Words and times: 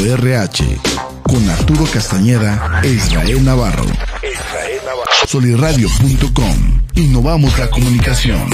RH 0.00 0.64
con 1.22 1.48
Arturo 1.48 1.84
Castañeda 1.92 2.80
e 2.82 2.88
Israel 2.88 3.44
Navarro. 3.44 3.84
Navarro. 3.84 5.10
Soliradio.com. 5.26 6.82
Innovamos 6.94 7.58
la 7.58 7.68
comunicación. 7.70 8.48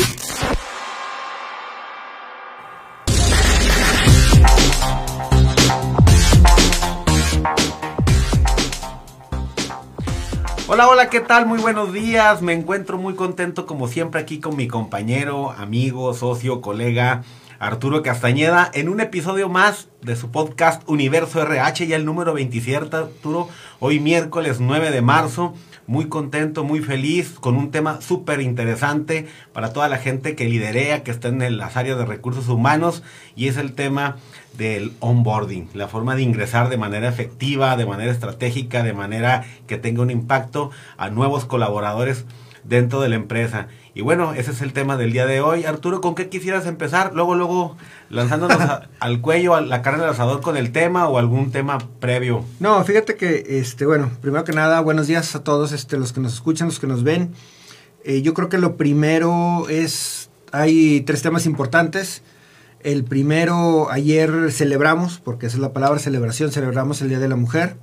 Hola, 10.69 10.89
hola, 10.89 11.11
¿qué 11.11 11.21
tal? 11.21 11.47
Muy 11.47 11.59
buenos 11.59 11.93
días. 11.93 12.41
Me 12.41 12.55
encuentro 12.55 12.97
muy 12.99 13.15
contento 13.15 13.67
como 13.67 13.89
siempre 13.89 14.21
aquí 14.21 14.41
con 14.41 14.57
mi 14.57 14.69
compañero, 14.69 15.51
amigo, 15.51 16.15
socio, 16.15 16.61
colega 16.61 17.23
Arturo 17.63 18.03
Castañeda 18.03 18.69
en 18.75 18.89
un 18.89 18.99
episodio 18.99 19.49
más 19.49 19.87
de 20.01 20.17
su 20.17 20.33
podcast 20.33 20.83
Universo 20.89 21.41
RH, 21.41 21.87
ya 21.87 21.95
el 21.95 22.05
número 22.05 22.35
27, 22.35 22.97
Arturo, 22.97 23.49
hoy 23.79 24.01
miércoles 24.01 24.59
9 24.59 24.91
de 24.91 25.01
marzo. 25.01 25.55
Muy 25.87 26.09
contento, 26.09 26.65
muy 26.65 26.81
feliz, 26.81 27.37
con 27.39 27.57
un 27.57 27.71
tema 27.71 28.01
súper 28.01 28.41
interesante 28.41 29.29
para 29.53 29.73
toda 29.73 29.89
la 29.89 29.99
gente 29.99 30.35
que 30.35 30.49
liderea, 30.49 31.05
que 31.05 31.13
está 31.13 31.29
en 31.29 31.57
las 31.57 31.77
áreas 31.77 31.99
de 31.99 32.05
recursos 32.05 32.49
humanos, 32.49 33.05
y 33.37 33.47
es 33.47 33.57
el 33.57 33.75
tema 33.75 34.17
del 34.59 34.93
onboarding, 34.99 35.69
la 35.73 35.87
forma 35.87 36.17
de 36.17 36.23
ingresar 36.23 36.69
de 36.69 36.79
manera 36.79 37.09
efectiva, 37.09 37.77
de 37.77 37.87
manera 37.87 38.11
estratégica, 38.11 38.83
de 38.83 38.93
manera 38.93 39.45
que 39.69 39.79
tenga 39.79 40.03
un 40.03 40.11
impacto 40.11 40.73
a 40.97 41.11
nuevos 41.11 41.45
colaboradores 41.45 42.25
dentro 42.65 43.01
de 43.01 43.09
la 43.09 43.17
empresa. 43.17 43.69
Y 43.95 44.01
bueno, 44.01 44.33
ese 44.33 44.53
es 44.53 44.63
el 44.63 44.73
tema 44.73 44.97
del 44.97 45.13
día 45.13 45.27
de 45.27 45.43
hoy. 45.43 45.65
Arturo, 45.65 46.01
¿con 46.01 46.15
qué 46.15 46.31
quisieras 46.31 46.65
empezar? 46.65 47.13
Luego, 47.15 47.35
luego, 47.35 47.77
lanzándonos 48.09 48.59
al 49.01 49.21
cuello, 49.21 49.55
a 49.55 49.61
la 49.61 49.83
carne 49.83 50.01
del 50.01 50.11
asador 50.11 50.41
con 50.41 50.57
el 50.57 50.73
tema 50.73 51.09
o 51.09 51.19
algún 51.19 51.53
tema 51.53 51.77
previo. 52.01 52.43
No, 52.59 52.83
fíjate 52.85 53.17
que, 53.17 53.45
este, 53.61 53.85
bueno, 53.85 54.11
primero 54.23 54.45
que 54.45 54.53
nada, 54.53 54.81
buenos 54.81 55.09
días 55.09 55.35
a 55.37 55.45
todos 55.45 55.73
este, 55.73 55.99
los 55.99 56.15
que 56.15 56.21
nos 56.21 56.33
escuchan, 56.33 56.69
los 56.69 56.81
que 56.81 56.87
nos 56.87 57.03
ven. 57.03 57.35
Eh, 58.05 58.23
yo 58.23 58.33
creo 58.33 58.49
que 58.49 58.57
lo 58.57 58.79
primero 58.79 59.69
es, 59.69 60.31
hay 60.53 61.03
tres 61.03 61.21
temas 61.21 61.45
importantes. 61.45 62.23
El 62.81 63.05
primero, 63.05 63.91
ayer 63.91 64.51
celebramos, 64.53 65.19
porque 65.19 65.47
esa 65.47 65.59
es 65.59 65.61
la 65.61 65.75
palabra 65.75 65.99
celebración, 66.01 66.51
celebramos 66.51 67.03
el 67.03 67.11
Día 67.11 67.19
de 67.19 67.29
la 67.29 67.37
Mujer. 67.37 67.77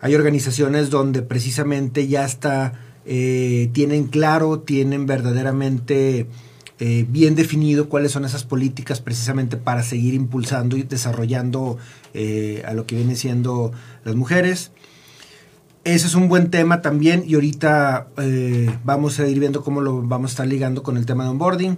Hay 0.00 0.16
organizaciones 0.16 0.90
donde 0.90 1.22
precisamente 1.22 2.08
ya 2.08 2.24
está, 2.24 2.72
eh, 3.04 3.70
tienen 3.72 4.06
claro, 4.06 4.60
tienen 4.60 5.06
verdaderamente 5.06 6.26
eh, 6.78 7.06
bien 7.08 7.34
definido 7.34 7.88
cuáles 7.88 8.12
son 8.12 8.24
esas 8.24 8.44
políticas 8.44 9.00
precisamente 9.00 9.56
para 9.56 9.82
seguir 9.82 10.14
impulsando 10.14 10.76
y 10.76 10.82
desarrollando 10.82 11.78
eh, 12.14 12.62
a 12.66 12.74
lo 12.74 12.86
que 12.86 12.96
vienen 12.96 13.16
siendo 13.16 13.72
las 14.04 14.14
mujeres. 14.14 14.70
Ese 15.84 16.06
es 16.06 16.14
un 16.14 16.28
buen 16.28 16.50
tema 16.50 16.80
también 16.80 17.24
y 17.26 17.34
ahorita 17.34 18.06
vamos 18.84 19.18
a 19.18 19.26
ir 19.26 19.40
viendo 19.40 19.64
cómo 19.64 19.80
lo 19.80 20.00
vamos 20.00 20.30
a 20.30 20.32
estar 20.34 20.46
ligando 20.46 20.84
con 20.84 20.96
el 20.96 21.06
tema 21.06 21.24
de 21.24 21.30
onboarding. 21.30 21.76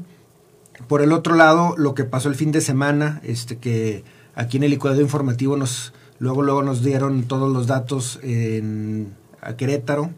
Por 0.88 1.00
el 1.00 1.10
otro 1.10 1.34
lado, 1.36 1.74
lo 1.78 1.94
que 1.94 2.04
pasó 2.04 2.28
el 2.28 2.34
fin 2.34 2.52
de 2.52 2.60
semana, 2.60 3.22
este 3.24 3.56
que 3.56 4.04
aquí 4.34 4.58
en 4.58 4.64
el 4.64 4.72
licuado 4.72 5.00
informativo 5.00 5.56
nos 5.56 5.94
luego 6.18 6.42
luego 6.42 6.62
nos 6.62 6.82
dieron 6.84 7.22
todos 7.22 7.50
los 7.50 7.66
datos 7.66 8.20
en 8.22 9.14
a 9.40 9.56
Querétaro, 9.56 10.10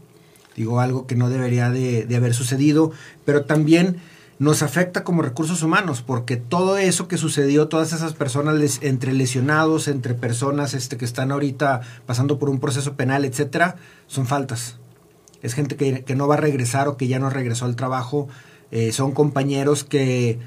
digo 0.57 0.81
algo 0.81 1.07
que 1.07 1.15
no 1.15 1.29
debería 1.29 1.71
de, 1.71 2.09
haber 2.17 2.35
sucedido, 2.35 2.91
pero 3.25 3.45
también 3.45 3.97
nos 4.39 4.63
afecta 4.63 5.05
como 5.05 5.23
recursos 5.23 5.63
humanos, 5.63 6.03
porque 6.03 6.37
todo 6.37 6.77
eso 6.79 7.09
que 7.09 7.17
sucedió, 7.17 7.69
todas 7.69 7.93
esas 7.93 8.15
personas 8.15 8.79
entre 8.83 9.13
lesionados, 9.13 9.89
entre 9.89 10.15
personas 10.15 10.75
este, 10.75 10.97
que 10.97 11.05
están 11.05 11.31
ahorita 11.33 11.83
pasando 12.07 12.39
por 12.39 12.51
un 12.51 12.61
proceso 12.61 12.95
penal, 12.95 13.25
etcétera, 13.25 13.77
son 14.07 14.27
faltas. 14.27 14.77
Es 15.43 15.55
gente 15.55 15.77
que, 15.77 16.03
que 16.03 16.17
no 16.17 16.27
va 16.27 16.35
a 16.35 16.39
regresar 16.39 16.89
o 16.89 16.97
que 16.97 17.07
ya 17.07 17.19
no 17.19 17.31
regresó 17.31 17.67
al 17.67 17.77
trabajo 17.77 18.29
eh, 18.71 18.93
son 18.93 19.13
compañeros 19.13 19.85
que 19.85 20.39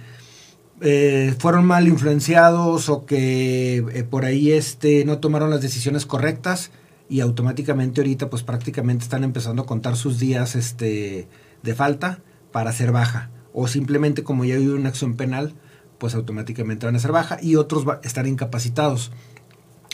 eh, 0.82 1.34
fueron 1.40 1.66
mal 1.66 1.88
influenciados 1.88 2.90
o 2.90 3.06
que 3.06 3.78
eh, 3.78 4.04
por 4.04 4.26
ahí 4.26 4.52
este, 4.52 5.06
no 5.06 5.20
tomaron 5.20 5.50
las 5.50 5.62
decisiones 5.62 6.06
correctas 6.06 6.72
y 7.10 7.22
automáticamente 7.22 8.02
ahorita 8.02 8.30
pues 8.30 8.44
prácticamente 8.44 9.04
están 9.04 9.24
empezando 9.24 9.64
a 9.64 9.66
contar 9.66 9.98
sus 9.98 10.20
días 10.20 10.56
este, 10.56 11.28
de 11.64 11.76
falta 11.76 12.22
para 12.52 12.72
ser 12.72 12.92
baja 12.92 13.32
o 13.52 13.68
simplemente 13.68 14.24
como 14.24 14.46
ya 14.46 14.56
hay 14.56 14.68
una 14.68 14.90
acción 14.90 15.16
penal 15.16 15.56
pues 15.98 16.16
automáticamente 16.16 16.86
van 16.86 16.96
a 16.96 17.00
ser 17.00 17.12
baja 17.12 17.40
y 17.42 17.56
otros 17.56 17.84
van 17.84 18.00
a 18.04 18.08
estar 18.08 18.26
incapacitados. 18.26 19.12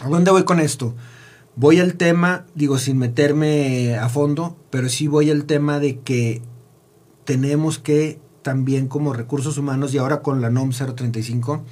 ¿A 0.01 0.09
dónde 0.09 0.29
voy 0.29 0.43
con 0.43 0.59
esto? 0.59 0.93
Voy 1.55 1.79
al 1.79 1.95
tema, 1.95 2.45
digo 2.53 2.77
sin 2.77 2.97
meterme 2.97 3.95
a 3.97 4.09
fondo, 4.09 4.57
pero 4.69 4.89
sí 4.89 5.07
voy 5.07 5.31
al 5.31 5.45
tema 5.45 5.79
de 5.79 5.99
que 6.01 6.41
tenemos 7.23 7.79
que 7.79 8.19
también 8.41 8.87
como 8.87 9.13
recursos 9.13 9.57
humanos 9.57 9.93
y 9.93 9.97
ahora 9.97 10.21
con 10.21 10.41
la 10.41 10.51
NOM 10.51 10.71
035, 10.71 11.63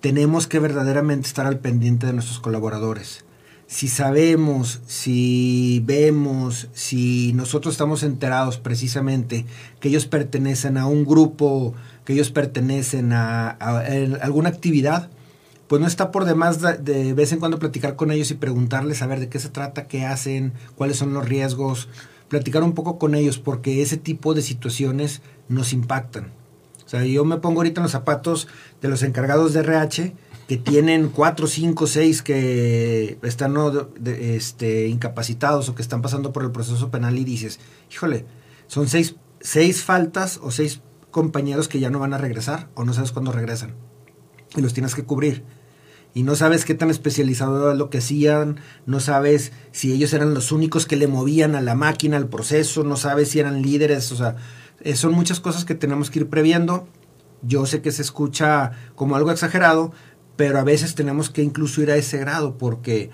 tenemos 0.00 0.46
que 0.46 0.58
verdaderamente 0.58 1.28
estar 1.28 1.46
al 1.46 1.60
pendiente 1.60 2.06
de 2.06 2.12
nuestros 2.12 2.40
colaboradores. 2.40 3.24
Si 3.66 3.88
sabemos, 3.88 4.80
si 4.86 5.82
vemos, 5.84 6.68
si 6.74 7.32
nosotros 7.32 7.74
estamos 7.74 8.02
enterados 8.02 8.58
precisamente 8.58 9.46
que 9.80 9.88
ellos 9.88 10.06
pertenecen 10.06 10.76
a 10.76 10.86
un 10.86 11.04
grupo, 11.04 11.74
que 12.04 12.12
ellos 12.12 12.30
pertenecen 12.30 13.12
a, 13.12 13.48
alguna 14.20 14.50
actividad, 14.50 15.08
pues 15.68 15.80
no 15.80 15.86
está 15.86 16.10
por 16.10 16.26
demás 16.26 16.60
de, 16.60 16.76
de, 16.76 17.14
vez 17.14 17.32
en 17.32 17.38
cuando 17.38 17.58
platicar 17.58 17.96
con 17.96 18.10
ellos 18.10 18.30
y 18.30 18.34
preguntarles 18.34 19.00
a 19.00 19.06
ver 19.06 19.20
de 19.20 19.28
qué 19.30 19.38
se 19.38 19.48
trata, 19.48 19.88
qué 19.88 20.04
hacen, 20.04 20.52
cuáles 20.76 20.98
son 20.98 21.14
los 21.14 21.26
riesgos, 21.26 21.88
platicar 22.28 22.62
un 22.62 22.72
poco 22.72 22.98
con 22.98 23.14
ellos 23.14 23.38
porque 23.38 23.82
ese 23.82 23.96
tipo 23.96 24.34
de 24.34 24.42
situaciones 24.42 25.22
nos 25.48 25.72
impactan. 25.72 26.32
O 26.84 26.88
sea, 26.88 27.04
yo 27.04 27.24
me 27.24 27.38
pongo 27.38 27.60
ahorita 27.60 27.80
en 27.80 27.84
los 27.84 27.92
zapatos 27.92 28.48
de 28.82 28.88
los 28.88 29.02
encargados 29.02 29.54
de 29.54 29.60
RH 29.60 30.12
que 30.52 30.58
tienen 30.58 31.08
cuatro, 31.08 31.46
cinco, 31.46 31.86
seis 31.86 32.20
que 32.20 33.16
están 33.22 33.56
este, 34.04 34.86
incapacitados 34.88 35.70
o 35.70 35.74
que 35.74 35.80
están 35.80 36.02
pasando 36.02 36.30
por 36.34 36.42
el 36.42 36.50
proceso 36.50 36.90
penal 36.90 37.18
y 37.18 37.24
dices, 37.24 37.58
híjole, 37.90 38.26
son 38.66 38.86
seis, 38.86 39.16
seis 39.40 39.82
faltas 39.82 40.38
o 40.42 40.50
seis 40.50 40.82
compañeros 41.10 41.68
que 41.68 41.80
ya 41.80 41.88
no 41.88 42.00
van 42.00 42.12
a 42.12 42.18
regresar 42.18 42.68
o 42.74 42.84
no 42.84 42.92
sabes 42.92 43.12
cuándo 43.12 43.32
regresan 43.32 43.76
y 44.54 44.60
los 44.60 44.74
tienes 44.74 44.94
que 44.94 45.04
cubrir 45.04 45.42
y 46.12 46.22
no 46.22 46.34
sabes 46.34 46.66
qué 46.66 46.74
tan 46.74 46.90
especializado 46.90 47.68
era 47.68 47.74
lo 47.74 47.88
que 47.88 47.98
hacían, 47.98 48.60
no 48.84 49.00
sabes 49.00 49.52
si 49.70 49.90
ellos 49.90 50.12
eran 50.12 50.34
los 50.34 50.52
únicos 50.52 50.84
que 50.84 50.96
le 50.96 51.08
movían 51.08 51.54
a 51.54 51.62
la 51.62 51.74
máquina, 51.74 52.18
al 52.18 52.28
proceso, 52.28 52.84
no 52.84 52.96
sabes 52.96 53.30
si 53.30 53.40
eran 53.40 53.62
líderes, 53.62 54.12
o 54.12 54.16
sea, 54.16 54.36
eh, 54.82 54.96
son 54.96 55.14
muchas 55.14 55.40
cosas 55.40 55.64
que 55.64 55.74
tenemos 55.74 56.10
que 56.10 56.18
ir 56.18 56.28
previendo. 56.28 56.86
Yo 57.44 57.66
sé 57.66 57.82
que 57.82 57.90
se 57.90 58.02
escucha 58.02 58.70
como 58.94 59.16
algo 59.16 59.32
exagerado, 59.32 59.92
pero 60.42 60.58
a 60.58 60.64
veces 60.64 60.96
tenemos 60.96 61.30
que 61.30 61.40
incluso 61.40 61.82
ir 61.82 61.92
a 61.92 61.96
ese 61.96 62.18
grado 62.18 62.58
porque 62.58 63.10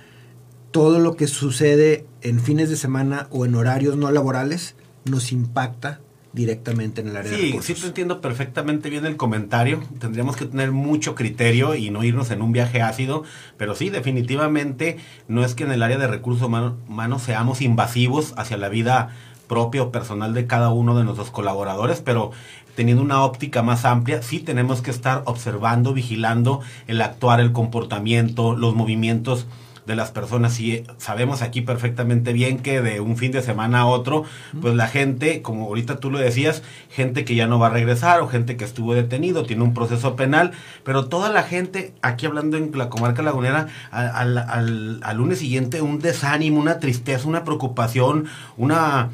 todo 0.70 0.98
lo 0.98 1.14
que 1.14 1.26
sucede 1.26 2.06
en 2.22 2.40
fines 2.40 2.70
de 2.70 2.76
semana 2.76 3.26
o 3.28 3.44
en 3.44 3.54
horarios 3.54 3.98
no 3.98 4.10
laborales 4.10 4.76
nos 5.04 5.30
impacta 5.30 6.00
directamente 6.32 7.02
en 7.02 7.08
el 7.08 7.18
área 7.18 7.30
sí, 7.30 7.36
de 7.36 7.46
recursos. 7.48 7.66
Sí, 7.66 7.82
te 7.82 7.88
entiendo 7.88 8.22
perfectamente 8.22 8.88
bien 8.88 9.04
el 9.04 9.18
comentario. 9.18 9.82
Tendríamos 9.98 10.36
que 10.36 10.46
tener 10.46 10.72
mucho 10.72 11.14
criterio 11.14 11.74
y 11.74 11.90
no 11.90 12.02
irnos 12.02 12.30
en 12.30 12.40
un 12.40 12.52
viaje 12.52 12.80
ácido, 12.80 13.24
pero 13.58 13.74
sí, 13.74 13.90
definitivamente 13.90 14.96
no 15.26 15.44
es 15.44 15.54
que 15.54 15.64
en 15.64 15.72
el 15.72 15.82
área 15.82 15.98
de 15.98 16.06
recursos 16.06 16.48
humanos 16.48 17.22
seamos 17.22 17.60
invasivos 17.60 18.32
hacia 18.38 18.56
la 18.56 18.70
vida 18.70 19.10
propia 19.48 19.82
o 19.82 19.92
personal 19.92 20.32
de 20.32 20.46
cada 20.46 20.70
uno 20.70 20.96
de 20.96 21.04
nuestros 21.04 21.30
colaboradores, 21.30 22.00
pero 22.00 22.30
teniendo 22.78 23.02
una 23.02 23.24
óptica 23.24 23.60
más 23.64 23.84
amplia, 23.84 24.22
sí 24.22 24.38
tenemos 24.38 24.82
que 24.82 24.92
estar 24.92 25.22
observando, 25.24 25.92
vigilando 25.92 26.60
el 26.86 27.02
actuar, 27.02 27.40
el 27.40 27.50
comportamiento, 27.50 28.54
los 28.54 28.76
movimientos 28.76 29.48
de 29.84 29.96
las 29.96 30.12
personas. 30.12 30.60
Y 30.60 30.84
sabemos 30.96 31.42
aquí 31.42 31.60
perfectamente 31.60 32.32
bien 32.32 32.60
que 32.60 32.80
de 32.80 33.00
un 33.00 33.16
fin 33.16 33.32
de 33.32 33.42
semana 33.42 33.80
a 33.80 33.86
otro, 33.86 34.22
pues 34.60 34.76
la 34.76 34.86
gente, 34.86 35.42
como 35.42 35.64
ahorita 35.64 35.98
tú 35.98 36.12
lo 36.12 36.20
decías, 36.20 36.62
gente 36.88 37.24
que 37.24 37.34
ya 37.34 37.48
no 37.48 37.58
va 37.58 37.66
a 37.66 37.70
regresar 37.70 38.20
o 38.20 38.28
gente 38.28 38.56
que 38.56 38.64
estuvo 38.64 38.94
detenido, 38.94 39.42
tiene 39.42 39.64
un 39.64 39.74
proceso 39.74 40.14
penal, 40.14 40.52
pero 40.84 41.06
toda 41.06 41.30
la 41.30 41.42
gente, 41.42 41.94
aquí 42.00 42.26
hablando 42.26 42.56
en 42.58 42.70
la 42.78 42.90
comarca 42.90 43.22
lagunera, 43.22 43.66
al, 43.90 44.38
al, 44.38 45.00
al 45.02 45.16
lunes 45.16 45.40
siguiente 45.40 45.82
un 45.82 45.98
desánimo, 45.98 46.60
una 46.60 46.78
tristeza, 46.78 47.26
una 47.26 47.42
preocupación, 47.42 48.26
una 48.56 49.10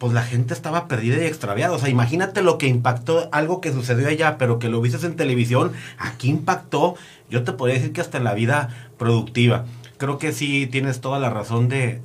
pues 0.00 0.14
la 0.14 0.22
gente 0.22 0.54
estaba 0.54 0.88
perdida 0.88 1.18
y 1.18 1.26
extraviada. 1.26 1.74
O 1.74 1.78
sea, 1.78 1.90
imagínate 1.90 2.40
lo 2.40 2.56
que 2.58 2.66
impactó 2.66 3.28
algo 3.30 3.60
que 3.60 3.70
sucedió 3.70 4.08
allá, 4.08 4.38
pero 4.38 4.58
que 4.58 4.70
lo 4.70 4.80
viste 4.80 5.06
en 5.06 5.14
televisión, 5.14 5.72
aquí 5.98 6.30
impactó, 6.30 6.96
yo 7.28 7.44
te 7.44 7.52
podría 7.52 7.76
decir 7.76 7.92
que 7.92 8.00
hasta 8.00 8.16
en 8.18 8.24
la 8.24 8.34
vida 8.34 8.90
productiva 8.98 9.66
creo 10.00 10.16
que 10.16 10.32
sí 10.32 10.66
tienes 10.66 11.02
toda 11.02 11.18
la 11.18 11.28
razón 11.28 11.68
de, 11.68 12.00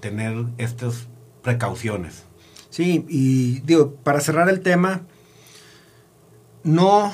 tener 0.00 0.46
estas 0.58 1.06
precauciones. 1.42 2.24
Sí, 2.70 3.06
y 3.08 3.60
digo, 3.60 3.94
para 3.94 4.18
cerrar 4.18 4.48
el 4.48 4.60
tema, 4.60 5.02
no 6.64 7.12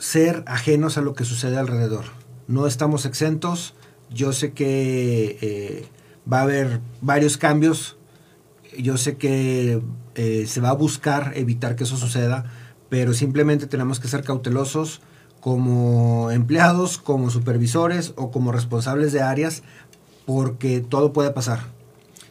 ser 0.00 0.42
ajenos 0.46 0.98
a 0.98 1.00
lo 1.00 1.14
que 1.14 1.24
sucede 1.24 1.56
alrededor. 1.58 2.06
No 2.48 2.66
estamos 2.66 3.06
exentos. 3.06 3.74
yo 4.10 4.32
sé 4.32 4.52
que 4.52 5.38
eh, 5.40 5.86
va 6.30 6.40
a 6.40 6.42
haber 6.42 6.80
varios 7.00 7.36
cambios, 7.36 7.96
yo 8.78 8.96
sé 8.96 9.16
que 9.16 9.82
eh, 10.14 10.44
se 10.46 10.60
va 10.60 10.70
a 10.70 10.74
buscar 10.74 11.32
evitar 11.36 11.76
que 11.76 11.84
eso 11.84 11.96
suceda, 11.96 12.44
pero 12.88 13.14
simplemente 13.14 13.66
tenemos 13.66 14.00
que 14.00 14.08
ser 14.08 14.24
cautelosos 14.24 15.00
como 15.40 16.30
empleados, 16.30 16.98
como 16.98 17.30
supervisores 17.30 18.12
o 18.16 18.30
como 18.30 18.52
responsables 18.52 19.12
de 19.12 19.22
áreas, 19.22 19.62
porque 20.26 20.80
todo 20.80 21.12
puede 21.12 21.30
pasar. 21.30 21.60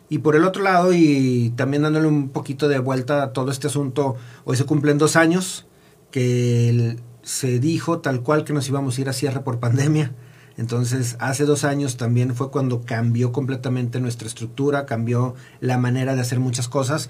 Y 0.08 0.20
por 0.20 0.36
el 0.36 0.44
otro 0.44 0.64
lado, 0.64 0.94
y 0.94 1.54
también 1.56 1.84
dándole 1.84 2.08
un 2.08 2.30
poquito 2.30 2.68
de 2.68 2.80
vuelta 2.80 3.24
a 3.24 3.34
todo 3.34 3.52
este 3.52 3.68
asunto, 3.68 4.16
hoy 4.44 4.58
se 4.58 4.66
cumplen 4.66 4.98
dos 4.98 5.16
años 5.16 5.66
que 6.12 6.98
se 7.24 7.60
dijo 7.60 8.00
tal 8.00 8.22
cual 8.22 8.44
que 8.44 8.54
nos 8.54 8.68
íbamos 8.68 8.98
a 8.98 9.02
ir 9.02 9.10
a 9.10 9.14
cierre 9.14 9.42
por 9.42 9.60
pandemia. 9.60 10.14
Entonces, 10.58 11.16
hace 11.20 11.46
dos 11.46 11.64
años 11.64 11.98
también 11.98 12.36
fue 12.36 12.52
cuando 12.52 12.82
cambió 12.82 13.32
completamente 13.32 14.00
nuestra 14.00 14.28
estructura, 14.28 14.86
cambió 14.86 15.36
la 15.60 15.78
manera 15.78 16.16
de 16.16 16.22
hacer 16.22 16.40
muchas 16.40 16.68
cosas. 16.68 17.10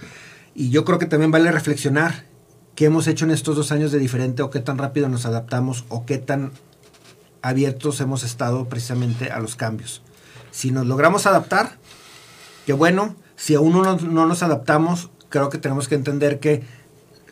Y 0.54 0.70
yo 0.70 0.86
creo 0.86 1.00
que 1.00 1.06
también 1.06 1.32
vale 1.32 1.52
reflexionar 1.52 2.26
qué 2.76 2.86
hemos 2.86 3.08
hecho 3.08 3.26
en 3.26 3.32
estos 3.32 3.56
dos 3.56 3.72
años 3.72 3.92
de 3.92 4.00
diferente 4.00 4.42
o 4.44 4.50
qué 4.50 4.60
tan 4.60 4.78
rápido 4.78 5.10
nos 5.10 5.26
adaptamos 5.26 5.86
o 5.90 6.06
qué 6.06 6.18
tan 6.18 6.52
abiertos 7.42 8.00
hemos 8.02 8.24
estado 8.24 8.70
precisamente 8.70 9.32
a 9.32 9.40
los 9.40 9.56
cambios. 9.56 10.02
Si 10.52 10.72
nos 10.72 10.86
logramos 10.86 11.26
adaptar, 11.26 11.78
qué 12.66 12.74
bueno. 12.74 13.16
Si 13.36 13.56
aún 13.56 13.74
no, 13.74 13.98
no 13.98 14.28
nos 14.28 14.44
adaptamos, 14.44 15.10
creo 15.30 15.50
que 15.50 15.58
tenemos 15.58 15.88
que 15.88 15.96
entender 15.96 16.40
que 16.40 16.64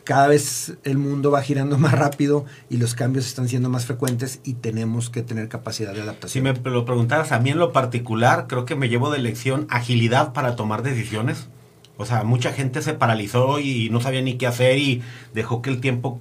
cada 0.04 0.28
vez 0.28 0.76
el 0.84 0.98
mundo 0.98 1.30
va 1.30 1.42
girando 1.42 1.78
más 1.78 1.92
rápido 1.92 2.44
y 2.68 2.76
los 2.78 2.94
cambios 2.94 3.26
están 3.26 3.48
siendo 3.48 3.68
más 3.68 3.86
frecuentes 3.86 4.40
y 4.44 4.54
tenemos 4.54 5.10
que 5.10 5.22
tener 5.22 5.48
capacidad 5.48 5.94
de 5.94 6.02
adaptación. 6.02 6.30
Si 6.30 6.52
me 6.52 6.70
lo 6.70 6.84
preguntaras 6.84 7.32
a 7.32 7.38
mí 7.38 7.50
en 7.50 7.58
lo 7.58 7.72
particular, 7.72 8.46
creo 8.48 8.64
que 8.64 8.76
me 8.76 8.88
llevo 8.88 9.10
de 9.10 9.18
lección 9.18 9.66
agilidad 9.70 10.32
para 10.32 10.56
tomar 10.56 10.82
decisiones. 10.82 11.48
O 11.96 12.06
sea, 12.06 12.24
mucha 12.24 12.52
gente 12.52 12.80
se 12.80 12.94
paralizó 12.94 13.58
y 13.58 13.90
no 13.90 14.00
sabía 14.00 14.22
ni 14.22 14.38
qué 14.38 14.46
hacer 14.46 14.78
y 14.78 15.02
dejó 15.34 15.60
que 15.60 15.70
el 15.70 15.80
tiempo 15.80 16.18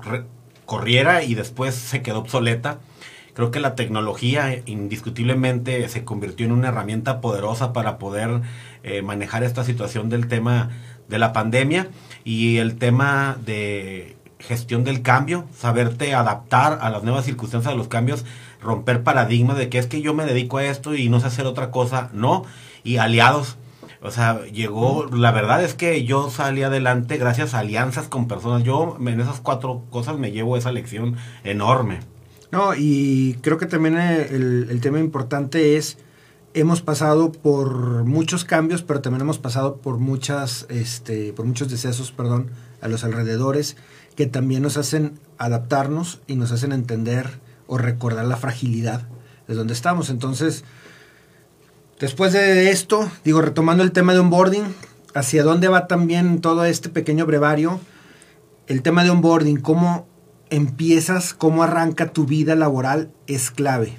corriera 0.65 1.23
y 1.23 1.35
después 1.35 1.73
se 1.75 2.01
quedó 2.01 2.19
obsoleta. 2.19 2.79
Creo 3.33 3.51
que 3.51 3.61
la 3.61 3.75
tecnología 3.75 4.61
indiscutiblemente 4.65 5.87
se 5.87 6.03
convirtió 6.03 6.45
en 6.45 6.51
una 6.51 6.67
herramienta 6.67 7.21
poderosa 7.21 7.71
para 7.71 7.97
poder 7.97 8.41
eh, 8.83 9.01
manejar 9.01 9.43
esta 9.43 9.63
situación 9.63 10.09
del 10.09 10.27
tema 10.27 10.71
de 11.09 11.19
la 11.19 11.33
pandemia 11.33 11.89
y 12.23 12.57
el 12.57 12.77
tema 12.77 13.37
de 13.45 14.15
gestión 14.39 14.83
del 14.83 15.01
cambio, 15.01 15.45
saberte 15.55 16.13
adaptar 16.13 16.79
a 16.81 16.89
las 16.89 17.03
nuevas 17.03 17.25
circunstancias 17.25 17.73
de 17.73 17.77
los 17.77 17.89
cambios, 17.89 18.25
romper 18.61 19.03
paradigmas 19.03 19.57
de 19.57 19.69
que 19.69 19.77
es 19.77 19.87
que 19.87 20.01
yo 20.01 20.13
me 20.13 20.25
dedico 20.25 20.57
a 20.57 20.65
esto 20.65 20.95
y 20.95 21.09
no 21.09 21.19
sé 21.19 21.27
hacer 21.27 21.45
otra 21.45 21.71
cosa, 21.71 22.09
no, 22.13 22.45
y 22.83 22.97
aliados. 22.97 23.57
O 24.01 24.11
sea, 24.11 24.45
llegó, 24.45 25.07
la 25.11 25.31
verdad 25.31 25.61
es 25.61 25.73
que 25.73 26.05
yo 26.05 26.29
salí 26.29 26.63
adelante 26.63 27.17
gracias 27.17 27.53
a 27.53 27.59
alianzas 27.59 28.07
con 28.07 28.29
personas. 28.29 28.63
Yo 28.63 28.97
en 28.97 29.19
esas 29.19 29.41
cuatro 29.41 29.83
cosas 29.89 30.17
me 30.17 30.31
llevo 30.31 30.55
esa 30.55 30.71
lección 30.71 31.17
enorme. 31.43 31.99
No, 32.51 32.73
y 32.75 33.37
creo 33.41 33.57
que 33.57 33.65
también 33.65 33.97
el, 33.97 34.67
el 34.69 34.81
tema 34.81 34.99
importante 34.99 35.75
es 35.75 35.97
hemos 36.53 36.81
pasado 36.81 37.31
por 37.31 38.05
muchos 38.05 38.43
cambios, 38.43 38.81
pero 38.81 39.01
también 39.01 39.21
hemos 39.21 39.37
pasado 39.37 39.77
por 39.77 39.97
muchas, 39.97 40.65
este, 40.69 41.33
por 41.33 41.45
muchos 41.45 41.69
decesos, 41.69 42.11
perdón, 42.11 42.51
a 42.81 42.87
los 42.87 43.03
alrededores, 43.03 43.77
que 44.15 44.25
también 44.25 44.63
nos 44.63 44.77
hacen 44.77 45.19
adaptarnos 45.37 46.21
y 46.27 46.35
nos 46.35 46.51
hacen 46.51 46.71
entender 46.71 47.39
o 47.67 47.77
recordar 47.77 48.25
la 48.25 48.37
fragilidad 48.37 49.07
de 49.47 49.55
donde 49.55 49.73
estamos. 49.73 50.09
Entonces, 50.09 50.63
después 51.99 52.33
de 52.33 52.71
esto, 52.71 53.09
digo, 53.23 53.41
retomando 53.41 53.83
el 53.83 53.91
tema 53.91 54.13
de 54.13 54.19
onboarding, 54.19 54.63
hacia 55.13 55.43
dónde 55.43 55.67
va 55.67 55.87
también 55.87 56.41
todo 56.41 56.65
este 56.65 56.89
pequeño 56.89 57.25
brevario, 57.25 57.79
el 58.67 58.81
tema 58.81 59.03
de 59.03 59.09
onboarding, 59.09 59.57
cómo 59.57 60.07
empiezas, 60.49 61.33
cómo 61.33 61.63
arranca 61.63 62.11
tu 62.11 62.25
vida 62.25 62.55
laboral 62.55 63.11
es 63.27 63.51
clave 63.51 63.97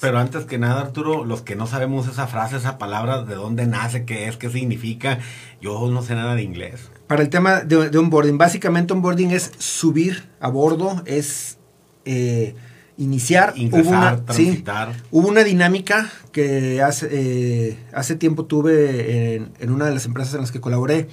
pero 0.00 0.18
antes 0.18 0.44
que 0.44 0.58
nada, 0.58 0.80
Arturo, 0.80 1.24
los 1.24 1.42
que 1.42 1.56
no 1.56 1.66
sabemos 1.66 2.08
esa 2.08 2.26
frase, 2.26 2.56
esa 2.56 2.78
palabra, 2.78 3.22
de 3.22 3.34
dónde 3.34 3.66
nace, 3.66 4.04
qué 4.04 4.28
es, 4.28 4.36
qué 4.36 4.50
significa, 4.50 5.18
yo 5.60 5.88
no 5.90 6.02
sé 6.02 6.14
nada 6.14 6.34
de 6.34 6.42
inglés. 6.42 6.90
Para 7.06 7.22
el 7.22 7.28
tema 7.28 7.60
de, 7.60 7.90
de 7.90 7.98
onboarding, 7.98 8.38
básicamente 8.38 8.92
onboarding 8.92 9.30
es 9.30 9.52
subir 9.58 10.28
a 10.40 10.48
bordo, 10.48 11.02
es 11.06 11.58
eh, 12.04 12.54
iniciar. 12.96 13.52
Ingresar, 13.56 13.84
hubo 13.84 13.98
una, 13.98 14.24
transitar. 14.24 14.92
hubo 15.10 15.28
una 15.28 15.44
dinámica 15.44 16.10
que 16.32 16.82
hace, 16.82 17.08
eh, 17.10 17.78
hace 17.92 18.16
tiempo 18.16 18.44
tuve 18.44 19.36
en, 19.36 19.52
en 19.58 19.70
una 19.70 19.86
de 19.86 19.94
las 19.94 20.06
empresas 20.06 20.34
en 20.34 20.40
las 20.40 20.52
que 20.52 20.60
colaboré, 20.60 21.08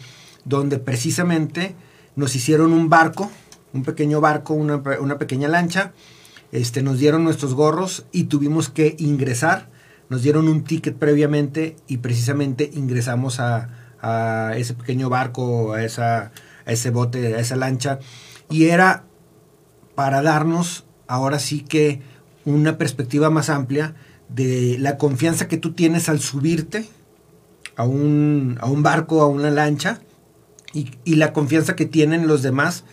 donde 0.45 0.79
precisamente 0.79 1.75
nos 2.15 2.35
hicieron 2.35 2.73
un 2.73 2.89
barco, 2.89 3.31
un 3.73 3.83
pequeño 3.83 4.21
barco, 4.21 4.53
una, 4.53 4.81
una 4.99 5.17
pequeña 5.17 5.47
lancha, 5.47 5.93
este, 6.51 6.81
nos 6.81 6.99
dieron 6.99 7.23
nuestros 7.23 7.53
gorros 7.53 8.05
y 8.11 8.25
tuvimos 8.25 8.69
que 8.69 8.95
ingresar. 8.99 9.69
Nos 10.09 10.21
dieron 10.21 10.47
un 10.47 10.63
ticket 10.63 10.97
previamente 10.97 11.77
y 11.87 11.97
precisamente 11.97 12.69
ingresamos 12.73 13.39
a, 13.39 13.69
ese 14.55 14.73
pequeño 14.73 15.09
barco, 15.09 15.73
a, 15.73 15.83
esa, 15.83 16.31
ese 16.65 16.89
bote, 16.89 17.35
a 17.35 17.39
esa 17.39 17.55
lancha. 17.55 17.99
Y 18.49 18.65
era 18.65 19.05
para 19.95 20.21
darnos 20.21 20.85
ahora 21.07 21.39
sí 21.39 21.61
que 21.61 22.01
una 22.45 22.77
perspectiva 22.77 23.29
más 23.29 23.49
amplia 23.49 23.95
de 24.27 24.77
la 24.79 24.97
confianza 24.97 25.47
que 25.47 25.57
tú 25.57 25.73
tienes 25.73 26.09
al 26.09 26.19
subirte 26.19 26.87
a 27.75 27.83
un, 27.83 28.57
a 28.61 28.67
un 28.67 28.83
barco, 28.83 29.21
a 29.21 29.27
una 29.27 29.49
lancha, 29.51 30.01
y, 30.73 31.15
la 31.15 31.33
confianza 31.33 31.75
que 31.75 31.85
tienen 31.85 32.27
los 32.27 32.41
demás 32.41 32.85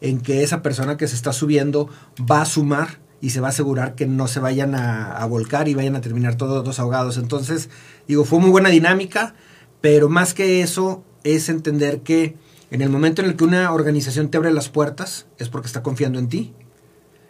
en 0.00 0.20
que 0.20 0.42
esa 0.42 0.62
persona 0.62 0.96
que 0.96 1.08
se 1.08 1.14
está 1.14 1.32
subiendo 1.32 1.88
va 2.18 2.42
a 2.42 2.46
sumar 2.46 2.98
y 3.20 3.30
se 3.30 3.40
va 3.40 3.48
a 3.48 3.50
asegurar 3.50 3.94
que 3.94 4.06
no 4.06 4.28
se 4.28 4.40
vayan 4.40 4.74
a, 4.74 5.24
volcar 5.26 5.68
y 5.68 5.74
vayan 5.74 5.96
a 5.96 6.00
terminar 6.00 6.36
todos 6.36 6.64
dos 6.64 6.78
ahogados. 6.78 7.16
Entonces, 7.16 7.70
digo, 8.06 8.24
fue 8.24 8.38
muy 8.38 8.50
buena 8.50 8.68
dinámica, 8.68 9.34
pero 9.80 10.08
más 10.08 10.34
que 10.34 10.60
eso 10.60 11.02
es 11.24 11.48
entender 11.48 12.00
que 12.00 12.36
en 12.70 12.82
el 12.82 12.90
momento 12.90 13.22
en 13.22 13.28
el 13.28 13.36
que 13.36 13.44
una 13.44 13.72
organización 13.72 14.28
te 14.28 14.36
abre 14.36 14.52
las 14.52 14.68
puertas 14.68 15.26
es 15.38 15.48
porque 15.48 15.66
está 15.66 15.82
confiando 15.82 16.18
en 16.18 16.28
ti. 16.28 16.52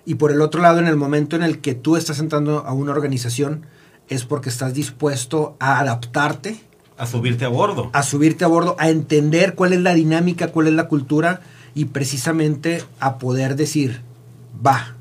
Y 0.04 0.16
por 0.16 0.30
el 0.30 0.40
otro 0.40 0.60
lado, 0.60 0.78
en 0.78 0.86
el 0.86 0.96
momento 0.96 1.36
en 1.36 1.42
el 1.42 1.60
que 1.60 1.74
tú 1.74 1.96
estás 1.96 2.18
entrando 2.18 2.60
a 2.66 2.72
una 2.72 2.92
organización 2.92 3.66
es 4.08 4.24
porque 4.24 4.48
estás 4.48 4.74
dispuesto 4.74 5.56
a 5.58 5.80
adaptarte. 5.80 6.60
A 6.96 7.06
subirte 7.06 7.44
a 7.44 7.48
bordo. 7.48 7.90
A 7.92 8.02
subirte 8.02 8.44
a 8.44 8.48
bordo, 8.48 8.76
a 8.78 8.88
entender 8.88 9.54
cuál 9.54 9.72
es 9.72 9.80
la 9.80 9.94
dinámica, 9.94 10.48
cuál 10.48 10.68
es 10.68 10.74
la 10.74 10.88
cultura 10.88 11.40
y 11.74 11.86
precisamente 11.86 12.82
a 13.00 13.18
poder 13.18 13.56
decir, 13.56 14.00
va, 14.64 14.95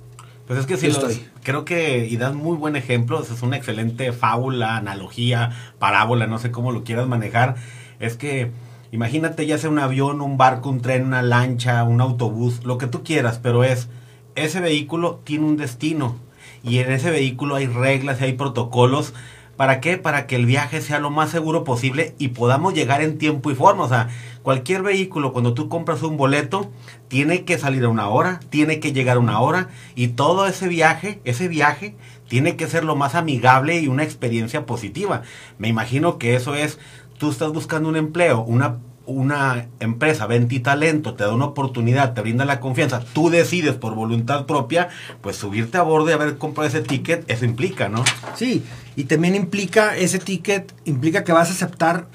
pues 0.48 0.60
es 0.60 0.66
que 0.66 0.78
sí, 0.78 0.88
estoy. 0.88 1.26
creo 1.44 1.66
que, 1.66 2.06
y 2.08 2.18
das 2.18 2.36
muy 2.36 2.56
buen 2.56 2.76
ejemplo, 2.76 3.22
es 3.22 3.42
una 3.42 3.58
excelente 3.58 4.12
fábula, 4.12 4.78
analogía, 4.78 5.52
parábola, 5.80 6.28
no 6.28 6.38
sé 6.38 6.52
cómo 6.52 6.72
lo 6.72 6.84
quieras 6.84 7.08
manejar. 7.08 7.56
Es 8.00 8.16
que, 8.16 8.52
imagínate 8.92 9.46
ya 9.46 9.58
sea 9.58 9.70
un 9.70 9.80
avión, 9.80 10.22
un 10.22 10.38
barco, 10.38 10.70
un 10.70 10.82
tren, 10.82 11.06
una 11.06 11.22
lancha, 11.22 11.84
un 11.84 12.00
autobús, 12.00 12.64
lo 12.64 12.78
que 12.78 12.88
tú 12.88 13.04
quieras, 13.04 13.40
pero 13.42 13.64
es, 13.64 13.90
ese 14.36 14.60
vehículo 14.60 15.22
tiene 15.24 15.46
un 15.46 15.58
destino. 15.58 16.18
Y 16.64 16.80
en 16.80 16.92
ese 16.92 17.12
vehículo 17.12 17.56
hay 17.56 17.68
reglas 17.68 18.22
y 18.22 18.26
hay 18.26 18.34
protocolos 18.34 19.14
¿Para 19.58 19.80
qué? 19.80 19.98
Para 19.98 20.28
que 20.28 20.36
el 20.36 20.46
viaje 20.46 20.82
sea 20.82 21.00
lo 21.00 21.10
más 21.10 21.30
seguro 21.30 21.64
posible 21.64 22.14
y 22.18 22.30
podamos 22.30 22.74
llegar 22.74 23.02
en 23.02 23.18
tiempo 23.18 23.52
y 23.52 23.56
forma. 23.56 23.84
O 23.84 23.90
sea, 23.90 24.10
cualquier 24.44 24.82
vehículo, 24.82 25.32
cuando 25.32 25.54
tú 25.54 25.70
compras 25.70 26.04
un 26.04 26.18
boleto, 26.18 26.72
tiene 27.08 27.46
que 27.46 27.58
salir 27.58 27.86
a 27.86 27.90
una 27.90 28.10
hora, 28.10 28.42
tiene 28.50 28.80
que 28.80 28.92
llegar 28.92 29.18
a 29.18 29.22
una 29.22 29.40
hora 29.40 29.70
y 29.96 30.10
todo 30.10 30.46
ese 30.46 30.68
viaje, 30.68 31.22
ese 31.24 31.48
viaje, 31.48 31.96
tiene 32.28 32.58
que 32.58 32.68
ser 32.68 32.84
lo 32.84 32.96
más 32.96 33.16
amigable 33.16 33.80
y 33.80 33.88
una 33.88 34.04
experiencia 34.04 34.66
positiva. 34.66 35.22
Me 35.58 35.70
imagino 35.70 36.18
que 36.18 36.36
eso 36.36 36.56
es, 36.56 36.78
tú 37.18 37.32
estás 37.32 37.54
buscando 37.54 37.88
un 37.88 37.96
empleo, 37.96 38.42
una 38.42 38.80
una 39.06 39.68
empresa 39.80 40.28
ven 40.28 40.48
ti 40.48 40.60
talento, 40.60 41.14
te 41.14 41.24
da 41.24 41.34
una 41.34 41.46
oportunidad, 41.46 42.14
te 42.14 42.22
brinda 42.22 42.46
la 42.46 42.60
confianza, 42.60 43.02
tú 43.14 43.30
decides 43.30 43.76
por 43.76 43.96
voluntad 43.96 44.46
propia, 44.46 44.90
pues 45.22 45.36
subirte 45.36 45.78
a 45.78 45.82
bordo 45.84 46.10
y 46.10 46.14
haber 46.14 46.38
comprado 46.38 46.68
ese 46.68 46.82
ticket, 46.82 47.30
eso 47.30 47.46
implica, 47.46 47.90
¿no? 47.90 48.04
Sí, 48.36 48.64
y 48.96 49.06
también 49.06 49.36
implica, 49.36 49.96
ese 49.96 50.20
ticket 50.20 50.74
implica 50.86 51.24
que 51.24 51.32
vas 51.32 51.50
a 51.50 51.54
aceptar 51.54 52.08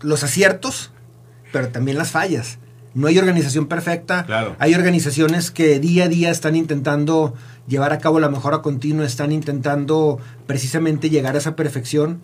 los 0.00 0.22
aciertos, 0.24 0.90
pero 1.52 1.68
también 1.68 1.98
las 1.98 2.10
fallas. 2.10 2.58
No 2.94 3.08
hay 3.08 3.18
organización 3.18 3.66
perfecta. 3.66 4.24
Claro. 4.24 4.54
Hay 4.60 4.74
organizaciones 4.74 5.50
que 5.50 5.80
día 5.80 6.04
a 6.04 6.08
día 6.08 6.30
están 6.30 6.54
intentando 6.54 7.34
llevar 7.66 7.92
a 7.92 7.98
cabo 7.98 8.20
la 8.20 8.28
mejora 8.28 8.62
continua, 8.62 9.04
están 9.04 9.32
intentando 9.32 10.20
precisamente 10.46 11.10
llegar 11.10 11.34
a 11.34 11.38
esa 11.38 11.56
perfección 11.56 12.20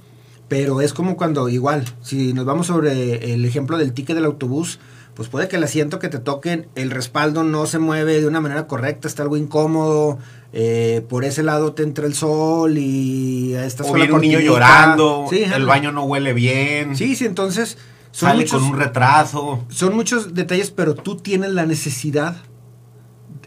pero 0.51 0.81
es 0.81 0.93
como 0.93 1.17
cuando 1.17 1.49
igual, 1.49 1.85
si 2.03 2.33
nos 2.33 2.45
vamos 2.45 2.67
sobre 2.67 3.33
el 3.33 3.45
ejemplo 3.45 3.79
del 3.79 3.93
ticket 3.93 4.17
del 4.17 4.25
autobús, 4.25 4.81
pues 5.15 5.29
puede 5.29 5.47
que 5.47 5.55
el 5.55 5.63
asiento 5.63 6.01
que 6.01 6.09
te 6.09 6.19
toquen, 6.19 6.67
el 6.75 6.91
respaldo 6.91 7.45
no 7.45 7.67
se 7.67 7.79
mueve 7.79 8.21
de 8.21 8.27
una 8.27 8.41
manera 8.41 8.67
correcta, 8.67 9.07
está 9.07 9.23
algo 9.23 9.37
incómodo, 9.37 10.19
eh, 10.53 11.07
por 11.09 11.25
ese 11.25 11.45
lado 11.45 11.73
te 11.75 11.85
entra 11.85 12.05
el 12.05 12.15
sol 12.15 12.79
y 12.79 13.55
estás 13.55 13.89
o 13.89 13.93
viene 13.93 14.13
un 14.13 14.23
niño 14.23 14.41
llorando, 14.41 15.29
el 15.31 15.67
baño 15.67 15.93
no 15.93 16.03
huele 16.03 16.33
bien. 16.33 16.97
Sí, 16.97 17.15
sí, 17.15 17.27
entonces... 17.27 17.79
Son 18.11 18.31
sale 18.31 18.45
con 18.45 18.65
un 18.65 18.77
retraso. 18.77 19.65
Son 19.69 19.95
muchos 19.95 20.35
detalles, 20.35 20.73
pero 20.73 20.97
tú 20.97 21.15
tienes 21.15 21.53
la 21.53 21.65
necesidad 21.65 22.39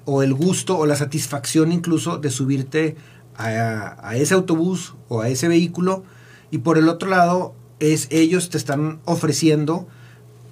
o 0.06 0.24
el 0.24 0.34
gusto 0.34 0.78
o 0.78 0.86
la 0.86 0.96
satisfacción 0.96 1.74
incluso 1.74 2.18
de 2.18 2.30
subirte 2.30 2.96
a, 3.36 4.16
ese 4.16 4.36
autobús 4.36 4.96
o 5.10 5.20
a 5.20 5.28
ese 5.28 5.50
vehículo 5.50 6.06
y 6.54 6.60
por 6.60 6.78
el 6.78 6.88
otro 6.88 7.10
lado 7.10 7.56
es 7.80 8.08
ellos 8.12 8.52
te 8.52 8.60
están 8.60 9.00
ofreciendo 9.06 9.88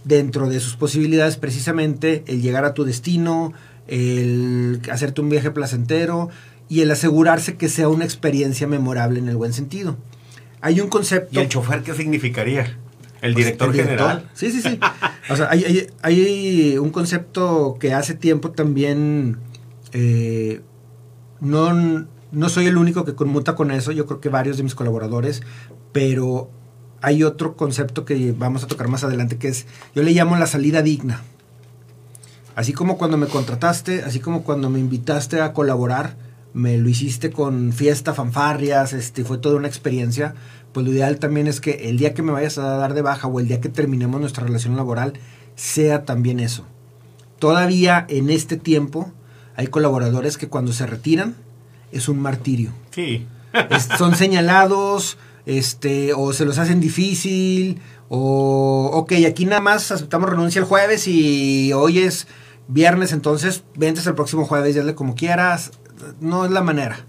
dentro 0.04 0.50
de 0.50 0.60
sus 0.60 0.76
posibilidades 0.76 1.38
precisamente 1.38 2.24
el 2.26 2.42
llegar 2.42 2.66
a 2.66 2.74
tu 2.74 2.86
destino, 2.86 3.54
el 3.86 4.82
hacerte 4.92 5.22
un 5.22 5.30
viaje 5.30 5.52
placentero 5.52 6.30
y 6.70 6.82
el 6.82 6.90
asegurarse 6.90 7.56
que 7.56 7.70
sea 7.70 7.88
una 7.88 8.04
experiencia 8.04 8.66
memorable 8.66 9.20
en 9.20 9.30
el 9.30 9.36
buen 9.36 9.54
sentido. 9.54 9.96
Hay 10.62 10.82
un 10.82 10.90
concepto... 10.90 11.40
¿Y 11.40 11.44
el 11.44 11.50
chofer 11.50 11.84
qué 11.84 11.94
significaría? 11.94 12.80
¿El 13.22 13.34
pues, 13.34 13.46
director, 13.46 13.72
general? 13.72 14.28
Sí, 14.34 14.52
sí, 14.52 14.64
sí. 14.64 14.80
o 15.30 15.36
sea, 15.36 15.52
hay, 15.52 15.88
hay, 16.02 16.80
un 16.80 16.90
concepto 16.90 17.78
que 17.80 17.94
hace 17.94 18.16
tiempo 18.16 18.50
también 18.50 19.38
eh, 19.92 20.62
no, 21.42 22.08
no 22.32 22.50
soy 22.50 22.66
el 22.68 22.78
único 22.78 23.06
que 23.06 23.14
conmuta 23.14 23.56
con 23.56 23.72
eso, 23.72 23.92
yo 23.92 24.06
creo 24.06 24.22
que 24.22 24.30
varios 24.30 24.58
de 24.58 24.64
mis 24.64 24.74
colaboradores, 24.74 25.44
pero 25.92 26.50
hay 27.02 27.24
otro 27.24 27.56
concepto 27.56 28.06
que 28.06 28.34
vamos 28.38 28.64
a 28.64 28.68
tocar 28.68 28.88
más 28.88 29.04
adelante 29.04 29.38
que 29.38 29.48
es, 29.48 29.66
yo 29.96 30.04
le 30.04 30.12
llamo 30.12 30.38
la 30.38 30.46
salida 30.46 30.82
digna. 30.82 31.22
Así 32.56 32.74
como 32.74 32.98
cuando 32.98 33.18
me 33.18 33.28
contrataste, 33.28 34.04
así 34.04 34.20
como 34.20 34.44
cuando 34.44 34.70
me 34.70 34.80
invitaste 34.80 35.42
a 35.42 35.54
colaborar, 35.54 36.16
me 36.54 36.78
lo 36.78 36.90
hiciste 36.90 37.32
con 37.32 37.72
fiesta, 37.72 38.14
fanfarrias, 38.14 38.94
este, 38.94 39.24
fue 39.24 39.38
toda 39.38 39.56
una 39.56 39.68
experiencia, 39.68 40.36
pues 40.74 40.86
lo 40.86 40.92
ideal 40.92 41.18
también 41.18 41.48
es 41.48 41.62
que 41.62 41.90
el 41.90 41.98
día 41.98 42.14
que 42.14 42.22
me 42.22 42.32
vayas 42.32 42.58
a 42.58 42.64
dar 42.64 42.94
de 42.94 43.02
baja 43.02 43.28
o 43.28 43.40
el 43.40 43.48
día 43.48 43.62
que 43.62 43.70
terminemos 43.70 44.20
nuestra 44.20 44.46
relación 44.46 44.76
laboral, 44.76 45.14
sea 45.56 46.04
también 46.06 46.40
eso. 46.40 46.66
Todavía 47.40 48.06
en 48.10 48.30
este 48.30 48.58
tiempo 48.58 49.12
hay 49.56 49.68
colaboradores 49.68 50.38
que 50.38 50.48
cuando 50.48 50.74
se 50.74 50.86
retiran 50.86 51.36
es 51.92 52.10
un 52.10 52.20
martirio. 52.20 52.72
Sí. 52.92 53.26
son 53.98 54.16
señalados, 54.16 55.18
este, 55.46 56.14
o 56.14 56.34
se 56.34 56.46
los 56.46 56.58
hacen 56.58 56.80
difícil, 56.80 57.80
o, 58.10 58.90
ok, 58.94 59.14
aquí 59.28 59.46
nada 59.46 59.62
más 59.62 59.92
aceptamos 59.92 60.30
renuncia 60.30 60.60
el 60.60 60.66
jueves 60.66 61.08
y 61.08 61.72
hoy 61.74 62.00
es 62.00 62.28
viernes, 62.68 63.12
entonces 63.14 63.64
ventes 63.76 64.06
el 64.08 64.16
próximo 64.16 64.46
jueves, 64.46 64.78
hazle 64.78 64.96
como 64.96 65.16
quieras, 65.16 65.72
no 66.20 66.46
es 66.46 66.52
la 66.52 66.62
manera. 66.62 67.06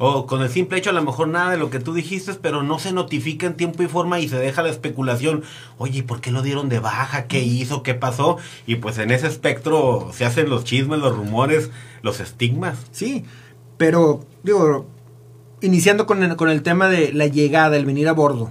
O 0.00 0.26
con 0.26 0.42
el 0.42 0.48
simple 0.48 0.78
hecho, 0.78 0.90
a 0.90 0.92
lo 0.92 1.02
mejor 1.02 1.26
nada 1.26 1.50
de 1.50 1.56
lo 1.56 1.70
que 1.70 1.80
tú 1.80 1.92
dijiste, 1.92 2.32
pero 2.34 2.62
no 2.62 2.78
se 2.78 2.92
notifica 2.92 3.46
en 3.46 3.56
tiempo 3.56 3.82
y 3.82 3.88
forma 3.88 4.20
y 4.20 4.28
se 4.28 4.38
deja 4.38 4.62
la 4.62 4.68
especulación. 4.68 5.42
Oye, 5.76 6.04
¿por 6.04 6.20
qué 6.20 6.30
lo 6.30 6.42
dieron 6.42 6.68
de 6.68 6.78
baja? 6.78 7.26
¿Qué 7.26 7.40
hizo? 7.40 7.82
¿Qué 7.82 7.94
pasó? 7.94 8.36
Y 8.64 8.76
pues 8.76 8.98
en 8.98 9.10
ese 9.10 9.26
espectro 9.26 10.10
se 10.12 10.24
hacen 10.24 10.50
los 10.50 10.62
chismes, 10.62 11.00
los 11.00 11.16
rumores, 11.16 11.70
los 12.02 12.20
estigmas. 12.20 12.78
Sí, 12.92 13.24
pero 13.76 14.24
digo, 14.44 14.86
iniciando 15.60 16.06
con 16.06 16.22
el, 16.22 16.36
con 16.36 16.50
el 16.50 16.62
tema 16.62 16.88
de 16.88 17.12
la 17.12 17.26
llegada, 17.26 17.76
el 17.76 17.86
venir 17.86 18.08
a 18.08 18.12
bordo. 18.12 18.50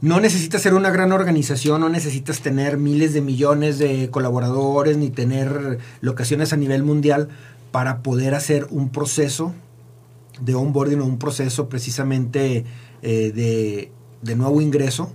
No 0.00 0.20
necesitas 0.20 0.62
ser 0.62 0.74
una 0.74 0.90
gran 0.90 1.12
organización, 1.12 1.80
no 1.80 1.88
necesitas 1.88 2.40
tener 2.40 2.76
miles 2.76 3.14
de 3.14 3.22
millones 3.22 3.78
de 3.78 4.10
colaboradores 4.10 4.98
ni 4.98 5.10
tener 5.10 5.78
locaciones 6.00 6.52
a 6.52 6.56
nivel 6.56 6.82
mundial 6.82 7.28
para 7.72 8.02
poder 8.02 8.34
hacer 8.34 8.66
un 8.70 8.90
proceso 8.90 9.54
de 10.40 10.54
onboarding 10.54 11.00
o 11.00 11.06
un 11.06 11.18
proceso 11.18 11.68
precisamente 11.68 12.64
eh, 13.02 13.32
de, 13.34 13.90
de 14.20 14.36
nuevo 14.36 14.60
ingreso 14.60 15.12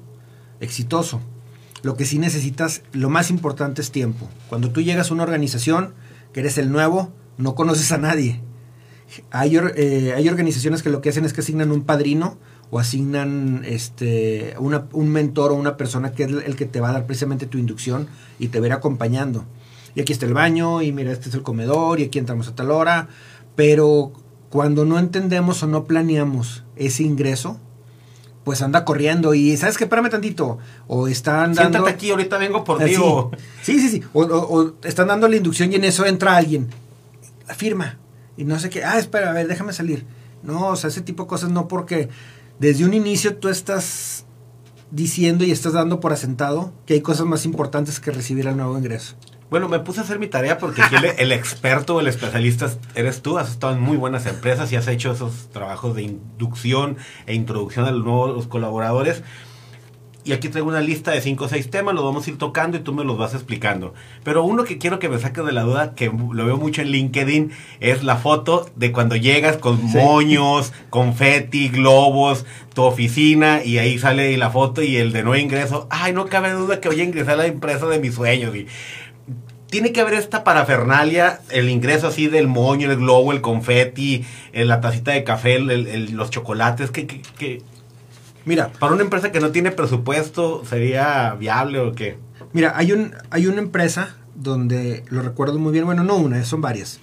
exitoso. 0.59 1.21
Lo 1.83 1.95
que 1.95 2.05
sí 2.05 2.17
necesitas, 2.17 2.81
lo 2.91 3.09
más 3.09 3.29
importante 3.29 3.81
es 3.81 3.91
tiempo. 3.91 4.29
Cuando 4.49 4.71
tú 4.71 4.81
llegas 4.81 5.11
a 5.11 5.13
una 5.13 5.23
organización, 5.23 5.93
que 6.33 6.39
eres 6.39 6.57
el 6.57 6.71
nuevo, 6.71 7.11
no 7.37 7.55
conoces 7.55 7.91
a 7.91 7.97
nadie 7.97 8.41
hay, 9.31 9.57
eh, 9.57 10.13
hay 10.15 10.29
organizaciones 10.29 10.83
que 10.83 10.89
lo 10.89 11.01
que 11.01 11.09
hacen 11.09 11.25
es 11.25 11.33
que 11.33 11.41
asignan 11.41 11.71
un 11.71 11.83
padrino 11.83 12.37
o 12.69 12.79
asignan 12.79 13.63
este, 13.65 14.55
un 14.57 15.09
mentor 15.09 15.51
o 15.51 15.55
una 15.55 15.75
persona 15.75 16.13
que 16.13 16.23
es 16.23 16.31
el 16.31 16.55
que 16.55 16.65
te 16.65 16.79
va 16.79 16.89
a 16.89 16.93
dar 16.93 17.05
precisamente 17.05 17.45
tu 17.45 17.57
inducción 17.57 18.07
y 18.39 18.47
te 18.47 18.59
va 18.59 18.65
a 18.65 18.67
ir 18.67 18.73
acompañando. 18.73 19.45
Y 19.93 19.99
aquí 19.99 20.13
está 20.13 20.25
el 20.25 20.33
baño, 20.33 20.81
y 20.81 20.93
mira, 20.93 21.11
este 21.11 21.27
es 21.27 21.35
el 21.35 21.41
comedor, 21.41 21.99
y 21.99 22.05
aquí 22.05 22.17
entramos 22.17 22.47
a 22.47 22.55
tal 22.55 22.71
hora. 22.71 23.09
Pero 23.57 24.13
cuando 24.49 24.85
no 24.85 24.97
entendemos 24.99 25.61
o 25.63 25.67
no 25.67 25.83
planeamos 25.83 26.63
ese 26.77 27.03
ingreso, 27.03 27.59
pues 28.45 28.61
anda 28.61 28.85
corriendo 28.85 29.33
y 29.33 29.57
¿sabes 29.57 29.77
qué? 29.77 29.83
Espérame 29.83 30.09
tantito. 30.09 30.57
O 30.87 31.09
están 31.09 31.53
dando... 31.53 31.79
Siéntate 31.79 31.89
aquí, 31.89 32.11
ahorita 32.11 32.37
vengo 32.37 32.63
por 32.63 32.81
ti. 32.83 32.95
Sí, 33.61 33.79
sí, 33.79 33.89
sí. 33.89 34.03
O, 34.13 34.21
o, 34.23 34.73
están 34.83 35.09
dando 35.09 35.27
la 35.27 35.35
inducción 35.35 35.73
y 35.73 35.75
en 35.75 35.83
eso 35.83 36.05
entra 36.05 36.37
alguien. 36.37 36.69
Firma 37.57 37.97
y 38.41 38.43
no 38.43 38.59
sé 38.59 38.71
qué, 38.71 38.83
ah, 38.83 38.97
espera, 38.97 39.29
a 39.29 39.33
ver, 39.33 39.47
déjame 39.47 39.71
salir. 39.71 40.03
No, 40.41 40.69
o 40.69 40.75
sea, 40.75 40.87
ese 40.87 41.01
tipo 41.01 41.23
de 41.23 41.29
cosas 41.29 41.51
no 41.51 41.67
porque 41.67 42.09
desde 42.57 42.85
un 42.85 42.95
inicio 42.95 43.37
tú 43.37 43.49
estás 43.49 44.25
diciendo 44.89 45.45
y 45.45 45.51
estás 45.51 45.73
dando 45.73 45.99
por 45.99 46.11
asentado 46.11 46.73
que 46.87 46.95
hay 46.95 47.01
cosas 47.01 47.27
más 47.27 47.45
importantes 47.45 47.99
que 47.99 48.09
recibir 48.09 48.47
el 48.47 48.57
nuevo 48.57 48.75
ingreso. 48.75 49.15
Bueno, 49.51 49.69
me 49.69 49.79
puse 49.79 49.99
a 49.99 50.03
hacer 50.03 50.17
mi 50.17 50.25
tarea 50.25 50.57
porque 50.57 50.81
el, 50.91 51.05
el, 51.19 51.31
experto, 51.31 51.99
el 51.99 52.07
especialista 52.07 52.71
eres 52.95 53.21
tú. 53.21 53.37
Has 53.37 53.51
estado 53.51 53.73
en 53.73 53.79
muy 53.79 53.97
buenas 53.97 54.25
empresas 54.25 54.71
y 54.71 54.75
has 54.75 54.87
hecho 54.87 55.11
esos 55.11 55.51
trabajos 55.51 55.95
de 55.95 56.01
inducción 56.01 56.97
e 57.27 57.35
introducción 57.35 57.85
a 57.85 57.91
los 57.91 58.03
nuevos 58.03 58.47
colaboradores. 58.47 59.21
Y 60.23 60.33
aquí 60.33 60.49
traigo 60.49 60.69
una 60.69 60.81
lista 60.81 61.11
de 61.11 61.21
5 61.21 61.45
o 61.45 61.47
6 61.47 61.71
temas, 61.71 61.95
los 61.95 62.03
vamos 62.03 62.27
a 62.27 62.29
ir 62.29 62.37
tocando 62.37 62.77
y 62.77 62.81
tú 62.81 62.93
me 62.93 63.03
los 63.03 63.17
vas 63.17 63.33
explicando. 63.33 63.95
Pero 64.23 64.43
uno 64.43 64.65
que 64.65 64.77
quiero 64.77 64.99
que 64.99 65.09
me 65.09 65.17
saques 65.17 65.43
de 65.43 65.51
la 65.51 65.63
duda, 65.63 65.95
que 65.95 66.11
lo 66.11 66.45
veo 66.45 66.57
mucho 66.57 66.83
en 66.83 66.89
LinkedIn, 66.89 67.51
es 67.79 68.03
la 68.03 68.17
foto 68.17 68.69
de 68.75 68.91
cuando 68.91 69.15
llegas 69.15 69.57
con 69.57 69.83
moños, 69.83 70.73
confeti, 70.91 71.69
globos, 71.69 72.45
tu 72.75 72.83
oficina 72.83 73.63
y 73.63 73.79
ahí 73.79 73.97
sale 73.97 74.37
la 74.37 74.51
foto 74.51 74.83
y 74.83 74.97
el 74.97 75.11
de 75.11 75.23
no 75.23 75.35
ingreso. 75.35 75.87
Ay, 75.89 76.13
no 76.13 76.27
cabe 76.27 76.51
duda 76.51 76.79
que 76.79 76.89
voy 76.89 77.01
a 77.01 77.03
ingresar 77.03 77.33
a 77.33 77.37
la 77.37 77.47
empresa 77.47 77.87
de 77.87 77.99
mis 77.99 78.13
sueños. 78.13 78.55
Y 78.55 78.67
tiene 79.71 79.93
que 79.93 80.01
haber 80.01 80.15
esta 80.15 80.43
parafernalia, 80.43 81.39
el 81.49 81.69
ingreso 81.69 82.07
así 82.07 82.27
del 82.27 82.47
moño, 82.47 82.91
el 82.91 82.97
globo, 82.97 83.31
el 83.31 83.41
confeti, 83.41 84.23
eh, 84.53 84.65
la 84.65 84.81
tacita 84.81 85.11
de 85.11 85.23
café, 85.23 85.59
los 85.59 86.29
chocolates, 86.29 86.91
que, 86.91 87.07
que 87.07 87.61
Mira, 88.43 88.71
para 88.79 88.93
una 88.93 89.03
empresa 89.03 89.31
que 89.31 89.39
no 89.39 89.51
tiene 89.51 89.71
presupuesto, 89.71 90.65
¿sería 90.65 91.35
viable 91.35 91.79
o 91.79 91.93
qué? 91.93 92.17
Mira, 92.53 92.73
hay, 92.75 92.91
un, 92.91 93.13
hay 93.29 93.45
una 93.45 93.59
empresa 93.59 94.15
donde, 94.35 95.03
lo 95.09 95.21
recuerdo 95.21 95.59
muy 95.59 95.71
bien, 95.71 95.85
bueno, 95.85 96.03
no 96.03 96.15
una, 96.15 96.43
son 96.43 96.61
varias. 96.61 96.99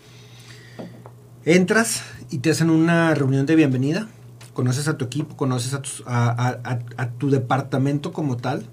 Entras 1.45 2.03
y 2.31 2.39
te 2.39 2.51
hacen 2.51 2.71
una 2.71 3.15
reunión 3.15 3.47
de 3.47 3.55
bienvenida, 3.55 4.09
conoces 4.53 4.89
a 4.89 4.99
tu 4.99 5.05
equipo, 5.05 5.37
conoces 5.37 5.75
a 5.75 5.83
tu, 5.83 5.91
a, 6.07 7.11
tu 7.19 7.31
departamento 7.31 8.13
como 8.13 8.37
tal, 8.37 8.67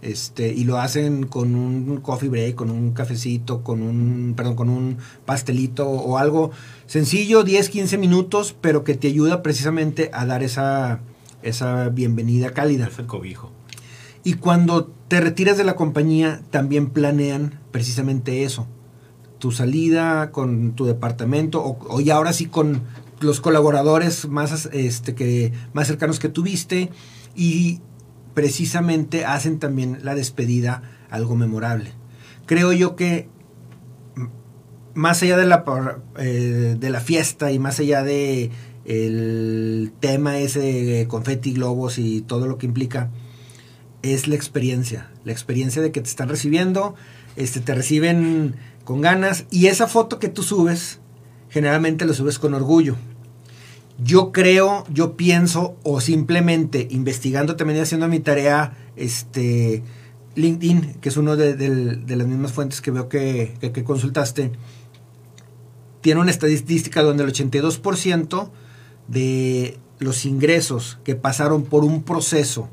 este, 0.00 0.48
y 0.54 0.64
lo 0.64 0.78
hacen 0.78 1.26
con 1.26 1.54
un 1.54 1.98
coffee 1.98 2.30
break, 2.30 2.54
con 2.54 2.70
un 2.70 2.92
cafecito, 2.92 3.62
con 3.62 3.82
un, 3.82 4.32
perdón, 4.34 4.56
con 4.56 4.70
un 4.70 4.96
pastelito 5.26 5.86
o 5.86 6.16
algo 6.16 6.50
sencillo, 6.86 7.44
10, 7.44 7.68
15 7.68 7.98
minutos, 7.98 8.56
pero 8.58 8.82
que 8.82 8.94
te 8.94 9.08
ayuda 9.08 9.42
precisamente 9.42 10.10
a 10.14 10.24
dar 10.24 10.42
esa, 10.42 11.00
esa 11.42 11.88
bienvenida 11.88 12.50
cálida. 12.50 12.88
Ese 12.88 13.06
cobijo. 13.06 13.52
Y 14.22 14.34
cuando 14.34 14.86
te 15.08 15.20
retiras 15.20 15.56
de 15.56 15.64
la 15.64 15.76
compañía, 15.76 16.42
también 16.50 16.90
planean 16.90 17.58
precisamente 17.70 18.44
eso. 18.44 18.66
Tu 19.38 19.52
salida 19.52 20.30
con 20.30 20.72
tu 20.72 20.84
departamento, 20.84 21.62
o, 21.64 22.00
y 22.00 22.10
ahora 22.10 22.32
sí 22.32 22.46
con 22.46 22.82
los 23.20 23.40
colaboradores 23.40 24.28
más, 24.28 24.68
este, 24.72 25.14
que, 25.14 25.52
más 25.72 25.86
cercanos 25.86 26.18
que 26.18 26.28
tuviste, 26.28 26.90
y 27.34 27.80
precisamente 28.34 29.24
hacen 29.24 29.58
también 29.58 30.00
la 30.02 30.14
despedida 30.14 30.82
algo 31.10 31.36
memorable. 31.36 31.92
Creo 32.46 32.72
yo 32.72 32.96
que 32.96 33.28
más 34.94 35.22
allá 35.22 35.36
de 35.36 35.46
la, 35.46 35.64
eh, 36.18 36.76
de 36.78 36.90
la 36.90 37.00
fiesta 37.00 37.52
y 37.52 37.58
más 37.58 37.78
allá 37.80 38.02
de 38.02 38.50
el 38.90 39.92
tema 40.00 40.38
ese 40.38 40.60
de 40.60 41.06
confeti, 41.06 41.52
globos 41.52 41.98
y 41.98 42.22
todo 42.22 42.48
lo 42.48 42.58
que 42.58 42.66
implica, 42.66 43.10
es 44.02 44.26
la 44.26 44.34
experiencia. 44.34 45.10
La 45.24 45.30
experiencia 45.30 45.80
de 45.80 45.92
que 45.92 46.00
te 46.00 46.08
están 46.08 46.28
recibiendo, 46.28 46.96
este, 47.36 47.60
te 47.60 47.72
reciben 47.72 48.56
con 48.84 49.00
ganas 49.00 49.44
y 49.50 49.66
esa 49.66 49.86
foto 49.86 50.18
que 50.18 50.28
tú 50.28 50.42
subes, 50.42 50.98
generalmente 51.50 52.04
lo 52.04 52.14
subes 52.14 52.40
con 52.40 52.52
orgullo. 52.52 52.96
Yo 54.02 54.32
creo, 54.32 54.84
yo 54.92 55.16
pienso, 55.16 55.76
o 55.84 56.00
simplemente 56.00 56.88
investigando 56.90 57.54
también 57.54 57.78
y 57.78 57.82
haciendo 57.82 58.08
mi 58.08 58.18
tarea, 58.18 58.76
este, 58.96 59.84
LinkedIn, 60.34 60.94
que 61.00 61.10
es 61.10 61.16
uno 61.16 61.36
de, 61.36 62.16
las 62.16 62.26
mismas 62.26 62.50
fuentes 62.50 62.80
que 62.80 62.90
veo 62.90 63.08
que, 63.08 63.54
que, 63.60 63.84
consultaste, 63.84 64.50
tiene 66.00 66.20
una 66.20 66.30
estadística 66.32 67.02
donde 67.02 67.22
el 67.22 67.30
82% 67.30 68.50
de 69.10 69.78
los 69.98 70.24
ingresos 70.24 70.98
que 71.04 71.16
pasaron 71.16 71.64
por 71.64 71.84
un 71.84 72.02
proceso 72.02 72.70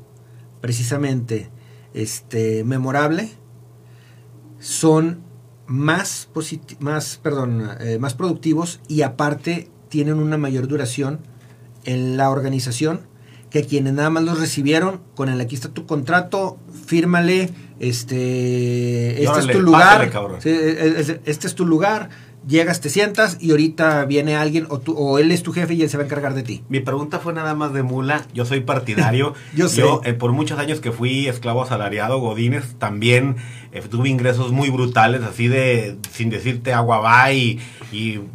precisamente 0.60 1.50
este, 1.94 2.64
memorable 2.64 3.28
son 4.58 5.20
más, 5.66 6.28
más, 6.78 7.20
perdón, 7.22 7.68
eh, 7.80 7.98
más 7.98 8.14
productivos 8.14 8.80
y 8.88 9.02
aparte 9.02 9.68
tienen 9.88 10.14
una 10.14 10.38
mayor 10.38 10.68
duración 10.68 11.20
en 11.84 12.16
la 12.16 12.30
organización 12.30 13.00
que 13.50 13.64
quienes 13.64 13.94
nada 13.94 14.10
más 14.10 14.22
los 14.24 14.38
recibieron 14.40 15.00
con 15.14 15.28
el 15.28 15.40
aquí 15.40 15.54
está 15.54 15.68
tu 15.70 15.86
contrato, 15.86 16.58
fírmale, 16.86 17.50
este, 17.80 19.22
este 19.22 19.40
es 19.40 19.46
tu 19.46 19.60
lugar, 19.60 20.10
este 20.44 21.46
es 21.46 21.54
tu 21.54 21.64
lugar, 21.64 22.10
llegas, 22.46 22.80
te 22.80 22.88
sientas 22.88 23.38
y 23.40 23.50
ahorita 23.50 24.04
viene 24.04 24.36
alguien 24.36 24.66
o, 24.70 24.78
tú, 24.78 24.94
o 24.96 25.18
él 25.18 25.30
es 25.30 25.42
tu 25.42 25.52
jefe 25.52 25.74
y 25.74 25.82
él 25.82 25.90
se 25.90 25.96
va 25.96 26.04
a 26.04 26.06
encargar 26.06 26.34
de 26.34 26.42
ti. 26.42 26.62
Mi 26.68 26.80
pregunta 26.80 27.18
fue 27.18 27.32
nada 27.32 27.54
más 27.54 27.72
de 27.72 27.82
mula. 27.82 28.26
Yo 28.32 28.44
soy 28.44 28.60
partidario. 28.60 29.34
yo 29.54 29.68
sé. 29.68 29.82
Eh, 30.04 30.12
por 30.14 30.32
muchos 30.32 30.58
años 30.58 30.80
que 30.80 30.92
fui 30.92 31.28
esclavo 31.28 31.62
asalariado, 31.62 32.18
Godínez, 32.18 32.74
también 32.78 33.36
eh, 33.72 33.82
tuve 33.88 34.08
ingresos 34.08 34.52
muy 34.52 34.70
brutales, 34.70 35.22
así 35.22 35.48
de, 35.48 35.98
sin 36.10 36.30
decirte 36.30 36.72
agua 36.72 36.98
va 37.00 37.32
y, 37.32 37.60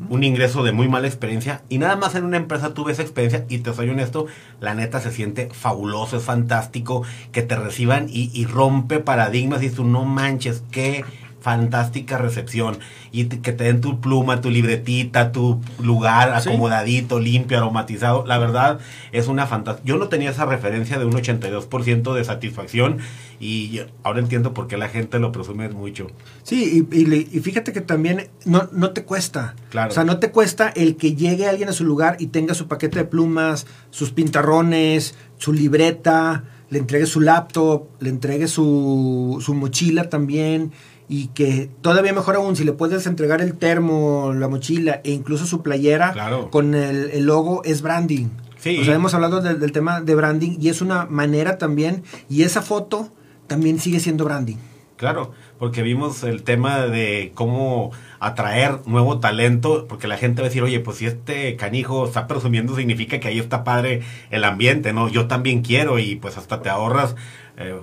un 0.10 0.24
ingreso 0.24 0.64
de 0.64 0.72
muy 0.72 0.88
mala 0.88 1.08
experiencia. 1.08 1.62
Y 1.70 1.78
nada 1.78 1.96
más 1.96 2.16
en 2.16 2.24
una 2.24 2.38
empresa 2.38 2.74
tuve 2.74 2.92
esa 2.92 3.04
experiencia 3.04 3.46
y 3.50 3.60
te 3.60 3.74
soy 3.74 3.90
honesto, 3.90 4.26
la 4.60 4.74
neta 4.74 5.00
se 5.00 5.12
siente 5.12 5.50
fabuloso, 5.52 6.18
es 6.18 6.24
fantástico 6.24 7.04
que 7.32 7.44
te 7.44 7.56
reciban 7.56 8.08
y, 8.10 8.32
y 8.34 8.46
rompe 8.46 9.00
paradigmas 9.00 9.62
y 9.62 9.70
tú 9.70 9.84
no 9.84 10.06
manches, 10.06 10.64
qué 10.72 11.06
fantástica 11.44 12.18
recepción 12.18 12.78
y 13.12 13.26
que 13.26 13.52
te 13.52 13.66
den 13.66 13.82
tu 13.82 14.00
pluma, 14.00 14.40
tu 14.40 14.50
libretita, 14.50 15.34
tu 15.34 15.60
lugar 15.82 16.34
acomodadito, 16.34 17.20
limpio, 17.20 17.58
aromatizado. 17.58 18.26
La 18.26 18.38
verdad 18.38 18.80
es 19.12 19.28
una 19.28 19.46
fantástica. 19.46 19.86
Yo 19.86 19.98
no 19.98 20.08
tenía 20.08 20.30
esa 20.30 20.46
referencia 20.46 20.98
de 20.98 21.04
un 21.04 21.12
82% 21.12 22.14
de 22.14 22.24
satisfacción 22.24 23.00
y 23.42 23.82
ahora 24.04 24.20
entiendo 24.20 24.54
por 24.54 24.68
qué 24.68 24.78
la 24.78 24.88
gente 24.88 25.20
lo 25.20 25.34
presume 25.34 25.68
mucho. 25.68 26.08
Sí, 26.44 26.88
y, 26.90 27.40
fíjate 27.42 27.74
que 27.74 27.82
también 27.82 28.30
no, 28.46 28.70
no 28.72 28.92
te 28.92 29.04
cuesta. 29.04 29.56
Claro. 29.70 29.92
O 29.92 29.94
sea, 29.94 30.06
no 30.06 30.20
te 30.20 30.32
cuesta 30.32 30.70
el 30.70 30.96
que 30.96 31.14
llegue 31.14 31.50
alguien 31.50 31.68
a 31.68 31.74
su 31.74 31.84
lugar 31.84 32.16
y 32.20 32.28
tenga 32.28 32.54
su 32.54 32.70
paquete 32.70 33.00
de 33.00 33.06
plumas, 33.06 33.68
sus 33.92 34.12
pintarrones, 34.12 35.16
su 35.38 35.52
libreta, 35.52 36.46
le 36.70 36.80
entregue 36.80 37.06
su 37.06 37.20
laptop, 37.20 37.88
le 38.00 38.10
entregue 38.10 38.48
su, 38.48 39.42
su 39.44 39.54
mochila 39.54 40.10
también 40.10 40.72
y 41.08 41.28
que 41.28 41.70
todavía 41.82 42.14
mejor 42.14 42.36
aún 42.36 42.56
si 42.56 42.64
le 42.64 42.74
puedes 42.74 43.06
entregar 43.08 43.42
el 43.42 43.56
termo, 43.56 44.34
la 44.36 44.48
mochila 44.48 45.02
e 45.04 45.12
incluso 45.12 45.46
su 45.46 45.62
playera 45.62 46.14
con 46.50 46.76
el, 46.76 47.24
logo 47.26 47.64
es 47.64 47.82
branding. 47.82 48.28
Sí. 48.58 48.80
O 48.80 48.86
sea, 48.86 48.96
hemos 48.96 49.14
hablado 49.14 49.42
del 49.42 49.72
tema 49.72 50.02
de 50.02 50.16
branding 50.16 50.58
y 50.60 50.70
es 50.70 50.82
una 50.82 51.06
manera 51.06 51.58
también 51.58 52.04
y 52.30 52.44
esa 52.44 52.62
foto 52.62 53.10
también 53.48 53.80
sigue 53.80 54.00
siendo 54.00 54.24
branding. 54.24 54.58
Claro, 54.96 55.34
porque 55.60 55.82
vimos 55.82 56.24
el 56.24 56.44
tema 56.44 56.86
de 56.86 57.34
cómo 57.36 57.92
atraer 58.20 58.80
nuevo 58.86 59.20
talento, 59.20 59.86
porque 59.90 60.08
la 60.08 60.18
gente 60.18 60.42
va 60.42 60.46
a 60.46 60.50
decir, 60.50 60.64
oye, 60.64 60.80
pues 60.80 60.98
si 60.98 61.08
este 61.08 61.58
canijo 61.58 62.06
está 62.06 62.26
presumiendo, 62.26 62.76
significa 62.76 63.20
que 63.20 63.28
ahí 63.28 63.40
está 63.40 63.64
padre 63.66 64.02
el 64.30 64.46
ambiente, 64.46 64.94
¿no? 64.94 65.10
Yo 65.10 65.28
también 65.28 65.62
quiero 65.62 66.00
y 66.00 66.16
pues 66.16 66.38
hasta 66.38 66.62
te 66.62 66.70
ahorras 66.70 67.16
eh, 67.58 67.82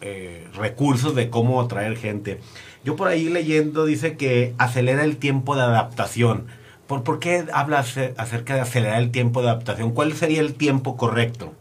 eh, 0.00 0.46
recursos 0.54 1.14
de 1.14 1.30
cómo 1.30 1.60
atraer 1.60 1.96
gente. 1.96 2.40
Yo 2.84 2.96
por 2.96 3.08
ahí 3.08 3.28
leyendo 3.28 3.84
dice 3.84 4.16
que 4.16 4.54
acelera 4.58 5.04
el 5.04 5.16
tiempo 5.16 5.56
de 5.56 5.62
adaptación. 5.62 6.46
¿Por, 6.86 7.02
¿Por 7.02 7.18
qué 7.18 7.44
habla 7.52 7.80
acerca 7.80 8.54
de 8.54 8.60
acelerar 8.60 9.00
el 9.02 9.10
tiempo 9.10 9.42
de 9.42 9.50
adaptación? 9.50 9.92
¿Cuál 9.92 10.14
sería 10.14 10.40
el 10.40 10.54
tiempo 10.54 10.96
correcto? 10.96 11.52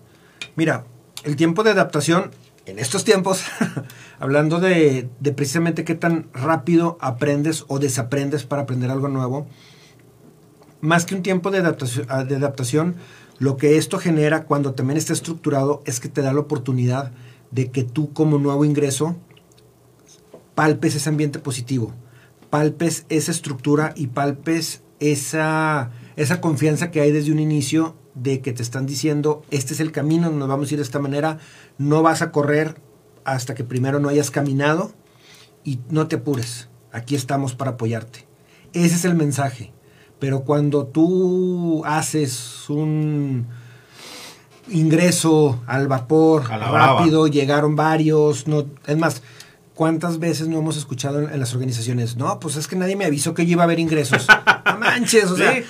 Mira, 0.56 0.86
el 1.24 1.36
tiempo 1.36 1.64
de 1.64 1.72
adaptación 1.72 2.32
en 2.68 2.80
estos 2.80 3.06
tiempos, 3.06 3.44
hablando 4.20 4.60
de, 4.60 5.10
precisamente 5.36 5.86
qué 5.86 5.96
tan 5.96 6.28
rápido 6.34 6.98
aprendes 7.00 7.64
o 7.68 7.80
desaprendes 7.80 8.44
para 8.44 8.64
aprender 8.64 8.92
algo 8.92 9.08
nuevo, 9.08 9.48
más 10.82 11.06
que 11.06 11.16
un 11.16 11.24
tiempo 11.24 11.50
de 11.50 11.60
adaptación, 11.60 12.08
de 12.28 12.36
adaptación, 12.36 12.96
lo 13.40 13.56
que 13.56 13.78
esto 13.78 14.00
genera 14.00 14.44
cuando 14.44 14.74
también 14.74 14.98
está 14.98 15.14
estructurado 15.14 15.82
es 15.86 16.00
que 16.00 16.10
te 16.10 16.22
da 16.22 16.34
la 16.34 16.42
oportunidad 16.42 17.12
de 17.52 17.72
que 17.72 17.84
tú 17.84 18.14
como 18.14 18.38
nuevo 18.38 18.66
ingreso 18.66 19.16
palpes 20.56 20.96
ese 20.96 21.10
ambiente 21.10 21.40
positivo, 21.40 21.94
palpes 22.50 23.06
esa 23.10 23.32
estructura 23.32 23.94
y 23.96 24.08
palpes 24.08 24.82
esa, 25.00 25.92
esa 26.16 26.42
confianza 26.42 26.90
que 26.90 27.02
hay 27.02 27.12
desde 27.12 27.32
un 27.32 27.40
inicio 27.40 27.96
de 28.16 28.42
que 28.42 28.54
te 28.54 28.64
están 28.64 28.88
diciendo, 28.88 29.44
este 29.52 29.74
es 29.74 29.80
el 29.80 29.92
camino, 29.92 30.32
nos 30.32 30.48
vamos 30.48 30.70
a 30.70 30.74
ir 30.74 30.80
de 30.80 30.84
esta 30.84 31.00
manera, 31.00 31.38
no 31.78 32.02
vas 32.02 32.22
a 32.22 32.32
correr 32.32 32.82
hasta 33.24 33.54
que 33.54 33.64
primero 33.64 34.00
no 34.00 34.10
hayas 34.10 34.32
caminado 34.32 34.92
y 35.64 35.80
no 35.90 36.08
te 36.08 36.16
apures, 36.16 36.70
aquí 36.92 37.16
estamos 37.16 37.54
para 37.54 37.72
apoyarte. 37.72 38.26
Ese 38.74 38.96
es 38.96 39.06
el 39.06 39.16
mensaje. 39.16 39.74
Pero 40.20 40.44
cuando 40.44 40.88
tú 40.88 41.84
haces 41.86 42.70
un, 42.70 43.48
ingreso 44.70 45.62
al 45.68 45.88
vapor 45.88 46.48
rápido, 46.48 47.28
llegaron 47.28 47.76
varios, 47.76 48.48
no, 48.48 48.66
es 48.86 48.98
más, 48.98 49.22
¿cuántas 49.76 50.20
veces 50.20 50.48
no 50.48 50.58
hemos 50.58 50.76
escuchado 50.78 51.22
en, 51.22 51.40
las 51.40 51.54
organizaciones? 51.54 52.18
No, 52.18 52.40
pues 52.40 52.56
es 52.56 52.68
que 52.68 52.76
nadie 52.76 52.96
me 52.96 53.06
avisó 53.06 53.34
que 53.34 53.46
yo 53.46 53.54
iba 53.54 53.64
a 53.64 53.66
haber 53.66 53.80
ingresos. 53.80 54.28
no 54.66 54.78
manches, 54.80 55.26
o 55.26 55.38
sea, 55.38 55.64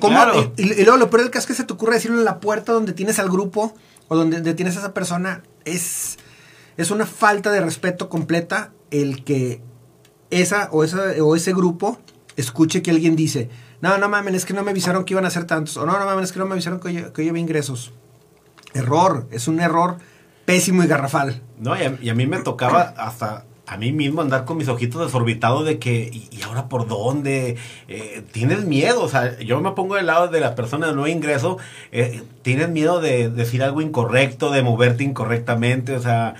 ¿cómo, 0.00 0.18
y, 0.56 0.84
luego 0.84 0.98
lo 0.98 1.10
peor 1.10 1.22
del 1.22 1.30
caso 1.30 1.44
es 1.44 1.46
que 1.46 1.54
se 1.54 1.64
te 1.64 1.72
ocurre 1.72 1.94
decirlo 1.94 2.18
en 2.18 2.24
la 2.24 2.38
puerta 2.40 2.72
donde 2.72 2.92
tienes 2.92 3.18
al 3.18 3.30
grupo 3.30 3.74
o 4.08 4.16
donde, 4.16 4.54
tienes 4.54 4.76
a 4.76 4.80
esa 4.80 4.94
persona, 4.94 5.42
es, 5.64 6.18
es 6.76 6.90
una 6.90 7.06
falta 7.06 7.50
de 7.50 7.60
respeto 7.60 8.08
completa 8.08 8.72
el 8.90 9.24
que 9.24 9.60
esa 10.30 10.68
o, 10.72 10.84
esa 10.84 11.14
o 11.22 11.34
ese 11.34 11.52
grupo 11.52 11.98
escuche 12.36 12.82
que 12.82 12.90
alguien 12.90 13.16
dice, 13.16 13.48
no, 13.80 13.98
no 13.98 14.08
mames, 14.08 14.34
es 14.34 14.44
que 14.44 14.52
no 14.54 14.62
me 14.62 14.70
avisaron 14.70 15.04
que 15.04 15.14
iban 15.14 15.24
a 15.24 15.28
hacer 15.28 15.44
tantos, 15.44 15.76
o 15.76 15.86
no, 15.86 15.98
no 15.98 16.04
mames, 16.04 16.26
es 16.26 16.32
que 16.32 16.38
no 16.38 16.46
me 16.46 16.52
avisaron 16.52 16.78
que 16.80 16.92
yo, 16.92 17.12
que 17.12 17.24
yo 17.24 17.34
ingresos. 17.36 17.92
Error, 18.76 19.26
es 19.30 19.48
un 19.48 19.60
error 19.60 19.96
pésimo 20.44 20.82
y 20.84 20.86
garrafal. 20.86 21.42
No, 21.58 21.74
y 21.76 22.08
a, 22.08 22.14
mí 22.14 22.26
me 22.26 22.38
tocaba 22.38 22.94
hasta 22.96 23.44
a 23.66 23.76
mí 23.76 23.92
mismo 23.92 24.20
andar 24.20 24.44
con 24.44 24.56
mis 24.56 24.68
ojitos 24.68 25.04
desorbitados 25.04 25.66
de 25.66 25.78
que, 25.78 26.08
¿y, 26.12 26.42
ahora 26.42 26.68
por 26.68 26.86
dónde? 26.86 27.56
Eh, 27.88 28.22
tienes 28.32 28.64
miedo, 28.64 29.02
o 29.02 29.08
sea, 29.08 29.38
yo 29.40 29.60
me 29.60 29.72
pongo 29.72 29.96
del 29.96 30.06
lado 30.06 30.28
de 30.28 30.40
la 30.40 30.54
persona 30.54 30.86
de 30.86 30.92
nuevo 30.92 31.08
ingreso, 31.08 31.58
eh, 31.90 32.22
tienes 32.42 32.68
miedo 32.68 33.00
de 33.00 33.28
decir 33.28 33.62
algo 33.62 33.80
incorrecto, 33.80 34.50
de 34.50 34.62
moverte 34.62 35.02
incorrectamente, 35.02 35.96
o 35.96 36.00
sea, 36.00 36.34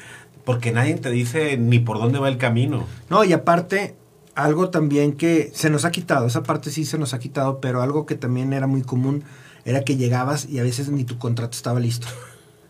porque 0.44 0.70
nadie 0.70 0.94
te 0.94 1.10
dice 1.10 1.56
ni 1.56 1.80
por 1.80 1.98
dónde 1.98 2.20
va 2.20 2.28
el 2.28 2.38
camino. 2.38 2.86
No, 3.10 3.24
y 3.24 3.32
aparte, 3.32 3.96
algo 4.36 4.70
también 4.70 5.14
que 5.14 5.50
se 5.52 5.68
nos 5.68 5.84
ha 5.84 5.90
quitado, 5.90 6.26
esa 6.26 6.44
parte 6.44 6.70
sí 6.70 6.84
se 6.84 6.98
nos 6.98 7.12
ha 7.12 7.18
quitado, 7.18 7.60
pero 7.60 7.82
algo 7.82 8.06
que 8.06 8.14
también 8.14 8.52
era 8.52 8.68
muy 8.68 8.82
común 8.82 9.24
era 9.66 9.82
que 9.82 9.96
llegabas 9.96 10.48
y 10.48 10.58
a 10.58 10.62
veces 10.62 10.88
ni 10.88 11.04
tu 11.04 11.18
contrato 11.18 11.54
estaba 11.54 11.80
listo. 11.80 12.06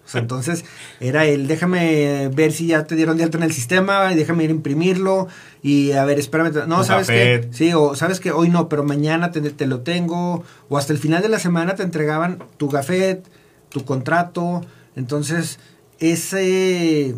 O 0.04 0.08
sea, 0.08 0.20
entonces 0.20 0.64
era 1.00 1.24
el 1.24 1.48
déjame 1.48 2.28
ver 2.28 2.52
si 2.52 2.68
ya 2.68 2.84
te 2.84 2.94
dieron 2.94 3.16
de 3.16 3.24
alta 3.24 3.38
en 3.38 3.42
el 3.42 3.52
sistema 3.52 4.12
y 4.12 4.14
déjame 4.14 4.44
ir 4.44 4.50
a 4.50 4.52
imprimirlo 4.52 5.26
y 5.64 5.90
a 5.92 6.04
ver, 6.04 6.20
espérame. 6.20 6.68
No, 6.68 6.84
¿sabes 6.84 7.08
qué? 7.08 7.48
Sí, 7.50 7.72
o 7.74 7.96
sabes 7.96 8.20
que 8.20 8.30
hoy 8.30 8.48
no, 8.48 8.68
pero 8.68 8.84
mañana 8.84 9.32
te, 9.32 9.40
te, 9.40 9.66
lo 9.66 9.80
tengo. 9.80 10.44
O 10.68 10.78
hasta 10.78 10.92
el 10.92 11.00
final 11.00 11.22
de 11.22 11.28
la 11.28 11.40
semana 11.40 11.74
te 11.74 11.82
entregaban 11.82 12.38
tu 12.56 12.68
gafet, 12.68 13.26
tu 13.68 13.84
contrato. 13.84 14.64
Entonces, 14.94 15.58
ese 15.98 17.16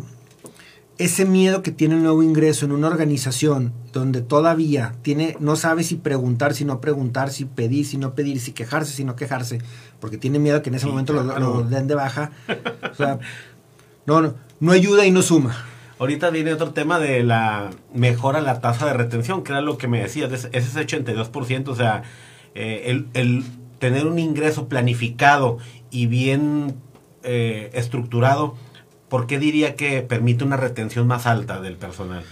ese 0.99 1.23
miedo 1.23 1.63
que 1.63 1.71
tiene 1.71 1.95
el 1.95 2.03
nuevo 2.03 2.21
ingreso 2.21 2.65
en 2.65 2.73
una 2.73 2.87
organización 2.87 3.71
donde 3.93 4.21
todavía 4.21 4.95
tiene, 5.01 5.37
no 5.39 5.55
sabe 5.55 5.83
si 5.83 5.95
preguntar, 5.95 6.53
si 6.53 6.65
no 6.65 6.81
preguntar, 6.81 7.31
si 7.31 7.45
pedir, 7.45 7.85
si 7.85 7.97
no 7.97 8.13
pedir, 8.15 8.41
si 8.41 8.51
quejarse, 8.51 8.91
si 8.91 9.05
no 9.05 9.15
quejarse, 9.15 9.59
porque 10.01 10.17
tiene 10.17 10.39
miedo 10.39 10.61
que 10.61 10.69
en 10.69 10.75
ese 10.75 10.87
momento 10.87 11.13
lo, 11.13 11.63
den 11.63 11.87
de 11.87 11.95
baja. 11.95 12.31
O 12.91 12.95
sea, 12.95 13.17
no, 14.05 14.21
no, 14.21 14.35
no 14.59 14.71
ayuda 14.73 15.05
y 15.05 15.11
no 15.11 15.21
suma. 15.21 15.55
Ahorita 15.99 16.31
viene 16.31 16.53
otro 16.53 16.71
tema 16.71 16.99
de 16.99 17.23
la 17.23 17.69
mejora 17.93 18.41
la 18.41 18.59
tasa 18.59 18.85
de 18.85 18.93
retención, 18.93 19.43
que 19.43 19.53
era 19.53 19.61
lo 19.61 19.77
que 19.77 19.87
me 19.87 20.01
decías, 20.01 20.31
ese 20.33 20.49
es 20.51 20.75
82%, 20.75 21.69
o 21.69 21.75
sea, 21.75 22.03
eh, 22.55 22.83
el, 22.87 23.07
el, 23.13 23.45
tener 23.79 24.05
un 24.05 24.19
ingreso 24.19 24.67
planificado 24.67 25.59
y 25.91 26.07
bien 26.07 26.75
eh, 27.23 27.69
estructurado 27.73 28.55
¿por 29.09 29.27
qué 29.27 29.39
diría 29.39 29.75
que 29.75 30.01
permite 30.01 30.43
una 30.43 30.57
retención 30.57 31.07
más 31.07 31.25
alta 31.25 31.61
del 31.61 31.75
personal? 31.75 32.23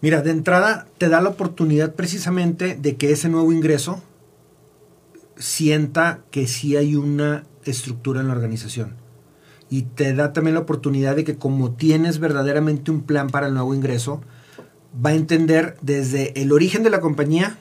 Mira, 0.00 0.22
de 0.22 0.30
entrada 0.30 0.86
te 0.98 1.08
da 1.08 1.20
la 1.20 1.30
oportunidad 1.30 1.94
precisamente 1.94 2.76
de 2.76 2.96
que 2.96 3.10
ese 3.10 3.28
nuevo 3.28 3.52
ingreso 3.52 4.00
sienta 5.36 6.20
que 6.30 6.46
sí 6.46 6.76
hay 6.76 6.94
una 6.94 7.44
estructura 7.64 8.20
en 8.20 8.28
la 8.28 8.34
organización. 8.34 8.96
y 9.70 9.82
te 9.82 10.14
da 10.14 10.32
también 10.32 10.54
la 10.54 10.60
oportunidad 10.60 11.14
de 11.14 11.24
que 11.24 11.36
como 11.36 11.72
tienes 11.72 12.20
verdaderamente 12.20 12.90
un 12.90 13.02
plan 13.02 13.28
para 13.28 13.48
el 13.48 13.52
nuevo 13.52 13.74
ingreso, 13.74 14.22
va 15.04 15.10
a 15.10 15.14
entender 15.14 15.76
desde 15.82 16.40
el 16.40 16.52
origen 16.52 16.82
de 16.82 16.88
la 16.88 17.00
compañía 17.00 17.58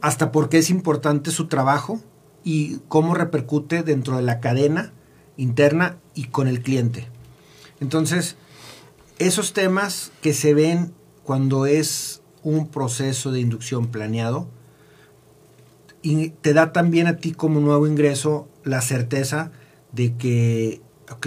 hasta 0.00 0.32
por 0.32 0.48
qué 0.48 0.58
es 0.58 0.70
importante 0.70 1.30
su 1.30 1.46
trabajo 1.46 2.00
y 2.42 2.78
cómo 2.88 3.14
repercute 3.14 3.82
dentro 3.82 4.16
de 4.16 4.22
la 4.22 4.40
cadena 4.40 4.92
interna 5.36 5.98
y 6.14 6.24
con 6.24 6.48
el 6.48 6.62
cliente. 6.62 7.08
Entonces, 7.80 8.36
esos 9.18 9.52
temas 9.52 10.12
que 10.22 10.32
se 10.32 10.54
ven 10.54 10.92
cuando 11.24 11.66
es 11.66 12.22
un 12.42 12.68
proceso 12.68 13.32
de 13.32 13.40
inducción 13.40 13.88
planeado, 13.88 14.48
y 16.02 16.30
te 16.30 16.54
da 16.54 16.72
también 16.72 17.08
a 17.08 17.16
ti 17.16 17.32
como 17.32 17.58
nuevo 17.58 17.88
ingreso 17.88 18.48
la 18.62 18.80
certeza 18.80 19.50
de 19.90 20.14
que, 20.14 20.80
ok, 21.10 21.26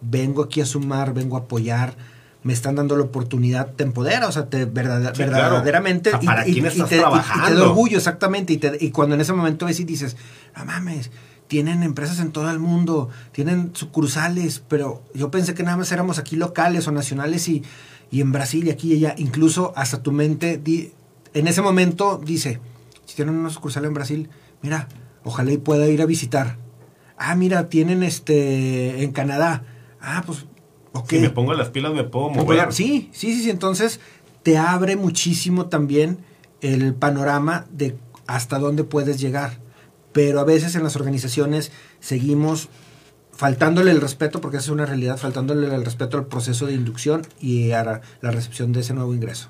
vengo 0.00 0.42
aquí 0.42 0.60
a 0.60 0.66
sumar, 0.66 1.14
vengo 1.14 1.36
a 1.36 1.40
apoyar, 1.40 1.96
me 2.42 2.52
están 2.52 2.74
dando 2.74 2.96
la 2.96 3.04
oportunidad, 3.04 3.74
te 3.74 3.84
empodera, 3.84 4.26
o 4.26 4.32
sea, 4.32 4.48
te 4.48 4.64
verdaderamente... 4.64 6.10
¿Para 6.24 6.48
y, 6.48 6.58
estás 6.58 6.88
te, 6.88 6.98
trabajando? 6.98 7.46
Y, 7.46 7.52
te 7.52 7.60
da 7.60 7.68
orgullo, 7.68 7.98
exactamente. 7.98 8.54
Y, 8.54 8.86
y 8.86 8.90
cuando 8.90 9.14
en 9.14 9.20
ese 9.20 9.32
momento 9.32 9.66
ves 9.66 9.78
y 9.78 9.84
dices, 9.84 10.16
no 10.56 10.64
mames, 10.64 11.12
tienen 11.48 11.82
empresas 11.82 12.20
en 12.20 12.30
todo 12.30 12.50
el 12.50 12.58
mundo, 12.58 13.08
tienen 13.32 13.70
sucursales, 13.74 14.62
pero 14.68 15.02
yo 15.14 15.30
pensé 15.30 15.54
que 15.54 15.62
nada 15.62 15.76
más 15.76 15.90
éramos 15.90 16.18
aquí 16.18 16.36
locales 16.36 16.86
o 16.86 16.92
nacionales 16.92 17.48
y, 17.48 17.64
y 18.10 18.20
en 18.20 18.32
Brasil 18.32 18.66
y 18.66 18.70
aquí 18.70 18.92
y 18.92 18.96
allá. 18.96 19.14
Incluso 19.18 19.72
hasta 19.74 20.02
tu 20.02 20.12
mente, 20.12 20.60
en 21.34 21.46
ese 21.48 21.62
momento 21.62 22.20
dice, 22.22 22.60
si 23.06 23.16
tienen 23.16 23.34
una 23.34 23.50
sucursal 23.50 23.86
en 23.86 23.94
Brasil, 23.94 24.28
mira, 24.62 24.88
ojalá 25.24 25.50
y 25.50 25.58
pueda 25.58 25.88
ir 25.88 26.02
a 26.02 26.06
visitar. 26.06 26.58
Ah, 27.16 27.34
mira, 27.34 27.68
tienen 27.68 28.02
este 28.02 29.02
en 29.02 29.12
Canadá. 29.12 29.64
Ah, 30.00 30.22
pues, 30.24 30.46
ok. 30.92 31.10
Si 31.10 31.18
me 31.18 31.30
pongo 31.30 31.54
las 31.54 31.70
pilas 31.70 31.92
me 31.92 32.04
puedo 32.04 32.28
mover. 32.28 32.72
Sí, 32.72 33.08
sí, 33.12 33.34
sí, 33.34 33.42
sí. 33.42 33.50
Entonces 33.50 34.00
te 34.42 34.58
abre 34.58 34.96
muchísimo 34.96 35.66
también 35.66 36.18
el 36.60 36.94
panorama 36.94 37.66
de 37.72 37.96
hasta 38.26 38.58
dónde 38.58 38.84
puedes 38.84 39.18
llegar. 39.18 39.58
Pero 40.12 40.40
a 40.40 40.44
veces 40.44 40.74
en 40.74 40.82
las 40.82 40.96
organizaciones 40.96 41.72
seguimos 42.00 42.68
faltándole 43.32 43.90
el 43.90 44.00
respeto, 44.00 44.40
porque 44.40 44.56
es 44.56 44.68
una 44.68 44.86
realidad, 44.86 45.16
faltándole 45.16 45.72
el 45.72 45.84
respeto 45.84 46.16
al 46.16 46.26
proceso 46.26 46.66
de 46.66 46.74
inducción 46.74 47.26
y 47.40 47.72
a 47.72 47.84
la 48.20 48.30
recepción 48.30 48.72
de 48.72 48.80
ese 48.80 48.94
nuevo 48.94 49.14
ingreso 49.14 49.48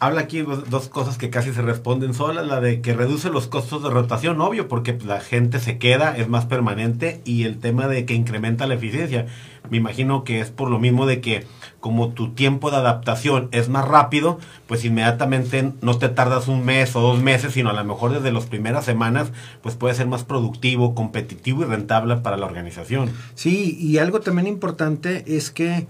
habla 0.00 0.22
aquí 0.22 0.40
dos 0.40 0.88
cosas 0.88 1.18
que 1.18 1.30
casi 1.30 1.52
se 1.52 1.62
responden 1.62 2.14
solas. 2.14 2.46
La 2.46 2.60
de 2.60 2.80
que 2.80 2.94
reduce 2.94 3.30
los 3.30 3.46
costos 3.46 3.82
de 3.82 3.90
rotación, 3.90 4.40
obvio, 4.40 4.66
porque 4.66 4.98
la 5.04 5.20
gente 5.20 5.60
se 5.60 5.78
queda, 5.78 6.16
es 6.16 6.28
más 6.28 6.46
permanente. 6.46 7.20
Y 7.24 7.44
el 7.44 7.58
tema 7.58 7.86
de 7.86 8.06
que 8.06 8.14
incrementa 8.14 8.66
la 8.66 8.74
eficiencia. 8.74 9.26
Me 9.70 9.76
imagino 9.76 10.24
que 10.24 10.40
es 10.40 10.50
por 10.50 10.70
lo 10.70 10.80
mismo 10.80 11.06
de 11.06 11.20
que 11.20 11.46
como 11.80 12.10
tu 12.10 12.34
tiempo 12.34 12.70
de 12.70 12.76
adaptación 12.76 13.48
es 13.52 13.68
más 13.68 13.88
rápido, 13.88 14.38
pues 14.66 14.84
inmediatamente 14.84 15.72
no 15.80 15.98
te 15.98 16.08
tardas 16.10 16.46
un 16.46 16.64
mes 16.64 16.94
o 16.94 17.00
dos 17.00 17.20
meses, 17.20 17.54
sino 17.54 17.70
a 17.70 17.72
lo 17.72 17.84
mejor 17.84 18.12
desde 18.12 18.32
las 18.32 18.46
primeras 18.46 18.84
semanas, 18.84 19.32
pues 19.62 19.74
puede 19.74 19.94
ser 19.94 20.06
más 20.06 20.22
productivo, 20.22 20.94
competitivo 20.94 21.62
y 21.62 21.64
rentable 21.64 22.16
para 22.16 22.36
la 22.36 22.46
organización. 22.46 23.10
Sí, 23.34 23.76
y 23.80 23.98
algo 23.98 24.20
también 24.20 24.46
importante 24.46 25.24
es 25.26 25.50
que 25.50 25.86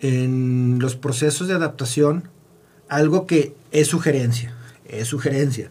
en 0.00 0.78
los 0.80 0.96
procesos 0.96 1.48
de 1.48 1.54
adaptación, 1.54 2.28
algo 2.88 3.26
que 3.26 3.54
es 3.72 3.88
sugerencia, 3.88 4.54
es 4.88 5.08
sugerencia, 5.08 5.68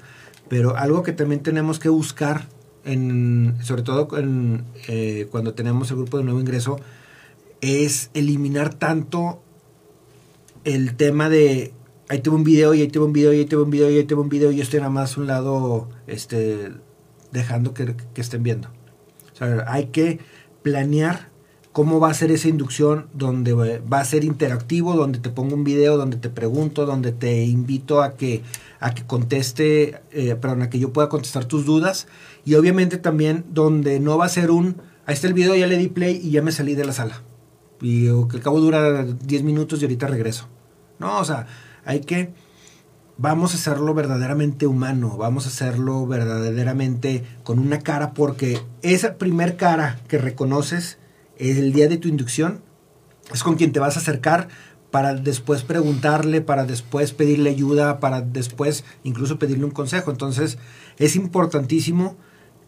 pero 0.48 0.78
algo 0.78 1.04
que 1.04 1.12
también 1.12 1.42
tenemos 1.42 1.80
que 1.80 1.90
buscar, 1.90 2.48
en, 2.84 3.58
sobre 3.64 3.82
todo 3.82 4.08
eh, 4.88 5.28
cuando 5.32 5.54
tenemos 5.54 5.90
el 5.90 5.98
grupo 5.98 6.20
de 6.20 6.24
nuevo 6.24 6.40
ingreso, 6.40 6.80
es 7.62 8.12
eliminar 8.14 8.74
tanto 8.74 9.42
el 10.66 10.96
tema 10.96 11.30
de 11.30 11.74
ahí 12.10 12.20
tengo 12.20 12.36
un 12.36 12.44
video 12.44 12.74
y 12.74 12.82
ahí 12.82 12.88
tengo 12.88 13.06
un 13.06 13.14
video 13.14 13.34
y 13.34 13.40
ahí 13.40 13.46
tengo 13.46 13.64
un 13.64 13.70
video 13.70 13.90
y 13.90 13.98
ahí 13.98 14.04
tengo 14.04 14.22
un 14.22 14.30
video 14.30 14.52
y 14.52 14.58
yo 14.58 14.64
estoy 14.64 14.80
nada 14.80 14.92
más 14.92 15.18
un 15.18 15.28
lado 15.28 15.90
este, 16.08 16.72
dejando 17.32 17.74
que, 17.74 17.96
estén 18.16 18.44
viendo. 18.44 18.70
Hay 19.68 19.88
que 19.88 20.20
planear 20.62 21.30
cómo 21.72 22.00
va 22.00 22.10
a 22.10 22.14
ser 22.14 22.32
esa 22.32 22.48
inducción, 22.48 23.08
donde 23.14 23.54
va 23.54 24.00
a 24.00 24.06
ser 24.06 24.24
interactivo, 24.24 24.94
donde 24.94 25.20
te 25.20 25.30
pongo 25.30 25.56
un 25.56 25.66
video, 25.66 25.98
donde 25.98 26.16
te 26.18 26.30
pregunto, 26.30 26.86
donde 26.86 27.12
te 27.12 27.44
invito 27.44 28.02
a 28.02 28.16
que, 28.16 28.44
a 28.80 28.94
que 28.94 29.06
conteste, 29.06 30.02
eh, 30.12 30.36
perdón, 30.36 30.62
a 30.62 30.70
que 30.70 30.80
yo 30.80 30.94
pueda 30.94 31.10
contestar 31.10 31.46
tus 31.46 31.66
dudas. 31.66 32.08
Y 32.46 32.56
obviamente 32.56 32.98
también 32.98 33.44
donde 33.52 34.00
no 34.00 34.18
va 34.18 34.26
a 34.26 34.30
ser 34.30 34.52
un, 34.52 34.78
ahí 35.06 35.14
está 35.14 35.28
el 35.28 35.34
video, 35.34 35.54
ya 35.54 35.68
le 35.68 35.78
di 35.78 35.90
play 35.90 36.20
y 36.24 36.32
ya 36.32 36.42
me 36.42 36.54
salí 36.54 36.76
de 36.76 36.86
la 36.86 36.94
sala. 36.94 37.24
Y 37.82 38.06
que 38.06 38.38
al 38.38 38.42
cabo 38.42 38.62
dura 38.62 39.04
10 39.04 39.44
minutos 39.44 39.82
y 39.82 39.86
ahorita 39.86 40.08
regreso. 40.08 40.48
No, 41.00 41.20
o 41.20 41.26
sea, 41.26 41.48
hay 41.86 42.02
que, 42.02 42.34
vamos 43.18 43.54
a 43.54 43.58
hacerlo 43.58 43.94
verdaderamente 43.94 44.68
humano, 44.68 45.18
vamos 45.18 45.46
a 45.46 45.50
hacerlo 45.50 46.06
verdaderamente 46.08 47.24
con 47.44 47.60
una 47.60 47.80
cara, 47.80 48.14
porque 48.14 48.62
esa 48.82 49.16
primer 49.16 49.58
cara 49.58 50.00
que 50.08 50.18
reconoces, 50.18 50.98
el 51.38 51.74
día 51.74 51.88
de 51.88 51.98
tu 51.98 52.08
inducción 52.08 52.62
es 53.34 53.44
con 53.44 53.56
quien 53.56 53.72
te 53.72 53.80
vas 53.80 53.98
a 53.98 54.00
acercar 54.00 54.48
para 54.92 55.14
después 55.14 55.64
preguntarle, 55.64 56.40
para 56.40 56.66
después 56.66 57.12
pedirle 57.12 57.50
ayuda, 57.50 58.00
para 58.00 58.22
después 58.22 58.86
incluso 59.04 59.38
pedirle 59.38 59.66
un 59.66 59.72
consejo. 59.72 60.10
Entonces 60.12 60.58
es 60.98 61.18
importantísimo 61.18 62.16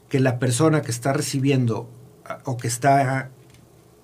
que 0.09 0.19
la 0.19 0.39
persona 0.39 0.81
que 0.81 0.91
está 0.91 1.13
recibiendo 1.13 1.89
o 2.43 2.57
que 2.57 2.67
está 2.67 3.29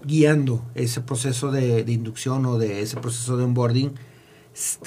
guiando 0.06 0.64
ese 0.76 1.02
proceso 1.02 1.52
de, 1.52 1.84
de 1.84 1.92
inducción 1.92 2.46
o 2.46 2.58
de 2.58 2.82
ese 2.82 2.98
proceso 2.98 3.36
de 3.36 3.44
onboarding 3.44 3.94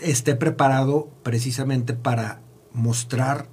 esté 0.03 0.35
preparado 0.35 1.09
precisamente 1.23 1.95
para 1.95 2.41
mostrar 2.73 3.49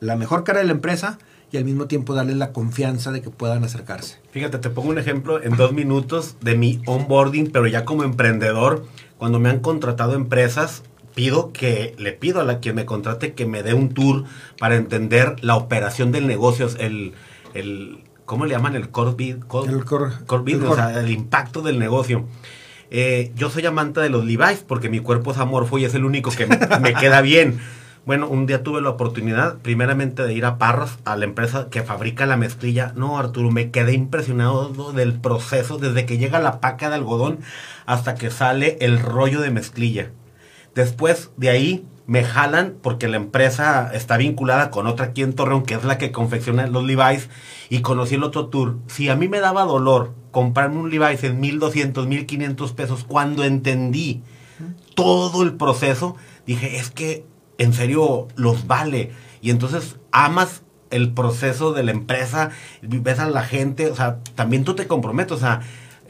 la 0.00 0.16
mejor 0.16 0.44
cara 0.44 0.60
de 0.60 0.66
la 0.66 0.72
empresa, 0.72 1.18
y 1.52 1.56
al 1.56 1.64
mismo 1.64 1.86
tiempo 1.86 2.14
darles 2.14 2.36
la 2.36 2.52
confianza 2.52 3.10
de 3.10 3.22
que 3.22 3.30
puedan 3.30 3.64
acercarse. 3.64 4.18
Fíjate, 4.30 4.58
te 4.58 4.70
pongo 4.70 4.90
un 4.90 4.98
ejemplo 4.98 5.42
en 5.42 5.56
dos 5.56 5.72
minutos 5.72 6.36
de 6.40 6.56
mi 6.56 6.80
onboarding, 6.86 7.50
pero 7.50 7.66
ya 7.66 7.84
como 7.84 8.04
emprendedor, 8.04 8.86
cuando 9.18 9.40
me 9.40 9.48
han 9.50 9.60
contratado 9.60 10.14
empresas, 10.14 10.84
pido 11.14 11.52
que 11.52 11.94
le 11.98 12.12
pido 12.12 12.40
a 12.40 12.44
la 12.44 12.60
quien 12.60 12.76
me 12.76 12.86
contrate 12.86 13.34
que 13.34 13.46
me 13.46 13.62
dé 13.62 13.74
un 13.74 13.88
tour 13.88 14.24
para 14.58 14.76
entender 14.76 15.36
la 15.42 15.56
operación 15.56 16.12
del 16.12 16.26
negocio, 16.28 16.68
el, 16.78 17.14
el 17.52 18.04
¿cómo 18.26 18.46
le 18.46 18.52
llaman? 18.52 18.76
El 18.76 18.90
core, 18.90 19.16
el 19.28 19.84
core, 19.84 20.14
o 20.28 20.74
sea, 20.74 21.00
el 21.00 21.10
impacto 21.10 21.62
del 21.62 21.80
negocio. 21.80 22.26
Eh, 22.90 23.32
yo 23.36 23.50
soy 23.50 23.64
amante 23.66 24.00
de 24.00 24.10
los 24.10 24.24
Levi's 24.24 24.64
porque 24.66 24.88
mi 24.88 25.00
cuerpo 25.00 25.30
es 25.30 25.38
amorfo 25.38 25.78
y 25.78 25.84
es 25.84 25.94
el 25.94 26.04
único 26.04 26.30
que 26.30 26.46
me 26.46 26.94
queda 26.94 27.20
bien. 27.20 27.60
Bueno, 28.06 28.28
un 28.28 28.46
día 28.46 28.62
tuve 28.62 28.80
la 28.80 28.88
oportunidad, 28.88 29.58
primeramente, 29.58 30.22
de 30.22 30.32
ir 30.32 30.46
a 30.46 30.56
Parras, 30.56 30.98
a 31.04 31.16
la 31.16 31.26
empresa 31.26 31.68
que 31.70 31.82
fabrica 31.82 32.24
la 32.24 32.38
mezclilla. 32.38 32.92
No, 32.96 33.18
Arturo, 33.18 33.50
me 33.50 33.70
quedé 33.70 33.92
impresionado 33.92 34.92
del 34.92 35.20
proceso, 35.20 35.78
desde 35.78 36.06
que 36.06 36.16
llega 36.16 36.40
la 36.40 36.60
paca 36.60 36.88
de 36.88 36.96
algodón 36.96 37.40
hasta 37.84 38.14
que 38.14 38.30
sale 38.30 38.78
el 38.80 38.98
rollo 38.98 39.40
de 39.42 39.50
mezclilla. 39.50 40.10
Después 40.74 41.30
de 41.36 41.50
ahí 41.50 41.84
me 42.06 42.24
jalan 42.24 42.74
porque 42.82 43.06
la 43.06 43.18
empresa 43.18 43.90
está 43.92 44.16
vinculada 44.16 44.70
con 44.70 44.86
otra 44.86 45.06
aquí 45.06 45.22
en 45.22 45.34
Torreón, 45.34 45.62
que 45.62 45.74
es 45.74 45.84
la 45.84 45.98
que 45.98 46.10
confecciona 46.10 46.66
los 46.66 46.84
Levi's, 46.84 47.28
y 47.68 47.82
conocí 47.82 48.14
el 48.14 48.24
otro 48.24 48.46
tour. 48.46 48.78
Si 48.86 49.10
a 49.10 49.14
mí 49.14 49.28
me 49.28 49.40
daba 49.40 49.64
dolor 49.64 50.14
comprarme 50.30 50.78
un 50.78 50.90
Levi's 50.90 51.24
en 51.24 51.40
1200, 51.40 52.06
1500 52.06 52.72
pesos, 52.72 53.04
cuando 53.04 53.44
entendí 53.44 54.22
todo 54.94 55.42
el 55.42 55.54
proceso, 55.54 56.16
dije, 56.46 56.76
es 56.76 56.90
que 56.90 57.24
en 57.58 57.72
serio 57.72 58.28
los 58.36 58.66
vale. 58.66 59.12
Y 59.40 59.50
entonces 59.50 59.96
amas 60.12 60.62
el 60.90 61.12
proceso 61.12 61.72
de 61.72 61.84
la 61.84 61.92
empresa, 61.92 62.50
ves 62.82 63.18
a 63.18 63.28
la 63.28 63.42
gente, 63.42 63.90
o 63.90 63.96
sea, 63.96 64.18
también 64.34 64.64
tú 64.64 64.74
te 64.74 64.86
comprometes, 64.86 65.32
o 65.32 65.38
sea, 65.38 65.60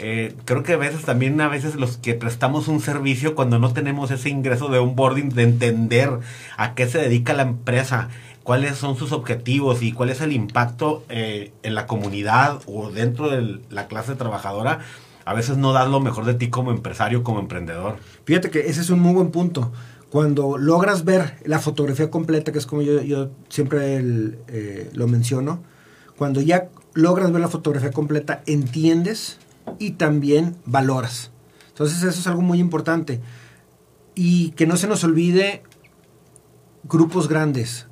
eh, 0.02 0.34
creo 0.46 0.62
que 0.62 0.72
a 0.72 0.78
veces 0.78 1.02
también 1.02 1.38
a 1.42 1.48
veces 1.48 1.74
los 1.74 1.98
que 1.98 2.14
prestamos 2.14 2.68
un 2.68 2.80
servicio 2.80 3.34
cuando 3.34 3.58
no 3.58 3.74
tenemos 3.74 4.10
ese 4.10 4.30
ingreso 4.30 4.68
de 4.68 4.78
onboarding 4.78 5.28
de 5.28 5.42
entender 5.42 6.20
a 6.56 6.74
qué 6.74 6.86
se 6.86 6.98
dedica 6.98 7.34
la 7.34 7.42
empresa, 7.42 8.08
cuáles 8.50 8.78
son 8.78 8.96
sus 8.96 9.12
objetivos 9.12 9.80
y 9.80 9.92
cuál 9.92 10.10
es 10.10 10.20
el 10.20 10.32
impacto 10.32 11.04
eh, 11.08 11.52
en 11.62 11.76
la 11.76 11.86
comunidad 11.86 12.60
o 12.66 12.90
dentro 12.90 13.30
de 13.30 13.60
la 13.70 13.86
clase 13.86 14.16
trabajadora, 14.16 14.80
a 15.24 15.34
veces 15.34 15.56
no 15.56 15.72
das 15.72 15.88
lo 15.88 16.00
mejor 16.00 16.24
de 16.24 16.34
ti 16.34 16.50
como 16.50 16.72
empresario, 16.72 17.22
como 17.22 17.38
emprendedor. 17.38 17.98
Fíjate 18.24 18.50
que 18.50 18.66
ese 18.66 18.80
es 18.80 18.90
un 18.90 18.98
muy 18.98 19.14
buen 19.14 19.30
punto 19.30 19.70
cuando 20.10 20.58
logras 20.58 21.04
ver 21.04 21.36
la 21.44 21.60
fotografía 21.60 22.10
completa, 22.10 22.50
que 22.50 22.58
es 22.58 22.66
como 22.66 22.82
yo, 22.82 23.30
siempre 23.48 24.02
eh, 24.48 24.90
lo 24.94 25.06
menciono, 25.06 25.62
cuando 26.18 26.40
ya 26.40 26.70
logras 26.94 27.30
ver 27.30 27.42
la 27.42 27.48
fotografía 27.48 27.92
completa, 27.92 28.42
entiendes 28.46 29.38
y 29.78 29.92
también 29.92 30.56
valoras. 30.66 31.30
Entonces 31.68 31.98
eso 31.98 32.18
es 32.18 32.26
algo 32.26 32.42
muy 32.42 32.58
importante. 32.58 33.20
Y 34.16 34.50
que 34.56 34.66
no 34.66 34.76
se 34.76 34.88
nos 34.88 35.04
olvide 35.04 35.62
grupos 36.82 37.28
grandes. 37.28 37.86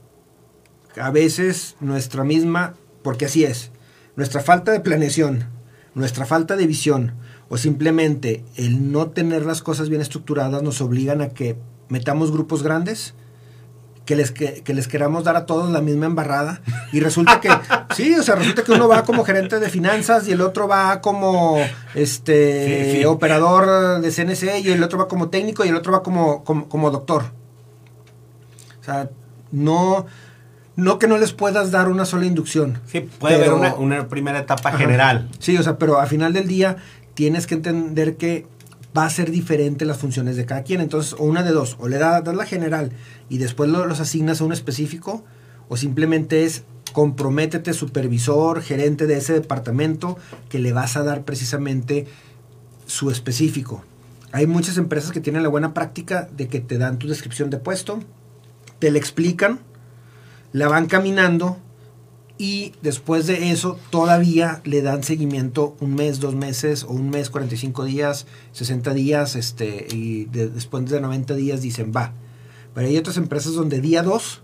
A 1.00 1.10
veces 1.10 1.76
nuestra 1.80 2.24
misma, 2.24 2.74
porque 3.02 3.26
así 3.26 3.44
es, 3.44 3.70
nuestra 4.16 4.40
falta 4.40 4.72
de 4.72 4.80
planeación, 4.80 5.44
nuestra 5.94 6.26
falta 6.26 6.56
de 6.56 6.66
visión 6.66 7.14
o 7.48 7.56
simplemente 7.56 8.44
el 8.56 8.92
no 8.92 9.10
tener 9.10 9.46
las 9.46 9.62
cosas 9.62 9.88
bien 9.88 10.00
estructuradas 10.00 10.62
nos 10.62 10.80
obligan 10.80 11.22
a 11.22 11.30
que 11.30 11.56
metamos 11.88 12.30
grupos 12.30 12.62
grandes 12.62 13.14
que 14.08 14.16
les, 14.16 14.30
que, 14.30 14.64
les 14.72 14.88
queramos 14.88 15.24
dar 15.24 15.36
a 15.36 15.44
todos 15.44 15.70
la 15.70 15.82
misma 15.82 16.06
embarrada. 16.06 16.62
Y 16.92 17.00
resulta 17.00 17.42
que, 17.42 17.50
sí, 17.94 18.14
o 18.14 18.22
sea, 18.22 18.36
resulta 18.36 18.62
que 18.64 18.72
uno 18.72 18.88
va 18.88 19.04
como 19.04 19.22
gerente 19.22 19.60
de 19.60 19.68
finanzas 19.68 20.26
y 20.26 20.32
el 20.32 20.40
otro 20.40 20.66
va 20.66 21.02
como 21.02 21.58
este 21.94 23.04
operador 23.04 24.00
de 24.00 24.10
CNC 24.10 24.64
y 24.64 24.70
el 24.70 24.82
otro 24.82 24.98
va 24.98 25.08
como 25.08 25.28
técnico 25.28 25.62
y 25.62 25.68
el 25.68 25.76
otro 25.76 25.92
va 25.92 26.02
como, 26.02 26.42
como, 26.42 26.90
doctor. 26.90 27.24
O 28.80 28.84
sea, 28.84 29.10
no, 29.52 30.06
no 30.78 31.00
que 31.00 31.08
no 31.08 31.18
les 31.18 31.32
puedas 31.32 31.72
dar 31.72 31.88
una 31.88 32.04
sola 32.04 32.24
inducción. 32.24 32.78
Sí, 32.86 33.00
puede 33.00 33.34
haber 33.34 33.52
una, 33.52 34.06
primera 34.06 34.38
etapa 34.38 34.70
general. 34.70 35.28
Sí, 35.40 35.58
o 35.58 35.62
sea, 35.64 35.76
pero 35.76 35.98
al 35.98 36.06
final 36.06 36.32
del 36.32 36.46
día 36.46 36.76
tienes 37.14 37.48
que 37.48 37.56
entender 37.56 38.16
que 38.16 38.46
va 38.96 39.04
a 39.04 39.10
ser 39.10 39.32
diferente 39.32 39.84
las 39.84 39.98
funciones 39.98 40.36
de 40.36 40.46
cada 40.46 40.62
quien. 40.62 40.80
Entonces, 40.80 41.14
o 41.14 41.24
una 41.24 41.42
de 41.42 41.50
dos, 41.50 41.76
o 41.80 41.88
le 41.88 41.98
das, 41.98 42.24
la 42.32 42.46
general 42.46 42.92
y 43.28 43.38
después 43.38 43.68
los 43.68 43.98
asignas 43.98 44.40
a 44.40 44.44
un 44.44 44.52
específico, 44.52 45.24
o 45.68 45.76
simplemente 45.76 46.44
es 46.44 46.62
comprométete, 46.92 47.72
supervisor, 47.72 48.62
gerente 48.62 49.08
de 49.08 49.16
ese 49.16 49.32
departamento, 49.32 50.16
que 50.48 50.60
le 50.60 50.72
vas 50.72 50.96
a 50.96 51.02
dar 51.02 51.24
precisamente 51.24 52.06
su 52.86 53.10
específico. 53.10 53.82
Hay 54.30 54.46
muchas 54.46 54.78
empresas 54.78 55.10
que 55.10 55.20
tienen 55.20 55.42
la 55.42 55.48
buena 55.48 55.74
práctica 55.74 56.28
de 56.36 56.46
que 56.46 56.60
te 56.60 56.78
dan 56.78 57.00
tu 57.00 57.08
descripción 57.08 57.50
de 57.50 57.58
puesto, 57.58 57.98
te 58.78 58.92
la 58.92 58.98
explican, 58.98 59.58
la 60.52 60.68
van 60.68 60.86
caminando 60.86 61.58
y 62.38 62.72
después 62.82 63.26
de 63.26 63.50
eso 63.50 63.78
todavía 63.90 64.62
le 64.64 64.80
dan 64.80 65.02
seguimiento 65.02 65.76
un 65.80 65.96
mes, 65.96 66.20
dos 66.20 66.36
meses 66.36 66.84
o 66.84 66.90
un 66.90 67.10
mes, 67.10 67.30
45 67.30 67.84
días, 67.84 68.26
60 68.52 68.94
días, 68.94 69.34
este, 69.34 69.88
y 69.90 70.26
después 70.26 70.86
de 70.86 71.00
90 71.00 71.34
días 71.34 71.60
dicen 71.60 71.92
va. 71.94 72.12
Pero 72.74 72.86
hay 72.86 72.96
otras 72.96 73.16
empresas 73.16 73.54
donde 73.54 73.80
día 73.80 74.04
dos, 74.04 74.42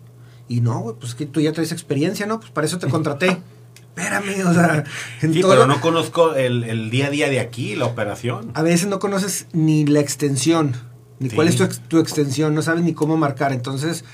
y 0.49 0.61
no, 0.61 0.97
pues 0.99 1.15
que 1.15 1.25
tú 1.25 1.41
ya 1.41 1.53
traes 1.53 1.71
experiencia, 1.71 2.27
¿no? 2.27 2.41
Pues 2.41 2.51
para 2.51 2.67
eso 2.67 2.79
te 2.79 2.89
contraté. 2.89 3.41
Espérame, 3.97 4.45
o 4.45 4.53
sea. 4.53 4.85
sí, 5.21 5.41
pero 5.41 5.69
no 5.69 5.81
conozco 5.81 6.35
el, 6.35 6.91
día 6.91 7.07
a 7.07 7.11
día 7.11 7.29
de 7.29 7.39
aquí, 7.39 7.77
la 7.77 7.87
operación. 7.87 8.51
A 8.55 8.63
veces 8.63 8.89
no 8.89 8.99
conoces 8.99 9.47
ni 9.53 9.87
la 9.87 10.01
extensión, 10.01 10.75
ni 11.21 11.31
cuál 11.31 11.47
es 11.47 11.55
tu, 11.55 11.69
tu 11.87 12.01
extensión, 12.01 12.57
no 12.57 12.63
sabes 12.63 12.83
ni 12.83 12.93
cómo 12.93 13.17
marcar. 13.17 13.53
Entonces, 13.53 14.05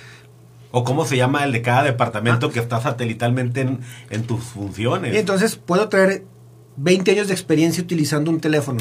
o 0.72 0.85
cómo 0.85 1.04
se 1.04 1.16
llama 1.16 1.44
el 1.44 1.52
de 1.52 1.62
cada 1.62 1.83
departamento 1.83 2.46
ah. 2.46 2.52
que 2.52 2.61
está 2.61 2.80
satelitalmente 2.80 3.61
en, 4.11 4.22
tus 4.24 4.42
funciones. 4.42 5.14
Y 5.14 5.18
entonces 5.18 5.56
puedo 5.56 5.88
traer 5.88 6.24
20 6.76 7.11
años 7.11 7.28
de 7.28 7.35
experiencia 7.35 7.83
utilizando 7.83 8.30
un 8.30 8.40
teléfono. 8.40 8.78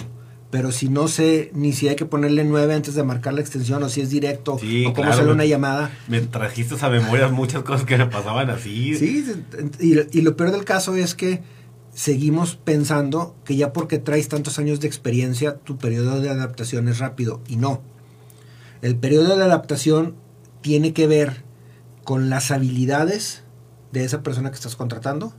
Pero 0.51 0.71
si 0.71 0.89
no 0.89 1.07
sé 1.07 1.51
ni 1.53 1.73
si 1.73 1.89
hay 1.89 1.95
que 1.95 2.05
ponerle 2.05 2.43
9 2.43 2.73
antes 2.73 2.95
de 2.95 3.03
marcar 3.03 3.33
la 3.33 3.41
extensión 3.41 3.83
o 3.83 3.89
si 3.89 4.01
es 4.01 4.09
directo 4.09 4.53
o 4.53 4.93
cómo 4.93 5.11
hacer 5.11 5.27
una 5.27 5.45
llamada. 5.45 5.91
Me 6.07 6.21
trajiste 6.21 6.75
a 6.81 6.89
memoria 6.89 7.27
muchas 7.27 7.61
cosas 7.61 7.85
que 7.85 7.97
me 7.97 8.07
pasaban 8.07 8.49
así. 8.49 8.95
Sí, 8.95 9.25
y, 9.79 10.17
y 10.17 10.21
lo 10.21 10.35
peor 10.35 10.51
del 10.51 10.65
caso 10.65 10.95
es 10.95 11.13
que 11.13 11.41
seguimos 11.93 12.55
pensando 12.55 13.35
que 13.45 13.57
ya 13.57 13.73
porque 13.73 13.99
traes 13.99 14.27
tantos 14.27 14.57
años 14.57 14.79
de 14.79 14.87
experiencia, 14.87 15.57
tu 15.57 15.77
periodo 15.77 16.19
de 16.19 16.29
adaptación 16.29 16.87
es 16.87 16.97
rápido. 16.97 17.41
Y 17.47 17.57
no. 17.57 17.81
El 18.81 18.95
periodo 18.95 19.37
de 19.37 19.43
adaptación 19.43 20.15
tiene 20.61 20.93
que 20.93 21.05
ver 21.05 21.43
con 22.09 22.31
las 22.31 22.49
habilidades 22.49 23.43
de 23.91 24.03
esa 24.03 24.23
persona 24.23 24.49
que 24.49 24.55
estás 24.55 24.75
contratando, 24.75 25.31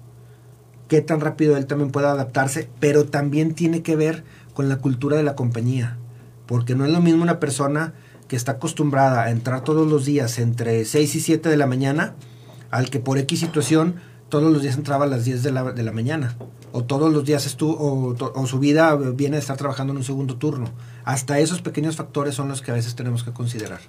qué 0.87 1.01
tan 1.01 1.19
rápido 1.19 1.57
él 1.57 1.67
también 1.67 1.91
puede 1.91 2.07
adaptarse, 2.07 2.71
pero 2.79 3.07
también 3.07 3.57
tiene 3.57 3.83
que 3.83 3.97
ver 3.97 4.23
con 4.55 4.69
la 4.69 4.79
cultura 4.79 5.17
de 5.17 5.25
la 5.25 5.35
compañía, 5.35 5.99
porque 6.47 6.77
no 6.77 6.85
es 6.85 6.93
lo 6.93 7.01
mismo 7.01 7.25
una 7.25 7.41
persona 7.41 7.95
que 8.29 8.37
está 8.37 8.53
acostumbrada 8.53 9.25
a 9.25 9.33
entrar 9.33 9.65
todos 9.65 9.91
los 9.91 10.05
días 10.05 10.39
entre 10.39 10.85
6 10.85 11.17
y 11.17 11.21
7 11.21 11.49
de 11.49 11.57
la 11.57 11.67
mañana, 11.67 12.15
al 12.71 12.89
que 12.89 13.01
por 13.01 13.19
X 13.19 13.41
situación 13.41 13.97
todos 14.29 14.53
los 14.53 14.63
días 14.63 14.77
entraba 14.77 15.07
a 15.07 15.09
las 15.09 15.25
10 15.25 15.43
de 15.43 15.51
la, 15.51 15.73
de 15.73 15.83
la 15.83 15.91
mañana, 15.91 16.37
o 16.71 16.85
todos 16.85 17.13
los 17.13 17.25
días 17.25 17.47
estuvo, 17.47 17.73
o, 17.73 18.15
o, 18.17 18.47
su 18.47 18.61
vida 18.61 18.95
viene 18.95 19.39
de 19.39 19.41
estar 19.41 19.57
trabajando 19.57 19.93
en 19.93 19.97
un 19.97 20.05
segundo 20.05 20.37
turno. 20.37 20.71
Hasta 21.03 21.41
esos 21.41 21.63
pequeños 21.63 21.97
factores 21.97 22.37
son 22.37 22.47
los 22.47 22.63
que 22.63 22.71
a 22.71 22.75
veces 22.75 22.95
tenemos 22.95 23.25
que 23.25 23.33
considerar. 23.33 23.81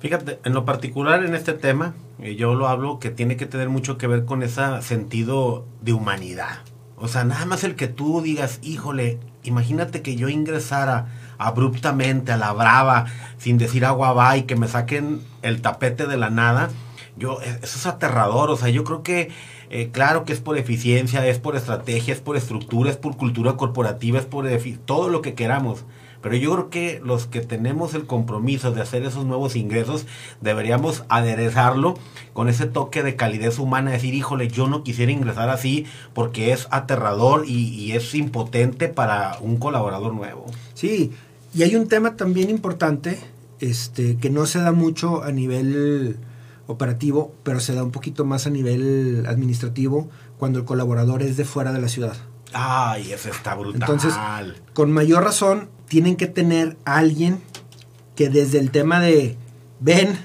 Fíjate, 0.00 0.40
en 0.44 0.54
lo 0.54 0.64
particular 0.64 1.22
en 1.24 1.34
este 1.34 1.52
tema, 1.52 1.94
eh, 2.20 2.34
yo 2.34 2.54
lo 2.54 2.68
hablo 2.68 2.98
que 2.98 3.10
tiene 3.10 3.36
que 3.36 3.44
tener 3.44 3.68
mucho 3.68 3.98
que 3.98 4.06
ver 4.06 4.24
con 4.24 4.42
ese 4.42 4.80
sentido 4.80 5.66
de 5.82 5.92
humanidad. 5.92 6.60
O 6.96 7.06
sea, 7.06 7.24
nada 7.24 7.44
más 7.44 7.64
el 7.64 7.76
que 7.76 7.86
tú 7.86 8.22
digas, 8.22 8.60
híjole, 8.62 9.18
imagínate 9.42 10.00
que 10.00 10.16
yo 10.16 10.30
ingresara 10.30 11.08
abruptamente 11.36 12.32
a 12.32 12.38
la 12.38 12.52
brava, 12.52 13.06
sin 13.36 13.58
decir 13.58 13.84
agua 13.84 14.14
va 14.14 14.38
y 14.38 14.44
que 14.44 14.56
me 14.56 14.68
saquen 14.68 15.20
el 15.42 15.60
tapete 15.60 16.06
de 16.06 16.16
la 16.16 16.30
nada. 16.30 16.70
Yo, 17.18 17.38
e, 17.42 17.58
eso 17.62 17.78
es 17.78 17.86
aterrador. 17.86 18.48
O 18.48 18.56
sea, 18.56 18.70
yo 18.70 18.84
creo 18.84 19.02
que, 19.02 19.30
eh, 19.68 19.90
claro 19.92 20.24
que 20.24 20.32
es 20.32 20.40
por 20.40 20.56
eficiencia, 20.56 21.26
es 21.26 21.38
por 21.38 21.56
estrategia, 21.56 22.14
es 22.14 22.20
por 22.20 22.38
estructura, 22.38 22.88
es 22.88 22.96
por 22.96 23.18
cultura 23.18 23.58
corporativa, 23.58 24.18
es 24.18 24.24
por 24.24 24.48
todo 24.86 25.10
lo 25.10 25.20
que 25.20 25.34
queramos. 25.34 25.84
Pero 26.22 26.36
yo 26.36 26.52
creo 26.52 26.70
que 26.70 27.00
los 27.04 27.26
que 27.26 27.40
tenemos 27.40 27.94
el 27.94 28.06
compromiso 28.06 28.72
de 28.72 28.82
hacer 28.82 29.04
esos 29.04 29.24
nuevos 29.24 29.56
ingresos, 29.56 30.06
deberíamos 30.40 31.04
aderezarlo 31.08 31.94
con 32.32 32.48
ese 32.48 32.66
toque 32.66 33.02
de 33.02 33.16
calidez 33.16 33.58
humana, 33.58 33.90
decir, 33.90 34.14
híjole, 34.14 34.48
yo 34.48 34.68
no 34.68 34.82
quisiera 34.82 35.12
ingresar 35.12 35.48
así 35.48 35.86
porque 36.12 36.52
es 36.52 36.68
aterrador 36.70 37.44
y, 37.46 37.92
es 37.92 38.14
impotente 38.14 38.88
para 38.88 39.38
un 39.40 39.56
colaborador 39.56 40.14
nuevo. 40.14 40.46
Sí, 40.74 41.12
y 41.54 41.64
hay 41.64 41.74
un 41.74 41.88
tema 41.88 42.16
también 42.16 42.50
importante, 42.50 43.18
este, 43.58 44.16
que 44.16 44.30
no 44.30 44.46
se 44.46 44.60
da 44.60 44.72
mucho 44.72 45.24
a 45.24 45.32
nivel 45.32 46.18
operativo, 46.66 47.34
pero 47.42 47.58
se 47.58 47.74
da 47.74 47.82
un 47.82 47.90
poquito 47.90 48.24
más 48.24 48.46
a 48.46 48.50
nivel 48.50 49.24
administrativo 49.26 50.08
cuando 50.38 50.60
el 50.60 50.64
colaborador 50.64 51.22
es 51.22 51.36
de 51.36 51.44
fuera 51.44 51.72
de 51.72 51.80
la 51.80 51.88
ciudad. 51.88 52.16
Ay, 52.52 53.12
eso 53.12 53.28
está 53.28 53.54
brutal. 53.54 53.82
Entonces, 53.82 54.14
con 54.72 54.92
mayor 54.92 55.24
razón, 55.24 55.68
tienen 55.90 56.14
que 56.14 56.28
tener 56.28 56.76
a 56.84 56.98
alguien 56.98 57.40
que 58.14 58.28
desde 58.28 58.60
el 58.60 58.70
tema 58.70 59.00
de, 59.00 59.36
ven, 59.80 60.16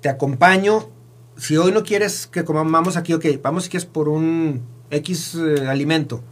te 0.00 0.08
acompaño, 0.08 0.88
si 1.36 1.56
hoy 1.56 1.70
no 1.70 1.84
quieres 1.84 2.26
que 2.26 2.44
comamos 2.44 2.96
aquí, 2.96 3.14
ok, 3.14 3.26
vamos 3.40 3.66
si 3.66 3.76
es 3.76 3.86
por 3.86 4.08
un 4.08 4.60
X 4.90 5.36
eh, 5.36 5.68
alimento, 5.68 6.24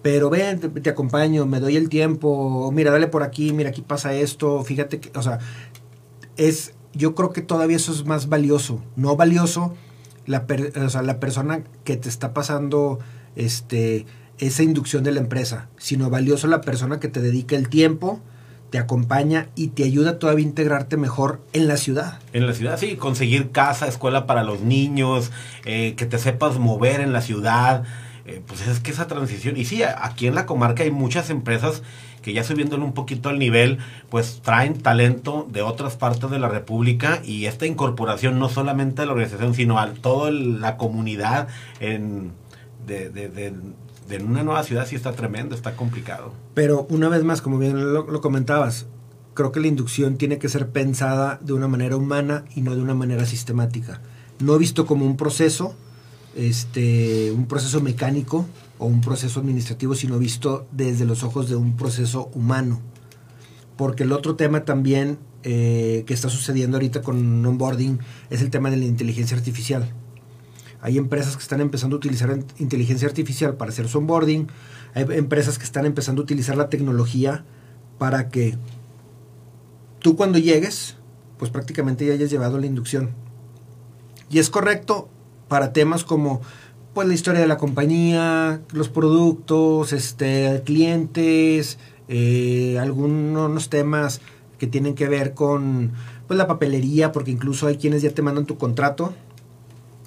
pero 0.00 0.30
ven, 0.30 0.60
te, 0.60 0.90
acompaño, 0.90 1.44
me 1.44 1.58
doy 1.58 1.76
el 1.76 1.88
tiempo, 1.88 2.70
mira, 2.72 2.92
dale 2.92 3.08
por 3.08 3.24
aquí, 3.24 3.52
mira, 3.52 3.70
aquí 3.70 3.82
pasa 3.82 4.14
esto, 4.14 4.62
fíjate 4.62 5.00
que, 5.00 5.18
o 5.18 5.22
sea, 5.22 5.40
es, 6.36 6.74
yo 6.94 7.16
creo 7.16 7.32
que 7.32 7.42
todavía 7.42 7.78
eso 7.78 7.90
es 7.90 8.04
más 8.04 8.28
valioso, 8.28 8.80
no 8.94 9.16
valioso 9.16 9.74
la, 10.24 10.46
o 10.84 10.88
sea, 10.88 11.02
la 11.02 11.18
persona 11.18 11.64
que 11.82 11.96
te 11.96 12.08
está 12.08 12.32
pasando, 12.32 13.00
este, 13.34 14.06
esa 14.38 14.62
inducción 14.62 15.02
de 15.04 15.12
la 15.12 15.20
empresa, 15.20 15.68
sino 15.78 16.10
valioso 16.10 16.46
la 16.46 16.60
persona 16.60 17.00
que 17.00 17.08
te 17.08 17.20
dedica 17.20 17.56
el 17.56 17.68
tiempo, 17.68 18.20
te 18.70 18.78
acompaña 18.78 19.48
y 19.54 19.68
te 19.68 19.84
ayuda 19.84 20.18
todavía 20.18 20.44
a 20.44 20.48
integrarte 20.48 20.96
mejor 20.96 21.40
en 21.52 21.68
la 21.68 21.76
ciudad. 21.76 22.20
En 22.32 22.46
la 22.46 22.52
ciudad, 22.52 22.78
sí, 22.78 22.96
conseguir 22.96 23.50
casa, 23.50 23.86
escuela 23.86 24.26
para 24.26 24.44
los 24.44 24.60
niños, 24.60 25.30
eh, 25.64 25.94
que 25.96 26.06
te 26.06 26.18
sepas 26.18 26.58
mover 26.58 27.00
en 27.00 27.12
la 27.12 27.22
ciudad. 27.22 27.84
Eh, 28.26 28.42
pues 28.46 28.66
es 28.66 28.80
que 28.80 28.90
esa 28.90 29.06
transición, 29.06 29.56
y 29.56 29.64
sí, 29.64 29.82
aquí 29.82 30.26
en 30.26 30.34
la 30.34 30.44
comarca 30.44 30.82
hay 30.82 30.90
muchas 30.90 31.30
empresas 31.30 31.82
que 32.20 32.34
ya 32.34 32.44
subiéndole 32.44 32.84
un 32.84 32.92
poquito 32.92 33.30
al 33.30 33.38
nivel, 33.38 33.78
pues 34.10 34.40
traen 34.42 34.78
talento 34.78 35.48
de 35.50 35.62
otras 35.62 35.96
partes 35.96 36.30
de 36.30 36.38
la 36.38 36.48
República 36.48 37.22
y 37.24 37.46
esta 37.46 37.64
incorporación 37.64 38.38
no 38.38 38.50
solamente 38.50 39.00
a 39.00 39.06
la 39.06 39.12
organización, 39.12 39.54
sino 39.54 39.78
a 39.78 39.94
toda 39.94 40.30
la 40.30 40.76
comunidad 40.76 41.48
en, 41.80 42.32
de, 42.86 43.08
de, 43.08 43.52
en 44.10 44.26
una 44.26 44.42
nueva 44.42 44.62
ciudad 44.62 44.86
sí 44.86 44.96
está 44.96 45.12
tremendo, 45.12 45.54
está 45.54 45.76
complicado. 45.76 46.32
Pero 46.54 46.86
una 46.90 47.08
vez 47.08 47.24
más, 47.24 47.42
como 47.42 47.58
bien 47.58 47.92
lo, 47.92 48.20
comentabas, 48.20 48.86
creo 49.34 49.52
que 49.52 49.60
la 49.60 49.66
inducción 49.66 50.16
tiene 50.16 50.38
que 50.38 50.48
ser 50.48 50.70
pensada 50.70 51.38
de 51.42 51.52
una 51.52 51.68
manera 51.68 51.96
humana 51.96 52.44
y 52.54 52.62
no 52.62 52.74
de 52.74 52.82
una 52.82 52.94
manera 52.94 53.26
sistemática. 53.26 54.00
No 54.40 54.56
visto 54.58 54.86
como 54.86 55.04
un 55.04 55.16
proceso, 55.16 55.74
este, 56.36 57.32
un 57.32 57.46
proceso 57.46 57.80
mecánico 57.80 58.46
o 58.78 58.86
un 58.86 59.00
proceso 59.00 59.40
administrativo, 59.40 59.94
sino 59.94 60.18
visto 60.18 60.66
desde 60.72 61.04
los 61.04 61.22
ojos 61.22 61.48
de 61.48 61.56
un 61.56 61.76
proceso 61.76 62.30
humano. 62.34 62.80
Porque 63.76 64.04
el 64.04 64.12
otro 64.12 64.36
tema 64.36 64.64
también 64.64 65.18
eh, 65.44 66.02
que 66.06 66.14
está 66.14 66.28
sucediendo 66.28 66.76
ahorita 66.76 67.02
con 67.02 67.44
onboarding 67.46 68.00
es 68.30 68.42
el 68.42 68.50
tema 68.50 68.70
de 68.70 68.76
la 68.76 68.84
inteligencia 68.84 69.36
artificial. 69.36 69.92
Hay 70.80 70.96
empresas 70.96 71.36
que 71.36 71.42
están 71.42 71.60
empezando 71.60 71.96
a 71.96 71.98
utilizar 71.98 72.38
inteligencia 72.58 73.08
artificial 73.08 73.56
para 73.56 73.70
hacer 73.70 73.88
su 73.88 73.98
onboarding. 73.98 74.48
Hay 74.94 75.06
empresas 75.10 75.58
que 75.58 75.64
están 75.64 75.86
empezando 75.86 76.22
a 76.22 76.24
utilizar 76.24 76.56
la 76.56 76.68
tecnología 76.68 77.44
para 77.98 78.28
que 78.28 78.56
tú 79.98 80.16
cuando 80.16 80.38
llegues, 80.38 80.96
pues 81.38 81.50
prácticamente 81.50 82.06
ya 82.06 82.12
hayas 82.12 82.30
llevado 82.30 82.58
la 82.58 82.66
inducción. 82.66 83.10
Y 84.30 84.38
es 84.38 84.50
correcto 84.50 85.08
para 85.48 85.72
temas 85.72 86.04
como 86.04 86.40
pues 86.94 87.08
la 87.08 87.14
historia 87.14 87.40
de 87.40 87.46
la 87.46 87.58
compañía, 87.58 88.60
los 88.72 88.88
productos, 88.88 89.92
este, 89.92 90.62
clientes, 90.64 91.78
eh, 92.08 92.78
algunos 92.80 93.68
temas 93.68 94.20
que 94.58 94.66
tienen 94.66 94.94
que 94.94 95.08
ver 95.08 95.34
con 95.34 95.92
pues 96.26 96.36
la 96.36 96.46
papelería, 96.46 97.12
porque 97.12 97.30
incluso 97.30 97.66
hay 97.66 97.76
quienes 97.76 98.02
ya 98.02 98.10
te 98.10 98.22
mandan 98.22 98.46
tu 98.46 98.58
contrato, 98.58 99.14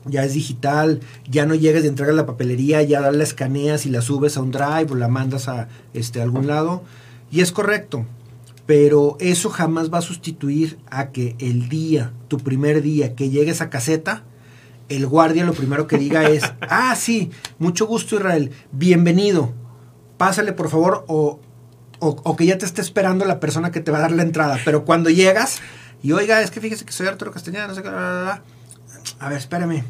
ya 0.06 0.24
es 0.24 0.34
digital, 0.34 1.00
ya 1.30 1.46
no 1.46 1.56
llegas 1.56 1.84
de 1.84 1.90
entregar 1.90 2.16
la 2.16 2.26
papelería, 2.26 2.82
ya 2.84 3.12
la 3.12 3.24
escaneas 3.24 3.86
y 3.86 3.90
la 3.90 4.02
subes 4.02 4.38
a 4.38 4.42
un 4.42 4.52
drive 4.52 4.88
o 4.92 4.96
la 4.96 5.08
mandas 5.08 5.48
a 5.48 5.68
este, 5.94 6.22
algún 6.22 6.48
lado. 6.48 6.84
Y 7.32 7.42
es 7.42 7.52
correcto, 7.52 8.06
pero 8.66 9.18
eso 9.20 9.50
jamás 9.50 9.92
va 9.94 10.00
a 10.00 10.02
sustituir 10.02 10.80
a 10.90 11.12
que 11.12 11.36
el 11.40 11.70
día, 11.70 12.14
tu 12.28 12.38
primer 12.38 12.82
día 12.82 13.16
que 13.16 13.30
llegues 13.30 13.62
a 13.62 13.70
caseta, 13.70 14.24
el 14.90 15.08
guardia 15.08 15.46
lo 15.46 15.54
primero 15.54 15.88
que 15.88 15.98
diga 15.98 16.30
es, 16.30 16.44
ah, 16.62 16.96
sí, 16.96 17.32
mucho 17.60 17.88
gusto 17.88 18.16
Israel, 18.16 18.52
bienvenido, 18.72 19.54
pásale 20.18 20.54
por 20.54 20.70
favor 20.70 21.06
o, 21.08 21.40
o, 22.00 22.36
que 22.36 22.46
ya 22.46 22.58
te 22.58 22.66
esté 22.66 22.82
esperando 22.82 23.26
la 23.26 23.40
persona 23.40 23.72
que 23.72 23.80
te 23.80 23.92
va 23.92 24.00
a 24.00 24.02
dar 24.02 24.12
la 24.12 24.24
entrada, 24.24 24.60
pero 24.66 24.86
cuando 24.86 25.10
llegas 25.10 25.60
y 26.04 26.14
oiga, 26.14 26.42
es 26.42 26.50
que 26.50 26.60
fíjese 26.60 26.84
que 26.84 26.92
soy 26.92 27.08
Arturo 27.08 27.32
Castañeda, 27.32 27.68
no 27.68 27.76
sé 27.76 27.84
qué, 27.84 27.90
a 29.20 29.30
ver, 29.30 29.38
espérame. 29.38 29.84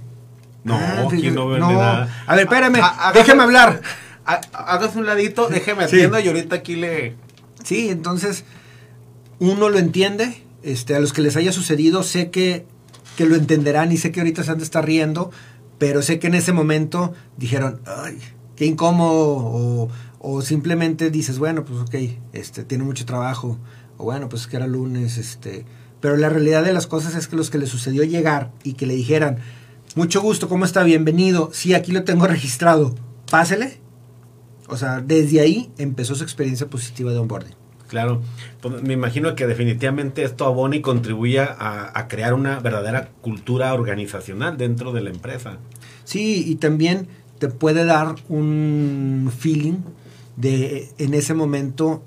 No, 0.63 0.75
ah, 0.75 1.07
aquí 1.07 1.31
no 1.31 1.47
vende 1.47 1.67
nada. 1.67 2.23
A 2.27 2.35
ver, 2.35 2.45
espérame, 2.45 2.79
déjeme 3.13 3.43
hablar. 3.43 3.81
Hágase 4.25 4.99
un 4.99 5.05
ladito, 5.05 5.47
déjeme 5.47 5.85
atiendo 5.85 6.19
y 6.19 6.27
ahorita 6.27 6.57
aquí 6.57 6.75
le... 6.75 7.15
Sí, 7.63 7.89
entonces 7.89 8.45
uno 9.39 9.69
lo 9.69 9.79
entiende, 9.79 10.43
este, 10.63 10.95
a 10.95 10.99
los 10.99 11.13
que 11.13 11.21
les 11.21 11.35
haya 11.35 11.51
sucedido, 11.51 12.03
sé 12.03 12.29
que 12.29 12.65
que 13.15 13.25
lo 13.25 13.35
entenderán 13.35 13.91
y 13.91 13.97
sé 13.97 14.11
que 14.11 14.21
ahorita 14.21 14.43
se 14.43 14.51
han 14.51 14.57
de 14.57 14.63
estar 14.63 14.85
riendo, 14.85 15.31
pero 15.77 16.01
sé 16.01 16.19
que 16.19 16.27
en 16.27 16.35
ese 16.35 16.53
momento 16.53 17.13
dijeron, 17.37 17.81
ay, 17.85 18.19
qué 18.55 18.65
incómodo, 18.65 19.89
o, 20.19 20.41
simplemente 20.41 21.09
dices, 21.09 21.39
bueno, 21.39 21.65
pues 21.65 21.79
ok, 21.81 21.95
este, 22.33 22.63
tiene 22.63 22.83
mucho 22.83 23.05
trabajo, 23.05 23.57
o 23.97 24.05
bueno, 24.05 24.29
pues 24.29 24.43
es 24.43 24.47
que 24.47 24.57
era 24.57 24.67
lunes, 24.67 25.17
este, 25.17 25.65
pero 26.01 26.17
la 26.17 26.29
realidad 26.29 26.63
de 26.63 26.73
las 26.73 26.87
cosas 26.87 27.15
es 27.15 27.27
que 27.27 27.35
los 27.35 27.49
que 27.49 27.59
le 27.59 27.67
sucedió 27.67 28.03
llegar 28.03 28.51
y 28.63 28.73
que 28.73 28.85
le 28.85 28.95
dijeran, 28.95 29.37
mucho 29.95 30.21
gusto, 30.21 30.49
¿cómo 30.49 30.65
está? 30.65 30.83
Bienvenido, 30.83 31.51
sí, 31.53 31.73
aquí 31.73 31.91
lo 31.91 32.03
tengo 32.03 32.27
registrado, 32.27 32.95
pásele. 33.29 33.79
O 34.67 34.77
sea, 34.77 35.01
desde 35.01 35.41
ahí 35.41 35.71
empezó 35.77 36.15
su 36.15 36.23
experiencia 36.23 36.67
positiva 36.67 37.11
de 37.11 37.19
onboarding. 37.19 37.55
Claro, 37.87 38.21
pues, 38.61 38.81
me 38.81 38.93
imagino 38.93 39.35
que 39.35 39.45
definitivamente 39.45 40.23
esto 40.23 40.45
abona 40.45 40.77
y 40.77 40.81
contribuye 40.81 41.41
a, 41.41 42.07
crear 42.07 42.33
una 42.33 42.59
verdadera 42.61 43.09
cultura 43.19 43.73
organizacional 43.73 44.57
dentro 44.57 44.93
de 44.93 45.01
la 45.01 45.09
empresa. 45.09 45.57
Sí, 46.05 46.45
y 46.47 46.55
también 46.55 47.09
te 47.37 47.49
puede 47.49 47.83
dar 47.83 48.15
un 48.29 49.29
feeling 49.37 49.79
de 50.37 50.89
en 50.99 51.13
ese 51.13 51.33
momento 51.33 52.01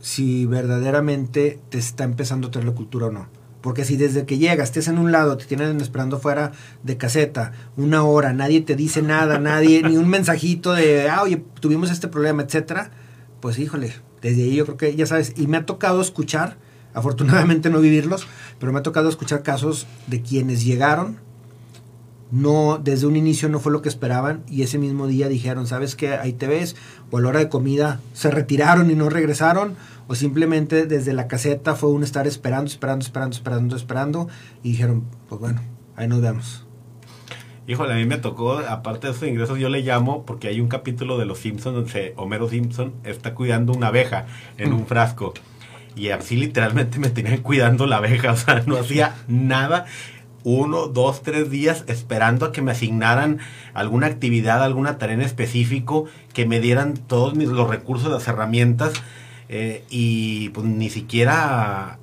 si 0.00 0.44
verdaderamente 0.44 1.60
te 1.68 1.78
está 1.78 2.02
empezando 2.02 2.48
a 2.48 2.50
traer 2.50 2.66
la 2.66 2.74
cultura 2.74 3.06
o 3.06 3.12
no. 3.12 3.37
Porque 3.60 3.84
si 3.84 3.96
desde 3.96 4.24
que 4.24 4.38
llegas, 4.38 4.68
estés 4.68 4.88
en 4.88 4.98
un 4.98 5.10
lado, 5.10 5.36
te 5.36 5.44
tienen 5.44 5.80
esperando 5.80 6.18
fuera 6.18 6.52
de 6.84 6.96
caseta, 6.96 7.52
una 7.76 8.04
hora, 8.04 8.32
nadie 8.32 8.60
te 8.60 8.76
dice 8.76 9.02
nada, 9.02 9.38
nadie, 9.38 9.82
ni 9.82 9.96
un 9.96 10.08
mensajito 10.08 10.72
de, 10.72 11.08
ah, 11.08 11.22
oye, 11.22 11.42
tuvimos 11.60 11.90
este 11.90 12.06
problema, 12.06 12.42
etcétera, 12.42 12.90
pues 13.40 13.58
híjole, 13.58 13.92
desde 14.22 14.44
ahí 14.44 14.54
yo 14.54 14.64
creo 14.64 14.76
que, 14.76 14.94
ya 14.94 15.06
sabes, 15.06 15.32
y 15.36 15.48
me 15.48 15.56
ha 15.56 15.66
tocado 15.66 16.00
escuchar, 16.00 16.56
afortunadamente 16.94 17.68
no 17.70 17.80
vivirlos, 17.80 18.28
pero 18.60 18.72
me 18.72 18.78
ha 18.78 18.82
tocado 18.82 19.08
escuchar 19.08 19.42
casos 19.42 19.86
de 20.06 20.22
quienes 20.22 20.64
llegaron, 20.64 21.18
no, 22.30 22.78
desde 22.82 23.06
un 23.06 23.16
inicio 23.16 23.48
no 23.48 23.58
fue 23.58 23.72
lo 23.72 23.82
que 23.82 23.88
esperaban 23.88 24.42
y 24.48 24.62
ese 24.62 24.78
mismo 24.78 25.06
día 25.06 25.28
dijeron, 25.28 25.66
¿sabes 25.66 25.96
qué? 25.96 26.14
Ahí 26.14 26.32
te 26.32 26.46
ves, 26.46 26.76
o 27.10 27.18
a 27.18 27.20
la 27.20 27.28
hora 27.28 27.38
de 27.40 27.48
comida 27.48 28.00
se 28.12 28.30
retiraron 28.30 28.90
y 28.90 28.94
no 28.94 29.08
regresaron, 29.08 29.76
o 30.06 30.14
simplemente 30.14 30.86
desde 30.86 31.12
la 31.12 31.26
caseta 31.28 31.74
fue 31.74 31.90
un 31.90 32.02
estar 32.02 32.26
esperando, 32.26 32.66
esperando, 32.70 33.04
esperando, 33.04 33.36
esperando, 33.36 33.76
esperando, 33.76 34.28
y 34.62 34.72
dijeron, 34.72 35.04
pues 35.28 35.40
bueno, 35.40 35.62
ahí 35.96 36.08
nos 36.08 36.20
vemos. 36.20 36.64
Híjole, 37.66 37.92
a 37.92 37.96
mí 37.96 38.06
me 38.06 38.16
tocó, 38.16 38.58
aparte 38.58 39.08
de 39.08 39.12
esos 39.12 39.28
ingresos, 39.28 39.58
yo 39.58 39.68
le 39.68 39.82
llamo 39.82 40.24
porque 40.24 40.48
hay 40.48 40.58
un 40.58 40.68
capítulo 40.68 41.18
de 41.18 41.26
Los 41.26 41.40
Simpsons 41.40 41.74
donde 41.74 42.14
Homero 42.16 42.48
Simpson 42.48 42.94
está 43.04 43.34
cuidando 43.34 43.74
una 43.74 43.88
abeja 43.88 44.24
en 44.56 44.72
un 44.72 44.86
frasco. 44.86 45.34
Y 45.94 46.08
así 46.08 46.36
literalmente 46.36 46.98
me 46.98 47.10
tenían 47.10 47.38
cuidando 47.42 47.86
la 47.86 47.98
abeja, 47.98 48.32
o 48.32 48.36
sea, 48.36 48.62
no 48.66 48.78
hacía 48.78 49.16
nada. 49.26 49.84
Uno, 50.50 50.86
dos, 50.86 51.20
tres 51.22 51.50
días 51.50 51.84
esperando 51.88 52.46
a 52.46 52.52
que 52.52 52.62
me 52.62 52.72
asignaran 52.72 53.38
alguna 53.74 54.06
actividad, 54.06 54.62
alguna 54.62 54.96
tarea 54.96 55.14
en 55.16 55.20
específico, 55.20 56.06
que 56.32 56.46
me 56.46 56.58
dieran 56.58 56.94
todos 56.94 57.34
mis, 57.34 57.48
los 57.48 57.68
recursos, 57.68 58.10
las 58.10 58.26
herramientas. 58.28 58.94
Eh, 59.50 59.84
y 59.90 60.48
pues 60.48 60.66
ni 60.66 60.88
siquiera, 60.88 61.98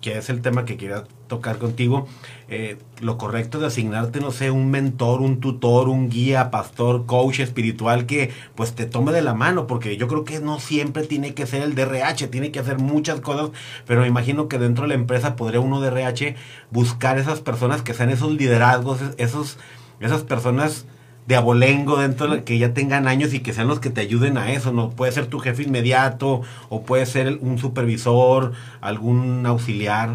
que 0.00 0.16
es 0.16 0.30
el 0.30 0.42
tema 0.42 0.64
que 0.64 0.76
quería 0.76 1.02
tocar 1.32 1.56
contigo, 1.56 2.06
eh, 2.48 2.76
lo 3.00 3.16
correcto 3.16 3.58
de 3.58 3.68
asignarte, 3.68 4.20
no 4.20 4.32
sé, 4.32 4.50
un 4.50 4.70
mentor, 4.70 5.22
un 5.22 5.40
tutor, 5.40 5.88
un 5.88 6.10
guía, 6.10 6.50
pastor, 6.50 7.06
coach 7.06 7.40
espiritual 7.40 8.04
que 8.04 8.30
pues 8.54 8.74
te 8.74 8.84
tome 8.84 9.12
de 9.12 9.22
la 9.22 9.32
mano, 9.32 9.66
porque 9.66 9.96
yo 9.96 10.08
creo 10.08 10.26
que 10.26 10.40
no 10.40 10.60
siempre 10.60 11.06
tiene 11.06 11.32
que 11.32 11.46
ser 11.46 11.62
el 11.62 11.74
DRH, 11.74 12.28
tiene 12.28 12.52
que 12.52 12.58
hacer 12.58 12.78
muchas 12.78 13.22
cosas, 13.22 13.50
pero 13.86 14.02
me 14.02 14.08
imagino 14.08 14.46
que 14.46 14.58
dentro 14.58 14.82
de 14.82 14.88
la 14.88 14.94
empresa 14.94 15.34
podría 15.34 15.60
uno 15.60 15.80
DRH 15.80 16.36
buscar 16.70 17.18
esas 17.18 17.40
personas 17.40 17.80
que 17.80 17.94
sean 17.94 18.10
esos 18.10 18.32
liderazgos, 18.32 19.00
esos, 19.16 19.56
esas 20.00 20.24
personas 20.24 20.84
de 21.26 21.36
abolengo 21.36 21.96
dentro 21.96 22.28
de 22.28 22.44
que 22.44 22.58
ya 22.58 22.74
tengan 22.74 23.08
años 23.08 23.32
y 23.32 23.40
que 23.40 23.54
sean 23.54 23.68
los 23.68 23.80
que 23.80 23.88
te 23.88 24.02
ayuden 24.02 24.36
a 24.36 24.52
eso, 24.52 24.70
¿no? 24.70 24.90
Puede 24.90 25.12
ser 25.12 25.28
tu 25.28 25.38
jefe 25.38 25.62
inmediato 25.62 26.42
o 26.68 26.82
puede 26.82 27.06
ser 27.06 27.38
un 27.40 27.58
supervisor, 27.58 28.52
algún 28.82 29.46
auxiliar. 29.46 30.10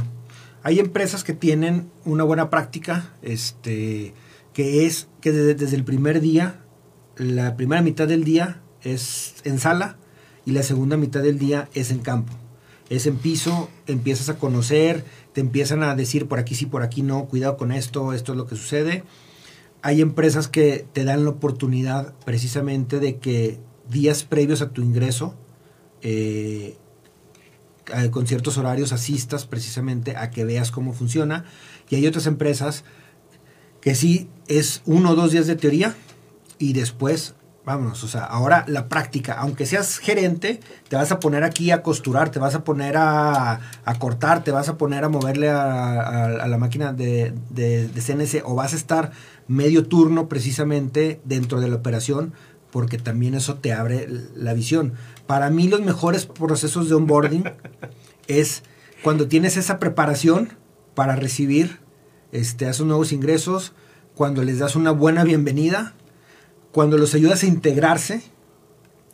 Hay 0.67 0.81
empresas 0.81 1.23
que 1.23 1.31
tienen 1.31 1.89
una 2.03 2.25
buena 2.25 2.49
práctica, 2.49 3.13
este, 3.21 4.13
que 4.51 4.85
es 4.85 5.07
que 5.21 5.31
desde, 5.31 5.73
el 5.73 5.85
primer 5.85 6.19
día, 6.19 6.59
la 7.15 7.55
primera 7.55 7.81
mitad 7.81 8.05
del 8.05 8.25
día 8.25 8.59
es 8.81 9.35
en 9.45 9.59
sala 9.59 9.95
y 10.45 10.51
la 10.51 10.63
segunda 10.63 10.97
mitad 10.97 11.21
del 11.21 11.39
día 11.39 11.69
es 11.73 11.89
en 11.89 11.99
campo. 11.99 12.33
Es 12.89 13.07
en 13.07 13.15
piso, 13.15 13.69
empiezas 13.85 14.27
a 14.27 14.39
conocer, 14.39 15.05
te 15.31 15.39
empiezan 15.39 15.83
a 15.83 15.95
decir 15.95 16.27
por 16.27 16.37
aquí 16.37 16.53
sí, 16.53 16.65
por 16.65 16.83
aquí 16.83 17.01
no, 17.01 17.27
cuidado 17.27 17.55
con 17.55 17.71
esto, 17.71 18.11
esto 18.11 18.33
es 18.33 18.37
lo 18.37 18.45
que 18.45 18.57
sucede. 18.57 19.05
Hay 19.83 20.01
empresas 20.01 20.49
que 20.49 20.85
te 20.91 21.05
dan 21.05 21.23
la 21.23 21.29
oportunidad 21.29 22.13
precisamente 22.25 22.99
de 22.99 23.19
que 23.19 23.57
días 23.89 24.25
previos 24.25 24.61
a 24.61 24.71
tu 24.71 24.81
ingreso 24.81 25.33
eh, 26.01 26.75
con 28.11 28.27
ciertos 28.27 28.57
horarios 28.57 28.91
asistas 28.93 29.45
precisamente 29.45 30.15
a 30.15 30.29
que 30.29 30.45
veas 30.45 30.71
cómo 30.71 30.93
funciona. 30.93 31.45
Y 31.89 31.95
hay 31.95 32.07
otras 32.07 32.27
empresas 32.27 32.83
que 33.81 33.95
sí 33.95 34.29
es 34.47 34.81
uno 34.85 35.11
o 35.11 35.15
dos 35.15 35.31
días 35.31 35.47
de 35.47 35.55
teoría 35.55 35.95
y 36.59 36.73
después, 36.73 37.35
vámonos, 37.65 38.03
o 38.03 38.07
sea, 38.07 38.23
ahora 38.23 38.65
la 38.67 38.89
práctica, 38.89 39.33
aunque 39.33 39.65
seas 39.65 39.97
gerente, 39.99 40.59
te 40.89 40.95
vas 40.95 41.11
a 41.11 41.19
poner 41.19 41.43
aquí 41.43 41.71
a 41.71 41.83
costurar, 41.83 42.29
te 42.29 42.39
vas 42.39 42.55
a 42.55 42.63
poner 42.63 42.95
a, 42.97 43.59
cortar, 43.99 44.43
te 44.43 44.51
vas 44.51 44.69
a 44.69 44.77
poner 44.77 45.03
a 45.03 45.09
moverle 45.09 45.49
a, 45.49 46.47
la 46.47 46.57
máquina 46.57 46.93
de, 46.93 47.33
de, 47.49 47.87
de 47.87 48.01
CNC 48.01 48.43
o 48.45 48.55
vas 48.55 48.73
a 48.73 48.77
estar 48.77 49.11
medio 49.47 49.85
turno 49.85 50.27
precisamente 50.27 51.21
dentro 51.23 51.61
de 51.61 51.69
la 51.69 51.75
operación 51.75 52.33
porque 52.77 52.99
también 52.99 53.33
eso 53.33 53.55
te 53.55 53.73
abre 53.73 54.07
la 54.35 54.53
visión. 54.53 54.93
Para 55.25 55.49
mí 55.49 55.67
los 55.67 55.81
mejores 55.81 56.27
procesos 56.27 56.87
de 56.87 56.93
onboarding 56.93 57.43
es 58.27 58.61
cuando 59.01 59.27
tienes 59.27 59.57
esa 59.57 59.79
preparación 59.79 60.49
para 60.93 61.15
recibir 61.15 61.79
este, 62.31 62.67
a 62.67 62.69
esos 62.69 62.85
nuevos 62.85 63.13
ingresos, 63.13 63.73
cuando 64.13 64.43
les 64.43 64.59
das 64.59 64.75
una 64.75 64.91
buena 64.91 65.23
bienvenida, 65.23 65.95
cuando 66.71 66.99
los 66.99 67.15
ayudas 67.15 67.41
a 67.41 67.47
integrarse 67.47 68.21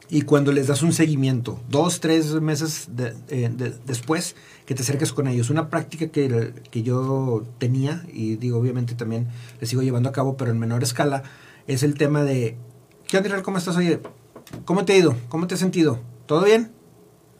y 0.09 0.23
cuando 0.23 0.51
les 0.51 0.67
das 0.67 0.83
un 0.83 0.91
seguimiento, 0.91 1.57
dos, 1.69 2.01
tres 2.01 2.33
meses 2.41 2.89
eh, 3.29 3.49
después 3.85 4.35
que 4.65 4.75
te 4.75 4.81
acerques 4.81 5.13
con 5.13 5.29
ellos. 5.29 5.49
Una 5.49 5.69
práctica 5.69 6.07
que, 6.07 6.53
que 6.69 6.83
yo 6.83 7.45
tenía, 7.59 8.05
y 8.11 8.35
digo, 8.35 8.59
obviamente 8.59 8.93
también 8.93 9.29
le 9.61 9.67
sigo 9.67 9.83
llevando 9.83 10.09
a 10.09 10.11
cabo, 10.11 10.35
pero 10.35 10.51
en 10.51 10.59
menor 10.59 10.83
escala, 10.83 11.23
es 11.65 11.83
el 11.83 11.93
tema 11.93 12.25
de, 12.25 12.57
¿qué 13.13 13.17
onda, 13.19 13.43
¿Cómo 13.43 13.59
estás? 13.59 13.77
Oye, 13.77 13.99
¿Cómo 14.65 14.85
te 14.85 14.93
ha 14.93 14.97
ido? 14.97 15.15
¿Cómo 15.29 15.45
te 15.45 15.53
has 15.53 15.59
sentido? 15.59 15.99
¿Todo 16.25 16.45
bien? 16.45 16.71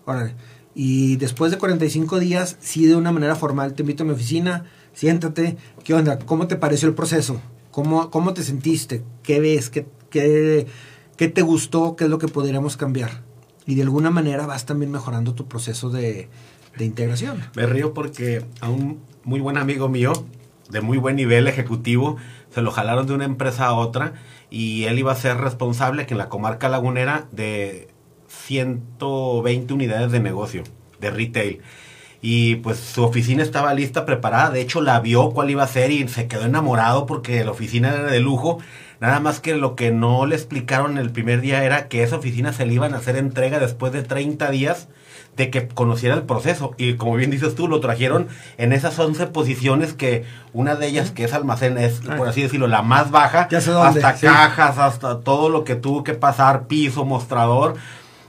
Órale. 0.05 0.35
Y 0.75 1.15
después 1.15 1.51
de 1.51 1.57
45 1.57 2.19
días, 2.19 2.57
sí 2.59 2.85
de 2.85 2.95
una 2.95 3.11
manera 3.11 3.33
formal, 3.33 3.73
te 3.73 3.81
invito 3.81 4.03
a 4.03 4.05
mi 4.05 4.13
oficina, 4.13 4.65
siéntate, 4.93 5.57
¿qué 5.83 5.95
onda? 5.95 6.19
¿Cómo 6.19 6.45
te 6.45 6.57
pareció 6.57 6.87
el 6.87 6.93
proceso? 6.93 7.41
¿Cómo, 7.71 8.11
cómo 8.11 8.35
te 8.35 8.43
sentiste? 8.43 9.03
¿Qué 9.23 9.39
ves? 9.39 9.71
¿Qué, 9.71 9.87
qué, 10.11 10.67
qué 11.17 11.27
te 11.27 11.41
gustó? 11.41 11.95
¿Qué 11.95 12.03
es 12.03 12.09
lo 12.11 12.19
que 12.19 12.27
podríamos 12.27 12.77
cambiar? 12.77 13.23
Y 13.65 13.73
de 13.73 13.81
alguna 13.81 14.11
manera 14.11 14.45
vas 14.45 14.67
también 14.67 14.91
mejorando 14.91 15.33
tu 15.33 15.47
proceso 15.47 15.89
de, 15.89 16.29
de 16.77 16.85
integración. 16.85 17.43
Me 17.55 17.65
río 17.65 17.95
porque 17.95 18.45
a 18.61 18.69
un 18.69 18.99
muy 19.23 19.39
buen 19.39 19.57
amigo 19.57 19.89
mío, 19.89 20.13
de 20.69 20.81
muy 20.81 20.99
buen 20.99 21.15
nivel 21.15 21.47
ejecutivo, 21.47 22.17
se 22.53 22.61
lo 22.61 22.71
jalaron 22.71 23.07
de 23.07 23.13
una 23.13 23.25
empresa 23.25 23.65
a 23.65 23.73
otra 23.73 24.13
y 24.49 24.83
él 24.83 24.99
iba 24.99 25.11
a 25.11 25.15
ser 25.15 25.37
responsable 25.37 26.05
que 26.05 26.13
en 26.13 26.19
la 26.19 26.29
comarca 26.29 26.69
lagunera 26.69 27.25
de 27.31 27.87
120 28.27 29.73
unidades 29.73 30.11
de 30.11 30.19
negocio, 30.19 30.63
de 30.99 31.11
retail. 31.11 31.61
Y 32.21 32.55
pues 32.57 32.79
su 32.79 33.03
oficina 33.03 33.43
estaba 33.43 33.73
lista, 33.73 34.05
preparada. 34.05 34.51
De 34.51 34.61
hecho, 34.61 34.81
la 34.81 34.99
vio 35.01 35.31
cuál 35.31 35.49
iba 35.49 35.63
a 35.63 35.67
ser 35.67 35.91
y 35.91 36.07
se 36.07 36.27
quedó 36.27 36.45
enamorado 36.45 37.05
porque 37.05 37.43
la 37.43 37.51
oficina 37.51 37.89
era 37.89 38.03
de 38.03 38.19
lujo. 38.19 38.59
Nada 39.03 39.19
más 39.19 39.41
que 39.41 39.53
lo 39.53 39.75
que 39.75 39.91
no 39.91 40.25
le 40.25 40.33
explicaron 40.33 40.97
el 40.97 41.11
primer 41.11 41.41
día 41.41 41.65
era 41.65 41.89
que 41.89 42.03
esa 42.03 42.15
oficina 42.15 42.53
se 42.53 42.65
le 42.65 42.75
iban 42.75 42.93
a 42.93 42.99
hacer 42.99 43.17
entrega 43.17 43.59
después 43.59 43.91
de 43.91 44.01
30 44.01 44.49
días 44.49 44.87
de 45.35 45.49
que 45.49 45.67
conociera 45.67 46.15
el 46.15 46.23
proceso. 46.23 46.73
Y 46.77 46.93
como 46.93 47.17
bien 47.17 47.29
dices 47.29 47.53
tú, 47.53 47.67
lo 47.67 47.81
trajeron 47.81 48.29
en 48.57 48.71
esas 48.71 48.97
11 48.97 49.27
posiciones 49.27 49.91
que 49.91 50.23
una 50.53 50.75
de 50.75 50.87
ellas, 50.87 51.11
que 51.11 51.25
es 51.25 51.33
almacén, 51.33 51.77
es, 51.77 51.99
por 51.99 52.29
así 52.29 52.43
decirlo, 52.43 52.67
la 52.67 52.81
más 52.81 53.11
baja, 53.11 53.49
hasta 53.51 54.13
cajas, 54.13 54.77
hasta 54.77 55.19
todo 55.19 55.49
lo 55.49 55.65
que 55.65 55.75
tuvo 55.75 56.05
que 56.05 56.13
pasar, 56.13 56.67
piso, 56.67 57.03
mostrador. 57.03 57.75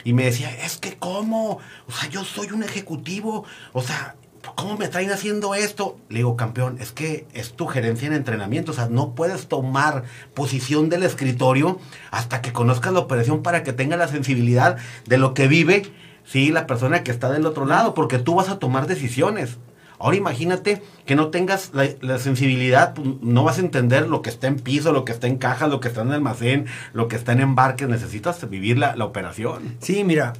Y 0.03 0.12
me 0.12 0.25
decía, 0.25 0.51
es 0.64 0.79
que 0.79 0.97
cómo, 0.97 1.61
o 1.87 1.93
sea, 1.93 2.09
yo 2.09 2.25
soy 2.25 2.51
un 2.51 2.64
ejecutivo, 2.64 3.45
o 3.72 3.81
sea, 3.81 4.16
¿cómo 4.55 4.76
me 4.76 4.88
traen 4.88 5.11
haciendo 5.11 5.55
esto? 5.55 5.97
Le 6.09 6.18
digo, 6.18 6.36
campeón, 6.36 6.76
es 6.80 6.92
que 6.92 7.26
es 7.32 7.53
tu 7.53 7.66
gerencia 7.66 8.07
en 8.07 8.14
entrenamiento, 8.14 8.72
o 8.72 8.74
sea, 8.74 8.88
no 8.88 9.14
puedes 9.14 9.49
tomar 9.49 10.05
posición 10.34 10.88
del 10.88 11.03
escritorio 11.03 11.78
hasta 12.11 12.42
que 12.42 12.53
conozcas 12.53 12.92
la 12.92 13.01
operación 13.01 13.42
para 13.42 13.62
que 13.62 13.72
tenga 13.72 13.97
la 13.97 14.09
sensibilidad 14.09 14.76
de 15.07 15.18
lo 15.18 15.34
que 15.34 15.49
vive 15.49 15.92
sí, 16.24 16.51
la 16.51 16.66
persona 16.66 17.03
que 17.03 17.11
está 17.11 17.30
del 17.30 17.47
otro 17.47 17.66
lado, 17.66 17.95
porque 17.95 18.18
tú 18.18 18.34
vas 18.34 18.49
a 18.49 18.59
tomar 18.59 18.86
decisiones. 18.86 19.59
Ahora 19.99 20.16
imagínate 20.16 20.82
que 21.07 21.14
no 21.14 21.28
tengas 21.28 21.70
la, 21.72 22.18
sensibilidad, 22.18 22.95
pues, 22.95 23.09
no 23.22 23.45
vas 23.45 23.59
a 23.59 23.61
entender 23.61 24.09
lo 24.09 24.22
que 24.22 24.30
está 24.30 24.49
en 24.49 24.57
piso, 24.57 24.92
lo 24.92 25.05
que 25.05 25.12
está 25.12 25.28
en 25.28 25.38
caja, 25.38 25.68
lo 25.68 25.80
que 25.80 25.88
está 25.88 26.03
en 26.03 26.12
almacén, 26.12 26.66
lo 26.92 27.09
que 27.09 27.16
está 27.16 27.32
en 27.32 27.40
embarque, 27.40 27.86
necesitas 27.86 28.49
vivir 28.51 28.76
la, 28.76 28.92
operación. 29.05 29.76
Sí, 29.80 30.03
mira, 30.03 30.32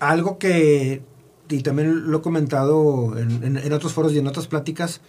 algo 0.00 0.38
que, 0.38 1.02
y 1.52 1.62
también 1.62 2.10
lo 2.10 2.18
he 2.18 2.22
comentado 2.22 3.16
en, 3.16 3.56
en 3.56 3.72
otros 3.72 3.92
foros 3.92 4.12
y 4.12 4.18
en 4.18 4.26
otras 4.26 4.46
pláticas, 4.46 5.00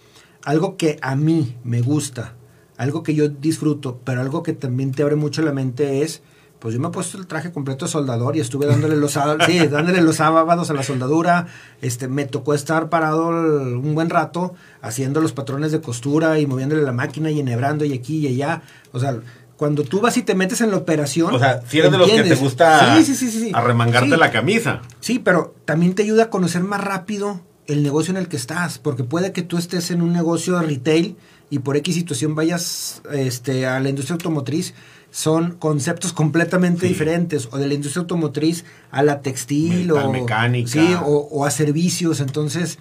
algo 0.44 0.76
que 0.76 0.98
a 1.02 1.16
mí 1.16 1.56
me 1.64 1.80
gusta, 1.80 2.34
algo 2.76 3.02
que 3.02 3.14
yo 3.14 3.28
disfruto, 3.28 4.00
pero 4.04 4.20
algo 4.20 4.42
que 4.42 4.52
también 4.52 4.92
te 4.92 5.02
abre 5.02 5.16
mucho 5.16 5.42
la 5.42 5.52
mente 5.52 6.02
es 6.02 6.22
pues 6.64 6.72
yo 6.72 6.80
me 6.80 6.88
he 6.88 6.90
puesto 6.90 7.18
el 7.18 7.26
traje 7.26 7.52
completo 7.52 7.84
de 7.84 7.90
soldador 7.90 8.38
y 8.38 8.40
estuve 8.40 8.64
dándole 8.64 8.96
los, 8.96 9.18
sí, 9.44 9.66
dándole 9.70 10.00
los 10.00 10.16
sábados 10.16 10.70
a 10.70 10.72
la 10.72 10.82
soldadura. 10.82 11.46
Este, 11.82 12.08
me 12.08 12.24
tocó 12.24 12.54
estar 12.54 12.88
parado 12.88 13.28
un 13.28 13.94
buen 13.94 14.08
rato 14.08 14.54
haciendo 14.80 15.20
los 15.20 15.34
patrones 15.34 15.72
de 15.72 15.82
costura 15.82 16.38
y 16.38 16.46
moviéndole 16.46 16.80
la 16.80 16.92
máquina 16.92 17.30
y 17.30 17.38
enhebrando 17.38 17.84
y 17.84 17.92
aquí 17.92 18.16
y 18.16 18.28
allá. 18.28 18.62
O 18.92 18.98
sea, 18.98 19.20
cuando 19.56 19.84
tú 19.84 20.00
vas 20.00 20.16
y 20.16 20.22
te 20.22 20.34
metes 20.34 20.60
en 20.60 20.70
la 20.70 20.76
operación. 20.76 21.34
O 21.34 21.38
sea, 21.38 21.62
si 21.66 21.78
eres 21.78 21.92
de 21.92 21.98
los 21.98 22.10
que 22.10 22.22
te 22.22 22.34
gusta 22.34 22.96
sí, 23.02 23.14
sí, 23.14 23.30
sí, 23.30 23.50
arremangarte 23.54 24.16
la 24.16 24.30
camisa. 24.30 24.82
Sí, 25.00 25.18
pero 25.18 25.54
también 25.64 25.94
te 25.94 26.02
ayuda 26.02 26.24
a 26.24 26.30
conocer 26.30 26.62
más 26.62 26.82
rápido 26.82 27.40
el 27.66 27.82
negocio 27.82 28.10
en 28.10 28.18
el 28.18 28.28
que 28.28 28.36
estás, 28.36 28.78
porque 28.78 29.04
puede 29.04 29.32
que 29.32 29.42
tú 29.42 29.56
estés 29.56 29.90
en 29.90 30.02
un 30.02 30.12
negocio 30.12 30.58
de 30.58 30.66
retail 30.66 31.16
y 31.50 31.60
por 31.60 31.76
X 31.76 31.94
situación 31.94 32.34
vayas 32.34 33.00
este, 33.12 33.66
a 33.66 33.80
la 33.80 33.88
industria 33.88 34.14
automotriz 34.14 34.74
son 35.10 35.52
conceptos 35.52 36.12
completamente 36.12 36.88
diferentes, 36.88 37.48
o 37.52 37.58
de 37.58 37.68
la 37.68 37.74
industria 37.74 38.00
automotriz 38.00 38.64
a 38.90 39.04
la 39.04 39.20
textil, 39.20 39.92
o, 39.92 40.10
mecánica. 40.10 40.68
Sí, 40.68 40.94
o, 41.04 41.46
a 41.46 41.52
servicios. 41.52 42.18
Entonces, 42.18 42.80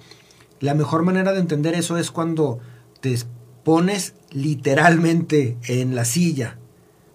la 0.59 0.73
mejor 0.73 1.03
manera 1.03 1.31
de 1.31 1.39
entender 1.39 1.75
eso 1.75 1.95
es 1.95 2.09
cuando 2.09 2.57
te 3.01 3.15
pones 3.63 4.15
literalmente 4.31 5.57
en 5.67 5.93
la 5.93 6.05
silla 6.05 6.57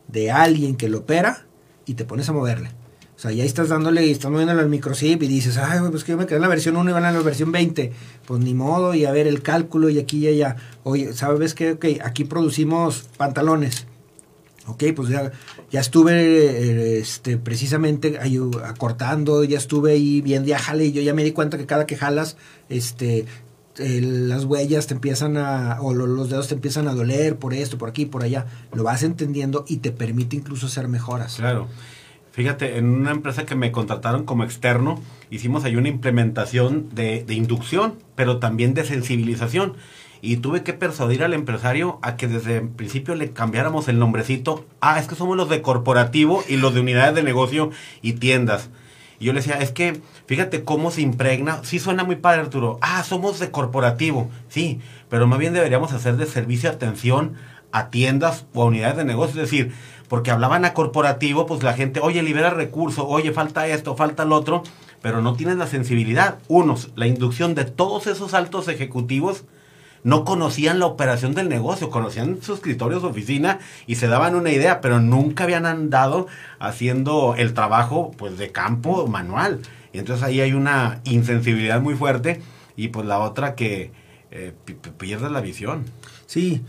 de 0.09 0.31
alguien 0.31 0.77
que 0.77 0.89
lo 0.89 0.99
opera 0.99 1.47
y 1.87 1.95
te 1.95 2.05
pones 2.05 2.29
a 2.29 2.33
moverle. 2.33 2.71
O 3.17 3.21
sea, 3.21 3.33
ya 3.33 3.45
estás 3.45 3.69
dándole 3.69 4.07
y 4.07 4.11
estás 4.11 4.31
moviéndole 4.31 4.61
al 4.61 4.69
microchip 4.69 5.23
y 5.23 5.27
dices, 5.29 5.57
ay, 5.59 5.81
pues 5.91 6.05
que 6.05 6.13
yo 6.13 6.19
me 6.19 6.27
quedé 6.27 6.37
en 6.37 6.43
la 6.43 6.49
versión 6.49 6.77
1 6.77 6.91
y 6.91 6.93
van 6.93 7.05
en 7.05 7.15
la 7.15 7.21
versión 7.21 7.51
20. 7.51 7.93
Pues 8.27 8.41
ni 8.41 8.55
modo, 8.55 8.95
y 8.95 9.07
a 9.07 9.11
ver 9.11 9.27
el 9.27 9.43
cálculo 9.43 9.89
y 9.89 9.99
aquí 9.99 10.19
y 10.19 10.29
allá. 10.29 10.57
Oye, 10.85 11.13
¿sabes 11.13 11.55
qué? 11.55 11.73
Ok, 11.73 11.87
aquí 12.03 12.25
producimos 12.25 13.09
pantalones 13.17 13.87
Ok, 14.69 14.85
pues 14.95 15.09
ya, 15.09 15.33
ya 15.71 15.81
estuve 15.81 16.99
este, 16.99 17.39
precisamente 17.39 18.19
acortando, 18.63 19.43
ya 19.43 19.57
estuve 19.57 19.93
ahí 19.93 20.21
viendo, 20.21 20.47
ya 20.47 20.59
jale, 20.59 20.85
y 20.85 20.93
yo 20.93 21.01
ya 21.01 21.15
me 21.15 21.25
di 21.25 21.33
cuenta 21.33 21.57
que 21.57 21.65
cada 21.65 21.87
que 21.87 21.97
jalas, 21.97 22.37
este, 22.69 23.25
las 23.79 24.45
huellas 24.45 24.87
te 24.87 24.95
empiezan 24.95 25.37
a, 25.37 25.79
o 25.81 25.95
los 25.95 26.29
dedos 26.29 26.49
te 26.49 26.55
empiezan 26.55 26.89
a 26.89 26.95
doler 26.95 27.37
por 27.37 27.55
esto, 27.55 27.79
por 27.79 27.89
aquí, 27.89 28.07
por 28.07 28.23
allá. 28.23 28.47
Lo 28.73 28.83
vas 28.85 29.03
entendiendo 29.03 29.65
y 29.69 29.79
te 29.79 29.93
permite 29.93 30.37
incluso 30.37 30.67
hacer 30.67 30.89
mejoras. 30.89 31.37
Claro. 31.37 31.69
Fíjate, 32.33 32.79
en 32.79 32.87
una 32.87 33.11
empresa 33.11 33.47
que 33.47 33.57
me 33.57 33.73
contrataron 33.73 34.25
como 34.25 34.45
externo, 34.45 35.01
hicimos 35.31 35.65
ahí 35.65 35.77
una 35.77 35.89
implementación 35.89 36.89
de, 36.95 37.25
de 37.25 37.35
inducción, 37.35 37.95
pero 38.15 38.39
también 38.39 38.75
de 38.75 38.85
sensibilización 38.85 39.75
y 40.21 40.39
tuve 40.39 40.63
que 40.63 40.73
persuadir 40.73 41.23
al 41.23 41.35
empresario 41.35 41.99
a 42.03 42.17
que 42.17 42.29
desde 42.29 42.59
el 42.59 42.69
principio 42.69 43.15
le 43.15 43.33
cambiáramos 43.33 43.89
el 43.89 43.99
nombrecito. 43.99 44.65
Ah, 44.81 44.99
es 44.99 45.07
que 45.07 45.15
somos 45.15 45.37
los 45.37 45.49
de 45.49 45.63
corporativo 45.63 46.43
y 46.49 46.57
los 46.57 46.75
de 46.75 46.81
unidades 46.81 47.15
de 47.15 47.23
negocio 47.23 47.71
y 48.03 48.15
tiendas. 48.15 48.71
Y 49.19 49.27
yo 49.27 49.33
le 49.33 49.41
decía, 49.41 49.59
es 49.59 49.73
que 49.73 50.01
fíjate 50.27 50.65
cómo 50.65 50.91
se 50.91 51.01
impregna. 51.01 51.61
Sí 51.65 51.79
suena 51.79 52.05
muy 52.05 52.17
padre, 52.17 52.43
Arturo. 52.43 52.79
Ah, 52.81 53.03
somos 53.03 53.39
de 53.39 53.51
corporativo. 53.51 54.31
Sí, 54.49 54.81
pero 55.09 55.27
más 55.27 55.39
bien 55.39 55.53
deberíamos 55.53 55.93
hacer 55.93 56.17
de 56.17 56.27
servicio 56.27 56.71
atención 56.71 57.35
a 57.73 57.91
tiendas 57.91 58.47
o 58.55 58.63
a 58.63 58.67
unidades 58.67 58.97
de 58.97 59.05
negocio. 59.05 59.43
Es 59.43 59.51
decir, 59.51 59.73
porque 60.09 60.31
hablaban 60.31 60.65
a 60.65 60.75
corporativo, 60.75 61.47
pues 61.47 61.63
la 61.63 61.75
gente, 61.75 62.01
oye, 62.01 62.23
libera 62.23 62.51
recursos, 62.51 63.05
oye, 63.07 63.33
falta 63.33 63.67
esto, 63.67 63.97
falta 63.97 64.23
el 64.23 64.33
otro, 64.33 64.63
pero 65.03 65.21
no 65.21 65.35
tienes 65.35 65.57
la 65.57 65.67
sensibilidad. 65.67 66.39
Unos, 66.49 66.91
la 66.97 67.07
inducción 67.07 67.55
de 67.55 67.65
todos 67.65 68.07
esos 68.07 68.35
altos 68.35 68.69
ejecutivos 68.69 69.45
no 70.03 70.25
conocían 70.25 70.79
la 70.79 70.87
operación 70.87 71.35
del 71.35 71.49
negocio, 71.49 71.91
conocían 71.91 72.39
su 72.43 72.55
escritorio, 72.55 73.01
su 73.01 73.07
oficina 73.07 73.59
y 73.87 73.97
se 73.97 74.09
daban 74.09 74.35
una 74.35 74.51
idea, 74.51 74.81
pero 74.81 75.01
nunca 75.01 75.45
habían 75.45 75.67
andado 75.67 76.27
haciendo 76.59 77.35
el 77.37 77.55
trabajo 77.55 78.13
pues 78.17 78.39
de 78.39 78.53
campo 78.53 79.07
manual. 79.07 79.61
Y 79.93 79.99
entonces 79.99 80.25
ahí 80.25 80.41
hay 80.41 80.53
una 80.53 81.01
insensibilidad 81.05 81.81
muy 81.81 81.95
fuerte 81.95 82.41
y 82.77 82.89
pues 82.89 83.07
la 83.07 83.19
otra 83.19 83.55
que 83.55 83.93
eh, 84.31 84.53
pierde 84.99 85.31
la 85.31 85.41
visión. 85.41 85.85
Sí, 86.27 86.63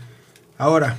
ahora, 0.58 0.96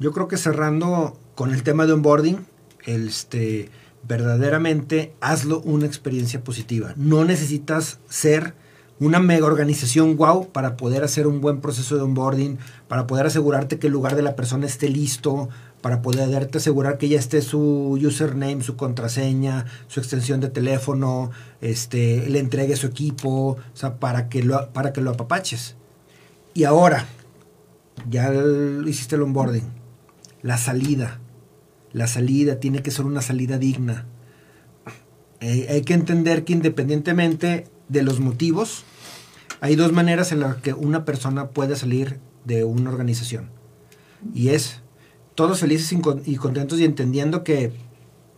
yo 0.00 0.12
creo 0.12 0.28
que 0.28 0.36
cerrando 0.36 1.18
con 1.34 1.52
el 1.54 1.62
tema 1.62 1.86
de 1.86 1.92
onboarding, 1.92 2.46
este, 2.86 3.70
verdaderamente 4.02 5.12
hazlo 5.20 5.60
una 5.60 5.86
experiencia 5.86 6.42
positiva. 6.42 6.94
No 6.96 7.24
necesitas 7.24 8.00
ser 8.08 8.54
una 9.00 9.20
mega 9.20 9.46
organización 9.46 10.16
wow 10.16 10.48
para 10.48 10.76
poder 10.76 11.04
hacer 11.04 11.26
un 11.26 11.40
buen 11.40 11.60
proceso 11.60 11.96
de 11.96 12.02
onboarding, 12.02 12.58
para 12.88 13.06
poder 13.06 13.26
asegurarte 13.26 13.78
que 13.78 13.86
el 13.86 13.92
lugar 13.92 14.16
de 14.16 14.22
la 14.22 14.34
persona 14.34 14.66
esté 14.66 14.88
listo, 14.88 15.48
para 15.80 16.02
poder 16.02 16.50
asegurar 16.54 16.98
que 16.98 17.08
ya 17.08 17.18
esté 17.18 17.40
su 17.40 17.98
username, 18.02 18.62
su 18.62 18.76
contraseña, 18.76 19.66
su 19.86 20.00
extensión 20.00 20.40
de 20.40 20.48
teléfono, 20.48 21.30
este, 21.60 22.28
le 22.28 22.40
entregue 22.40 22.76
su 22.76 22.88
equipo, 22.88 23.50
o 23.50 23.76
sea, 23.76 23.96
para 23.96 24.28
que 24.28 24.42
lo, 24.42 24.70
para 24.72 24.92
que 24.92 25.00
lo 25.00 25.12
apapaches. 25.12 25.76
Y 26.54 26.64
ahora, 26.64 27.06
ya 28.10 28.32
hiciste 28.86 29.14
el 29.14 29.22
onboarding, 29.22 29.68
la 30.42 30.58
salida. 30.58 31.20
La 31.92 32.06
salida 32.06 32.60
tiene 32.60 32.82
que 32.82 32.90
ser 32.90 33.06
una 33.06 33.22
salida 33.22 33.58
digna. 33.58 34.06
Eh, 35.40 35.68
hay 35.70 35.82
que 35.82 35.94
entender 35.94 36.44
que 36.44 36.52
independientemente 36.52 37.66
de 37.88 38.02
los 38.02 38.20
motivos, 38.20 38.84
hay 39.60 39.76
dos 39.76 39.92
maneras 39.92 40.32
en 40.32 40.40
las 40.40 40.56
que 40.56 40.72
una 40.72 41.04
persona 41.04 41.48
puede 41.48 41.76
salir 41.76 42.20
de 42.44 42.64
una 42.64 42.90
organización. 42.90 43.50
Y 44.34 44.48
es 44.48 44.80
todos 45.34 45.60
felices 45.60 45.96
y 46.26 46.36
contentos 46.36 46.78
y 46.80 46.84
entendiendo 46.84 47.44
que 47.44 47.72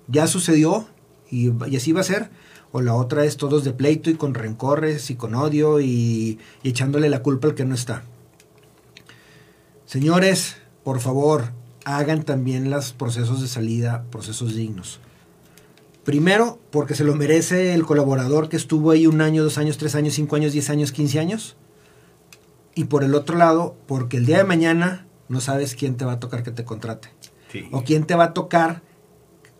ya 0.08 0.26
sucedió 0.26 0.86
y, 1.30 1.50
así 1.76 1.92
va 1.92 2.00
a 2.00 2.04
ser. 2.04 2.30
O 2.72 2.82
la 2.82 2.94
otra 2.94 3.24
es 3.24 3.36
todos 3.36 3.64
de 3.64 3.72
pleito 3.72 4.10
y 4.10 4.14
con 4.14 4.34
rencores 4.34 5.10
y 5.10 5.16
con 5.16 5.34
odio 5.34 5.80
y, 5.80 6.38
y 6.62 6.68
echándole 6.68 7.10
la 7.10 7.22
culpa 7.22 7.48
al 7.48 7.54
que 7.54 7.64
no 7.64 7.74
está. 7.74 8.04
Señores, 9.86 10.56
por 10.84 11.00
favor, 11.00 11.52
hagan 11.84 12.22
también 12.22 12.70
los 12.70 12.92
procesos 12.92 13.40
de 13.40 13.48
salida, 13.48 14.04
procesos 14.10 14.54
dignos. 14.54 15.00
Primero, 16.10 16.58
porque 16.72 16.96
se 16.96 17.04
lo 17.04 17.14
merece 17.14 17.72
el 17.72 17.86
colaborador 17.86 18.48
que 18.48 18.56
estuvo 18.56 18.90
ahí 18.90 19.06
un 19.06 19.20
año, 19.20 19.44
dos 19.44 19.58
años, 19.58 19.78
tres 19.78 19.94
años, 19.94 20.14
cinco 20.14 20.34
años, 20.34 20.52
diez 20.52 20.68
años, 20.68 20.90
quince 20.90 21.20
años. 21.20 21.56
Y 22.74 22.86
por 22.86 23.04
el 23.04 23.14
otro 23.14 23.38
lado, 23.38 23.76
porque 23.86 24.16
el 24.16 24.26
día 24.26 24.38
de 24.38 24.42
mañana 24.42 25.06
no 25.28 25.40
sabes 25.40 25.76
quién 25.76 25.96
te 25.96 26.04
va 26.04 26.14
a 26.14 26.18
tocar 26.18 26.42
que 26.42 26.50
te 26.50 26.64
contrate. 26.64 27.10
O 27.70 27.84
quién 27.84 28.06
te 28.06 28.16
va 28.16 28.24
a 28.24 28.34
tocar 28.34 28.82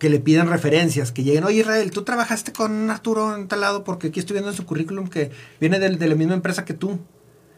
que 0.01 0.11
le 0.11 0.19
pidan 0.19 0.49
referencias, 0.49 1.13
que 1.13 1.23
lleguen, 1.23 1.45
oye 1.45 1.61
Israel, 1.61 1.93
tú 1.93 2.03
trabajaste 2.03 2.53
con 2.53 2.91
Arturo 2.91 3.37
en 3.37 3.47
tal 3.47 3.61
lado 3.61 3.85
porque 3.85 4.09
aquí 4.09 4.19
estoy 4.19 4.35
viendo 4.35 4.51
en 4.51 4.57
su 4.57 4.67
currículum 4.67 5.07
que 5.07 5.31
viene 5.61 5.79
de, 5.79 5.91
de 5.91 6.09
la 6.09 6.17
misma 6.17 6.35
empresa 6.35 6.65
que 6.65 6.75
tú. 6.75 6.99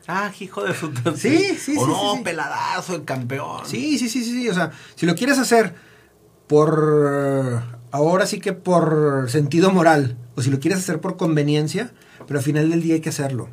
Ah, 0.07 0.31
hijo 0.39 0.65
de 0.65 0.75
su... 0.75 0.93
Sí, 1.17 1.57
sí, 1.59 1.79
O 1.79 1.87
sí, 1.87 1.91
no, 1.91 2.17
sí. 2.17 2.23
peladazo, 2.25 2.95
el 2.97 3.07
campeón. 3.07 3.65
Sí, 3.65 3.97
sí, 3.99 4.11
sí, 4.11 4.23
sí, 4.23 4.43
sí. 4.43 4.49
O 4.51 4.55
sea, 4.55 4.71
si 4.97 5.07
lo 5.07 5.15
quieres 5.15 5.39
hacer 5.39 5.75
por. 6.47 7.81
Ahora 7.93 8.25
sí 8.25 8.41
que 8.41 8.55
por 8.55 9.27
sentido 9.29 9.71
moral. 9.71 10.17
O 10.35 10.41
si 10.41 10.51
lo 10.51 10.61
quieres 10.61 10.81
hacer 10.81 11.01
por 11.01 11.19
conveniencia. 11.19 11.93
Pero 12.27 12.39
al 12.39 12.45
final 12.45 12.71
del 12.71 12.83
día 12.83 12.95
hay 12.95 13.01
que 13.01 13.11
hacerlo. 13.11 13.49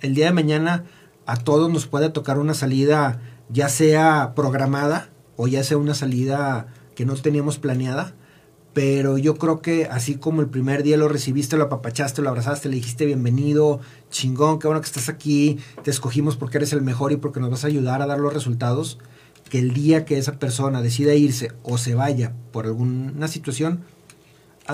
El 0.00 0.14
día 0.14 0.26
de 0.26 0.32
mañana 0.32 0.84
a 1.26 1.36
todos 1.36 1.70
nos 1.70 1.86
puede 1.86 2.08
tocar 2.08 2.38
una 2.38 2.54
salida, 2.54 3.20
ya 3.48 3.68
sea 3.68 4.32
programada 4.34 5.10
o 5.36 5.48
ya 5.48 5.64
sea 5.64 5.76
una 5.76 5.94
salida 5.94 6.68
que 6.94 7.04
no 7.04 7.14
teníamos 7.16 7.58
planeada. 7.58 8.14
Pero 8.72 9.18
yo 9.18 9.34
creo 9.34 9.60
que 9.60 9.86
así 9.86 10.14
como 10.14 10.40
el 10.40 10.48
primer 10.48 10.84
día 10.84 10.96
lo 10.96 11.08
recibiste, 11.08 11.56
lo 11.56 11.64
apapachaste, 11.64 12.22
lo 12.22 12.28
abrazaste, 12.28 12.68
le 12.68 12.76
dijiste 12.76 13.06
bienvenido, 13.06 13.80
chingón, 14.10 14.60
qué 14.60 14.68
bueno 14.68 14.80
que 14.80 14.86
estás 14.86 15.08
aquí, 15.08 15.58
te 15.82 15.90
escogimos 15.90 16.36
porque 16.36 16.58
eres 16.58 16.72
el 16.72 16.82
mejor 16.82 17.10
y 17.10 17.16
porque 17.16 17.40
nos 17.40 17.50
vas 17.50 17.64
a 17.64 17.66
ayudar 17.66 18.00
a 18.00 18.06
dar 18.06 18.20
los 18.20 18.32
resultados, 18.32 18.98
que 19.50 19.58
el 19.58 19.74
día 19.74 20.06
que 20.06 20.16
esa 20.16 20.38
persona 20.38 20.80
decida 20.80 21.12
irse 21.14 21.52
o 21.62 21.76
se 21.76 21.94
vaya 21.94 22.32
por 22.52 22.64
alguna 22.64 23.28
situación, 23.28 23.80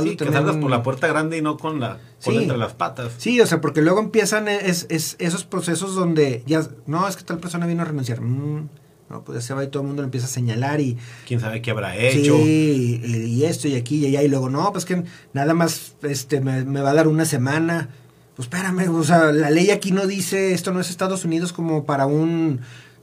Sí, 0.02 0.14
que 0.16 0.30
salgas 0.30 0.56
por 0.56 0.70
la 0.70 0.82
puerta 0.82 1.06
grande 1.06 1.38
y 1.38 1.42
no 1.42 1.56
con 1.56 1.80
la 1.80 1.98
cola 2.22 2.36
Sí. 2.38 2.42
entre 2.42 2.58
las 2.58 2.74
patas. 2.74 3.12
Sí, 3.16 3.40
o 3.40 3.46
sea, 3.46 3.62
porque 3.62 3.80
luego 3.80 3.98
empiezan 4.00 4.46
es, 4.46 4.84
es- 4.90 5.16
esos 5.18 5.44
procesos 5.44 5.94
donde 5.94 6.42
ya, 6.46 6.68
no, 6.86 7.08
es 7.08 7.16
que 7.16 7.24
tal 7.24 7.38
persona 7.38 7.66
vino 7.66 7.80
a 7.80 7.86
renunciar. 7.86 8.20
Mm, 8.20 8.68
no, 9.08 9.24
pues 9.24 9.38
ya 9.38 9.42
se 9.42 9.54
va 9.54 9.64
y 9.64 9.68
todo 9.68 9.82
el 9.82 9.86
mundo 9.86 10.02
le 10.02 10.06
empieza 10.06 10.26
a 10.26 10.28
señalar 10.30 10.80
y, 10.82 10.98
Quién 11.26 11.40
sabe 11.40 11.62
qué 11.62 11.70
habrá 11.70 11.96
hecho. 11.96 12.36
Sí, 12.36 13.00
y, 13.04 13.14
y 13.16 13.44
esto 13.46 13.68
y 13.68 13.76
aquí 13.76 13.96
y 14.04 14.06
allá. 14.08 14.22
Y 14.22 14.28
luego, 14.28 14.50
no, 14.50 14.70
pues 14.72 14.84
que 14.84 15.02
nada 15.32 15.54
más 15.54 15.94
este, 16.02 16.42
me, 16.42 16.64
me 16.66 16.82
va 16.82 16.90
a 16.90 16.94
dar 16.94 17.08
una 17.08 17.24
semana. 17.24 17.88
Pues 18.34 18.46
espérame, 18.48 18.90
o 18.94 19.02
sea, 19.02 19.32
la 19.32 19.48
ley 19.48 19.70
aquí 19.70 19.92
no 19.92 20.06
dice, 20.06 20.52
esto 20.52 20.72
no 20.74 20.80
es 20.80 20.90
Estados 20.90 21.24
Unidos 21.24 21.54
como 21.54 21.86
para 21.86 22.04
un, 22.04 22.60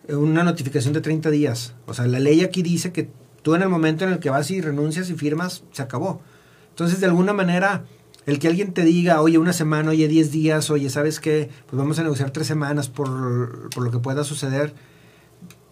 una 0.10 0.43
notificación 0.43 0.93
de 0.93 1.01
30 1.01 1.30
días. 1.30 1.74
O 1.86 1.93
sea, 1.93 2.06
la 2.08 2.20
ley 2.20 2.41
aquí 2.41 2.62
dice 2.62 2.91
que 2.91 3.10
tú 3.41 3.56
en 3.56 3.62
el 3.62 3.70
momento 3.70 4.06
en 4.06 4.12
el 4.12 4.20
que 4.20 4.30
vas 4.30 4.51
y 4.51 4.62
renuncias 4.62 5.10
y 5.10 5.14
firmas, 5.14 5.64
se 5.72 5.82
acabó. 5.82 6.22
Entonces, 6.70 6.99
de 6.99 7.06
alguna 7.06 7.34
manera, 7.34 7.86
el 8.26 8.39
que 8.39 8.47
alguien 8.47 8.74
te 8.74 8.84
diga, 8.84 9.22
oye, 9.22 9.38
una 9.38 9.54
semana, 9.54 9.91
oye, 9.91 10.08
10 10.08 10.32
días, 10.32 10.70
oye, 10.70 10.89
¿sabes 10.89 11.20
qué? 11.20 11.49
Pues 11.68 11.78
vamos 11.78 11.99
a 11.99 12.04
negociar 12.04 12.32
tres 12.32 12.47
semanas 12.47 12.89
por, 12.89 13.70
por 13.70 13.84
lo 13.84 13.91
que 13.91 13.99
pueda 13.99 14.24
suceder 14.24 14.74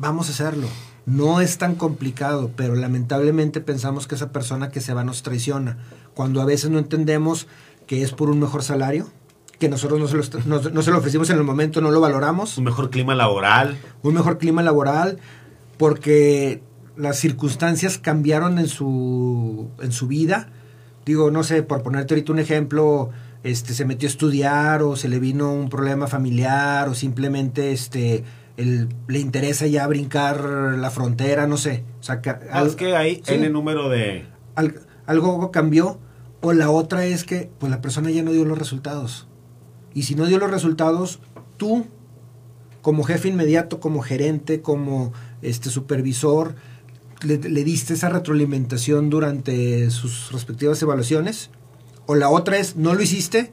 vamos 0.01 0.27
a 0.27 0.31
hacerlo. 0.31 0.67
No 1.05 1.41
es 1.41 1.57
tan 1.57 1.75
complicado, 1.75 2.51
pero 2.55 2.75
lamentablemente 2.75 3.61
pensamos 3.61 4.07
que 4.07 4.15
esa 4.15 4.31
persona 4.31 4.69
que 4.69 4.81
se 4.81 4.93
va 4.93 5.03
nos 5.03 5.23
traiciona. 5.23 5.77
Cuando 6.13 6.41
a 6.41 6.45
veces 6.45 6.69
no 6.69 6.79
entendemos 6.79 7.47
que 7.87 8.01
es 8.01 8.11
por 8.11 8.29
un 8.29 8.39
mejor 8.39 8.63
salario, 8.63 9.07
que 9.61 9.69
nosotros 9.69 9.99
no 9.99 10.07
se 10.07 10.15
lo, 10.15 10.21
est- 10.23 10.45
no- 10.47 10.59
no 10.59 10.81
se 10.81 10.89
lo 10.91 10.97
ofrecimos 10.97 11.29
en 11.29 11.37
el 11.37 11.43
momento, 11.43 11.79
no 11.81 11.91
lo 11.91 12.01
valoramos, 12.01 12.57
Un 12.57 12.63
mejor 12.65 12.89
clima 12.89 13.13
laboral. 13.15 13.77
un 14.01 14.15
mejor 14.15 14.39
clima 14.39 14.63
laboral, 14.63 15.19
porque 15.77 16.61
las 16.97 17.17
circunstancias 17.17 17.97
cambiaron 17.97 18.57
en 18.59 18.67
su, 18.67 19.69
en 19.81 19.91
su 19.91 20.07
vida. 20.07 20.49
Digo, 21.05 21.31
no 21.31 21.43
sé, 21.43 21.63
por 21.63 21.83
ponerte 21.83 22.13
ahorita 22.15 22.31
un 22.33 22.39
ejemplo, 22.39 23.11
este, 23.43 23.73
se 23.73 23.85
metió 23.85 24.07
a 24.07 24.11
estudiar 24.11 24.81
o 24.83 24.95
se 24.95 25.07
le 25.09 25.19
vino 25.19 25.53
un 25.53 25.69
problema 25.69 26.07
familiar 26.07 26.89
o 26.89 26.95
simplemente 26.95 27.71
este, 27.71 28.23
el- 28.57 28.89
le 29.07 29.19
interesa 29.19 29.67
ya 29.67 29.85
brincar 29.87 30.41
la 30.77 30.89
frontera, 30.91 31.45
no 31.47 31.57
sé. 31.57 31.83
O 31.99 32.03
sea, 32.03 32.19
es 32.65 32.75
que 32.75 32.95
hay 32.95 33.21
sí. 33.25 33.35
N 33.35 33.49
número 33.49 33.89
de... 33.89 34.25
al- 34.55 34.81
algo 35.05 35.51
cambió 35.51 35.99
o 36.41 36.53
la 36.53 36.69
otra 36.71 37.05
es 37.05 37.23
que 37.23 37.49
pues 37.59 37.69
la 37.71 37.81
persona 37.81 38.09
ya 38.09 38.23
no 38.23 38.31
dio 38.31 38.43
los 38.45 38.57
resultados 38.57 39.27
y 39.93 40.03
si 40.03 40.15
no 40.15 40.25
dio 40.25 40.37
los 40.37 40.51
resultados 40.51 41.19
tú 41.57 41.85
como 42.81 43.03
jefe 43.03 43.27
inmediato 43.27 43.79
como 43.79 44.01
gerente 44.01 44.61
como 44.61 45.13
este 45.41 45.69
supervisor 45.69 46.55
le, 47.21 47.37
le 47.37 47.63
diste 47.63 47.93
esa 47.93 48.09
retroalimentación 48.09 49.09
durante 49.09 49.89
sus 49.91 50.31
respectivas 50.31 50.81
evaluaciones 50.81 51.51
o 52.05 52.15
la 52.15 52.29
otra 52.29 52.57
es 52.57 52.75
no 52.75 52.93
lo 52.93 53.01
hiciste 53.01 53.51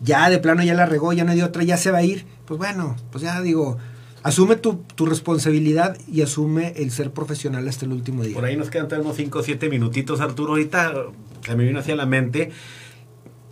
ya 0.00 0.28
de 0.30 0.38
plano 0.38 0.62
ya 0.62 0.74
la 0.74 0.86
regó 0.86 1.12
ya 1.12 1.24
no 1.24 1.34
dio 1.34 1.46
otra 1.46 1.64
ya 1.64 1.76
se 1.76 1.90
va 1.90 1.98
a 1.98 2.02
ir 2.02 2.26
pues 2.46 2.58
bueno 2.58 2.96
pues 3.10 3.24
ya 3.24 3.40
digo 3.40 3.78
asume 4.24 4.56
tu, 4.56 4.82
tu 4.94 5.06
responsabilidad 5.06 5.96
y 6.10 6.22
asume 6.22 6.72
el 6.76 6.90
ser 6.90 7.12
profesional 7.12 7.68
hasta 7.68 7.84
el 7.84 7.92
último 7.92 8.24
día 8.24 8.34
Por 8.34 8.46
ahí 8.46 8.56
nos 8.56 8.70
quedan 8.70 8.88
unos 9.00 9.16
5 9.16 9.38
o 9.38 9.42
7 9.42 9.68
minutitos, 9.68 10.20
Arturo. 10.20 10.52
Ahorita 10.52 10.92
eh, 10.92 11.10
se 11.44 11.54
me 11.54 11.64
vino 11.64 11.78
hacia 11.78 11.94
la 11.94 12.06
mente. 12.06 12.50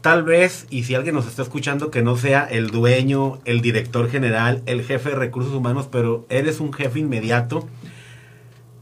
Tal 0.02 0.24
vez, 0.24 0.66
y 0.68 0.82
si 0.82 0.96
alguien 0.96 1.14
nos 1.14 1.28
está 1.28 1.42
escuchando, 1.42 1.92
que 1.92 2.02
no 2.02 2.16
sea 2.16 2.44
el 2.44 2.70
dueño, 2.70 3.38
el 3.44 3.60
director 3.60 4.10
general, 4.10 4.60
el 4.66 4.82
jefe 4.82 5.10
de 5.10 5.14
recursos 5.14 5.54
humanos, 5.54 5.88
pero 5.90 6.26
eres 6.28 6.58
un 6.58 6.72
jefe 6.72 6.98
inmediato, 6.98 7.68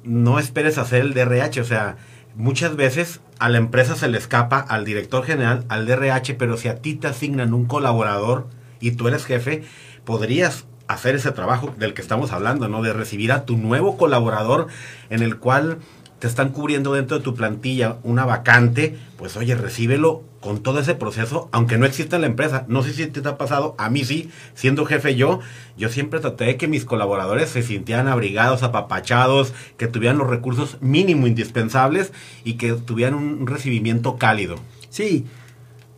no 0.02 0.38
esperes 0.38 0.78
hacer 0.78 1.02
el 1.02 1.12
DRH. 1.12 1.60
O 1.60 1.64
sea, 1.64 1.98
muchas 2.36 2.74
veces 2.74 3.20
a 3.38 3.50
la 3.50 3.58
empresa 3.58 3.96
se 3.96 4.08
le 4.08 4.16
escapa 4.16 4.60
al 4.60 4.86
director 4.86 5.22
general, 5.24 5.66
al 5.68 5.84
DRH, 5.84 6.36
pero 6.38 6.56
si 6.56 6.68
a 6.68 6.76
ti 6.76 6.94
te 6.94 7.08
asignan 7.08 7.52
un 7.52 7.66
colaborador 7.66 8.48
y 8.80 8.92
tú 8.92 9.06
eres 9.06 9.26
jefe, 9.26 9.62
podrías 10.06 10.64
hacer 10.88 11.16
ese 11.16 11.32
trabajo 11.32 11.74
del 11.78 11.92
que 11.92 12.00
estamos 12.00 12.32
hablando, 12.32 12.66
¿no? 12.68 12.80
De 12.80 12.94
recibir 12.94 13.30
a 13.30 13.44
tu 13.44 13.58
nuevo 13.58 13.98
colaborador 13.98 14.68
en 15.10 15.22
el 15.22 15.36
cual 15.36 15.80
te 16.20 16.26
están 16.26 16.50
cubriendo 16.50 16.92
dentro 16.92 17.16
de 17.16 17.24
tu 17.24 17.34
plantilla 17.34 17.96
una 18.04 18.26
vacante, 18.26 18.96
pues 19.16 19.36
oye, 19.36 19.54
recíbelo 19.54 20.22
con 20.40 20.62
todo 20.62 20.78
ese 20.78 20.94
proceso, 20.94 21.48
aunque 21.50 21.78
no 21.78 21.86
exista 21.86 22.16
en 22.16 22.22
la 22.22 22.28
empresa. 22.28 22.66
No 22.68 22.82
sé 22.82 22.92
si 22.92 23.06
te 23.06 23.26
ha 23.26 23.38
pasado, 23.38 23.74
a 23.78 23.88
mí 23.88 24.04
sí, 24.04 24.30
siendo 24.54 24.84
jefe 24.84 25.16
yo, 25.16 25.40
yo 25.78 25.88
siempre 25.88 26.20
traté 26.20 26.44
de 26.44 26.56
que 26.56 26.68
mis 26.68 26.84
colaboradores 26.84 27.48
se 27.48 27.62
sintieran 27.62 28.06
abrigados, 28.06 28.62
apapachados, 28.62 29.54
que 29.78 29.86
tuvieran 29.86 30.18
los 30.18 30.28
recursos 30.28 30.76
mínimo 30.82 31.26
indispensables 31.26 32.12
y 32.44 32.54
que 32.54 32.74
tuvieran 32.74 33.14
un 33.14 33.46
recibimiento 33.46 34.18
cálido. 34.18 34.56
Sí, 34.90 35.24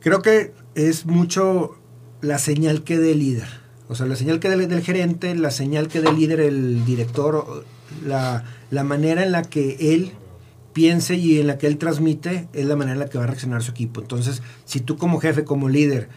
creo 0.00 0.22
que 0.22 0.52
es 0.76 1.04
mucho 1.04 1.76
la 2.20 2.38
señal 2.38 2.84
que 2.84 2.96
dé 2.96 3.12
el 3.12 3.18
líder. 3.18 3.48
O 3.88 3.96
sea, 3.96 4.06
la 4.06 4.16
señal 4.16 4.38
que 4.38 4.48
dé 4.48 4.66
del 4.68 4.82
gerente, 4.82 5.34
la 5.34 5.50
señal 5.50 5.88
que 5.88 6.00
dé 6.00 6.10
el 6.10 6.16
líder, 6.16 6.40
el 6.40 6.84
director, 6.84 7.64
la, 8.06 8.44
la 8.72 8.84
manera 8.84 9.22
en 9.22 9.32
la 9.32 9.42
que 9.42 9.76
él 9.92 10.12
piense 10.72 11.16
y 11.16 11.38
en 11.38 11.46
la 11.46 11.58
que 11.58 11.66
él 11.66 11.76
transmite 11.76 12.48
es 12.54 12.64
la 12.64 12.74
manera 12.74 12.94
en 12.94 13.00
la 13.00 13.10
que 13.10 13.18
va 13.18 13.24
a 13.24 13.26
reaccionar 13.26 13.62
su 13.62 13.72
equipo. 13.72 14.00
Entonces, 14.00 14.42
si 14.64 14.80
tú 14.80 14.96
como 14.96 15.20
jefe, 15.20 15.44
como 15.44 15.68
líder, 15.68 16.08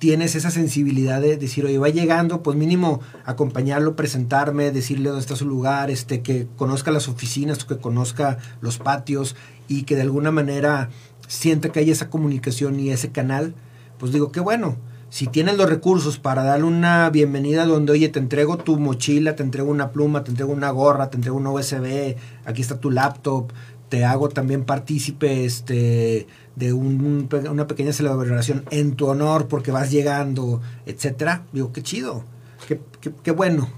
tienes 0.00 0.34
esa 0.34 0.50
sensibilidad 0.50 1.20
de 1.20 1.36
decir, 1.36 1.64
oye, 1.64 1.78
va 1.78 1.88
llegando, 1.88 2.42
pues 2.42 2.56
mínimo 2.56 3.00
acompañarlo, 3.24 3.94
presentarme, 3.94 4.72
decirle 4.72 5.10
dónde 5.10 5.20
está 5.20 5.36
su 5.36 5.46
lugar, 5.46 5.92
este, 5.92 6.22
que 6.22 6.48
conozca 6.56 6.90
las 6.90 7.06
oficinas, 7.06 7.64
que 7.64 7.78
conozca 7.78 8.38
los 8.60 8.78
patios 8.78 9.36
y 9.68 9.84
que 9.84 9.94
de 9.94 10.02
alguna 10.02 10.32
manera 10.32 10.90
sienta 11.28 11.70
que 11.70 11.78
hay 11.78 11.92
esa 11.92 12.10
comunicación 12.10 12.80
y 12.80 12.90
ese 12.90 13.12
canal, 13.12 13.54
pues 13.96 14.10
digo, 14.10 14.32
qué 14.32 14.40
bueno. 14.40 14.76
Si 15.10 15.26
tienes 15.26 15.56
los 15.56 15.68
recursos 15.68 16.18
para 16.18 16.44
darle 16.44 16.66
una 16.66 17.10
bienvenida 17.10 17.66
donde, 17.66 17.92
oye, 17.92 18.08
te 18.08 18.20
entrego 18.20 18.58
tu 18.58 18.78
mochila, 18.78 19.34
te 19.34 19.42
entrego 19.42 19.68
una 19.70 19.90
pluma, 19.90 20.22
te 20.22 20.30
entrego 20.30 20.52
una 20.52 20.70
gorra, 20.70 21.10
te 21.10 21.16
entrego 21.16 21.36
una 21.36 21.50
USB, 21.50 22.16
aquí 22.44 22.62
está 22.62 22.78
tu 22.78 22.92
laptop, 22.92 23.50
te 23.88 24.04
hago 24.04 24.28
también 24.28 24.64
partícipe 24.64 25.44
este, 25.44 26.28
de 26.54 26.72
un- 26.72 27.28
una 27.50 27.66
pequeña 27.66 27.92
celebración 27.92 28.64
en 28.70 28.94
tu 28.94 29.06
honor 29.08 29.48
porque 29.48 29.72
vas 29.72 29.90
llegando, 29.90 30.60
etcétera. 30.86 31.42
Digo, 31.52 31.72
qué 31.72 31.82
chido, 31.82 32.22
qué, 32.68 32.80
qué- 33.00 33.12
qué 33.20 33.30
bueno. 33.32 33.68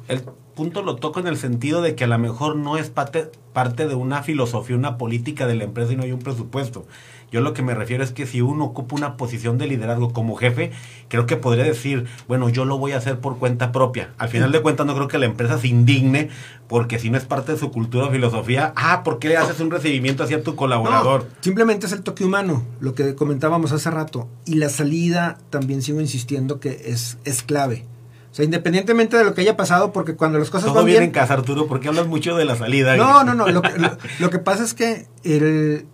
Punto 0.55 0.83
lo 0.83 0.97
toco 0.97 1.21
en 1.21 1.27
el 1.27 1.37
sentido 1.37 1.83
de 1.83 1.95
que 1.95 2.05
a 2.05 2.07
lo 2.07 2.19
mejor 2.19 2.57
no 2.57 2.77
es 2.77 2.91
parte, 2.91 3.31
parte 3.53 3.87
de 3.87 3.95
una 3.95 4.23
filosofía, 4.23 4.77
una 4.77 4.99
política 4.99 5.47
de 5.47 5.55
la 5.55 5.65
empresa 5.65 5.93
y 5.93 5.97
no 5.97 6.03
hay 6.03 6.13
un 6.13 6.21
presupuesto. 6.21 6.87
Yo 7.33 7.41
lo 7.41 7.55
que 7.55 7.63
me 7.63 7.75
refiero 7.75 8.05
es 8.05 8.13
que 8.13 8.27
si 8.27 8.43
uno 8.43 8.65
ocupa 8.65 8.95
una 8.95 9.17
posición 9.17 9.57
de 9.57 9.67
liderazgo 9.67 10.13
como 10.13 10.37
jefe, 10.37 10.71
creo 11.09 11.25
que 11.25 11.37
podría 11.39 11.65
decir, 11.65 12.05
bueno, 12.29 12.51
yo 12.51 12.67
lo 12.67 12.77
voy 12.77 12.93
a 12.93 12.99
hacer 12.99 13.21
por 13.21 13.39
cuenta 13.39 13.73
propia. 13.73 14.13
Al 14.19 14.29
final 14.29 14.53
de 14.53 14.61
cuentas 14.61 14.87
no 14.87 14.95
creo 14.95 15.09
que 15.09 15.19
la 15.19 15.25
empresa 15.25 15.59
se 15.59 15.69
indigne 15.69 16.29
porque 16.69 16.99
si 16.99 17.09
no 17.09 17.17
es 17.17 17.25
parte 17.25 17.53
de 17.53 17.59
su 17.59 17.71
cultura 17.71 18.07
o 18.07 18.11
filosofía, 18.11 18.75
ah, 18.77 19.03
¿por 19.03 19.19
qué 19.19 19.29
le 19.29 19.39
haces 19.39 19.61
un 19.61 19.71
recibimiento 19.71 20.25
hacia 20.25 20.43
tu 20.43 20.55
colaborador? 20.57 21.27
Simplemente 21.41 21.87
es 21.87 21.93
el 21.93 22.03
toque 22.03 22.23
humano, 22.23 22.65
lo 22.81 22.95
que 22.95 23.15
comentábamos 23.15 23.73
hace 23.73 23.91
rato. 23.91 24.29
Y 24.45 24.57
la 24.57 24.69
salida, 24.69 25.39
también 25.49 25.81
sigo 25.81 26.03
insistiendo 26.03 26.61
que 26.61 26.83
es, 26.85 27.17
es 27.25 27.43
clave. 27.43 27.87
O 28.33 28.35
sea, 28.35 28.45
independientemente 28.47 29.17
de 29.19 29.25
lo 29.25 29.35
que 29.35 29.43
haya 29.43 29.57
pasado, 29.59 29.93
porque 29.93 30.15
cuando 30.17 30.39
las 30.39 30.49
cosas 30.49 30.65
Todo 30.69 30.77
van 30.77 30.87
bien 30.87 30.95
bien... 31.01 31.09
en 31.09 31.11
casa, 31.13 31.35
Arturo, 31.35 31.67
porque 31.67 31.89
hablas 31.89 32.07
mucho 32.07 32.35
de 32.35 32.47
la 32.47 32.57
salida. 32.57 32.97
No, 32.97 33.23
no, 33.25 33.35
no. 33.35 33.47
Lo 33.49 33.61
que, 33.63 33.79
lo- 33.79 33.97
lo 34.21 34.31
que 34.31 34.39
pasa 34.39 34.65
es 34.65 34.73
que 34.75 35.07
el- 35.23 35.85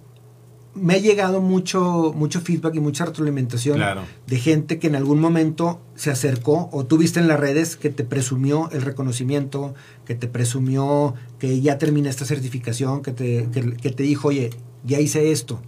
me 0.75 0.95
ha 0.95 0.99
llegado 0.99 1.41
mucho, 1.41 2.13
mucho 2.15 2.41
feedback 2.41 2.77
y 2.77 2.81
mucha 2.81 3.05
retroalimentación 3.07 3.77
Claro. 3.79 4.03
de 4.29 4.37
gente 4.39 4.79
que 4.79 4.87
en 4.87 4.95
algún 4.95 5.19
momento 5.21 5.81
se 5.97 6.13
acercó 6.13 6.69
o 6.73 6.87
tú 6.87 6.99
viste 6.99 7.19
en 7.19 7.27
las 7.27 7.41
redes 7.41 7.75
que 7.77 7.91
te 7.91 8.05
presumió 8.05 8.71
el 8.71 8.83
reconocimiento, 8.83 9.75
que 10.05 10.15
te 10.15 10.29
presumió 10.29 11.15
que 11.41 11.61
ya 11.61 11.79
terminé 11.79 12.09
esta 12.09 12.25
certificación, 12.25 13.03
que 13.03 13.11
te, 13.11 13.49
que, 13.53 13.73
que 13.73 13.91
te 13.91 14.05
dijo, 14.05 14.29
oye, 14.29 14.51
ya 14.85 15.01
hice 15.01 15.33
esto. 15.33 15.61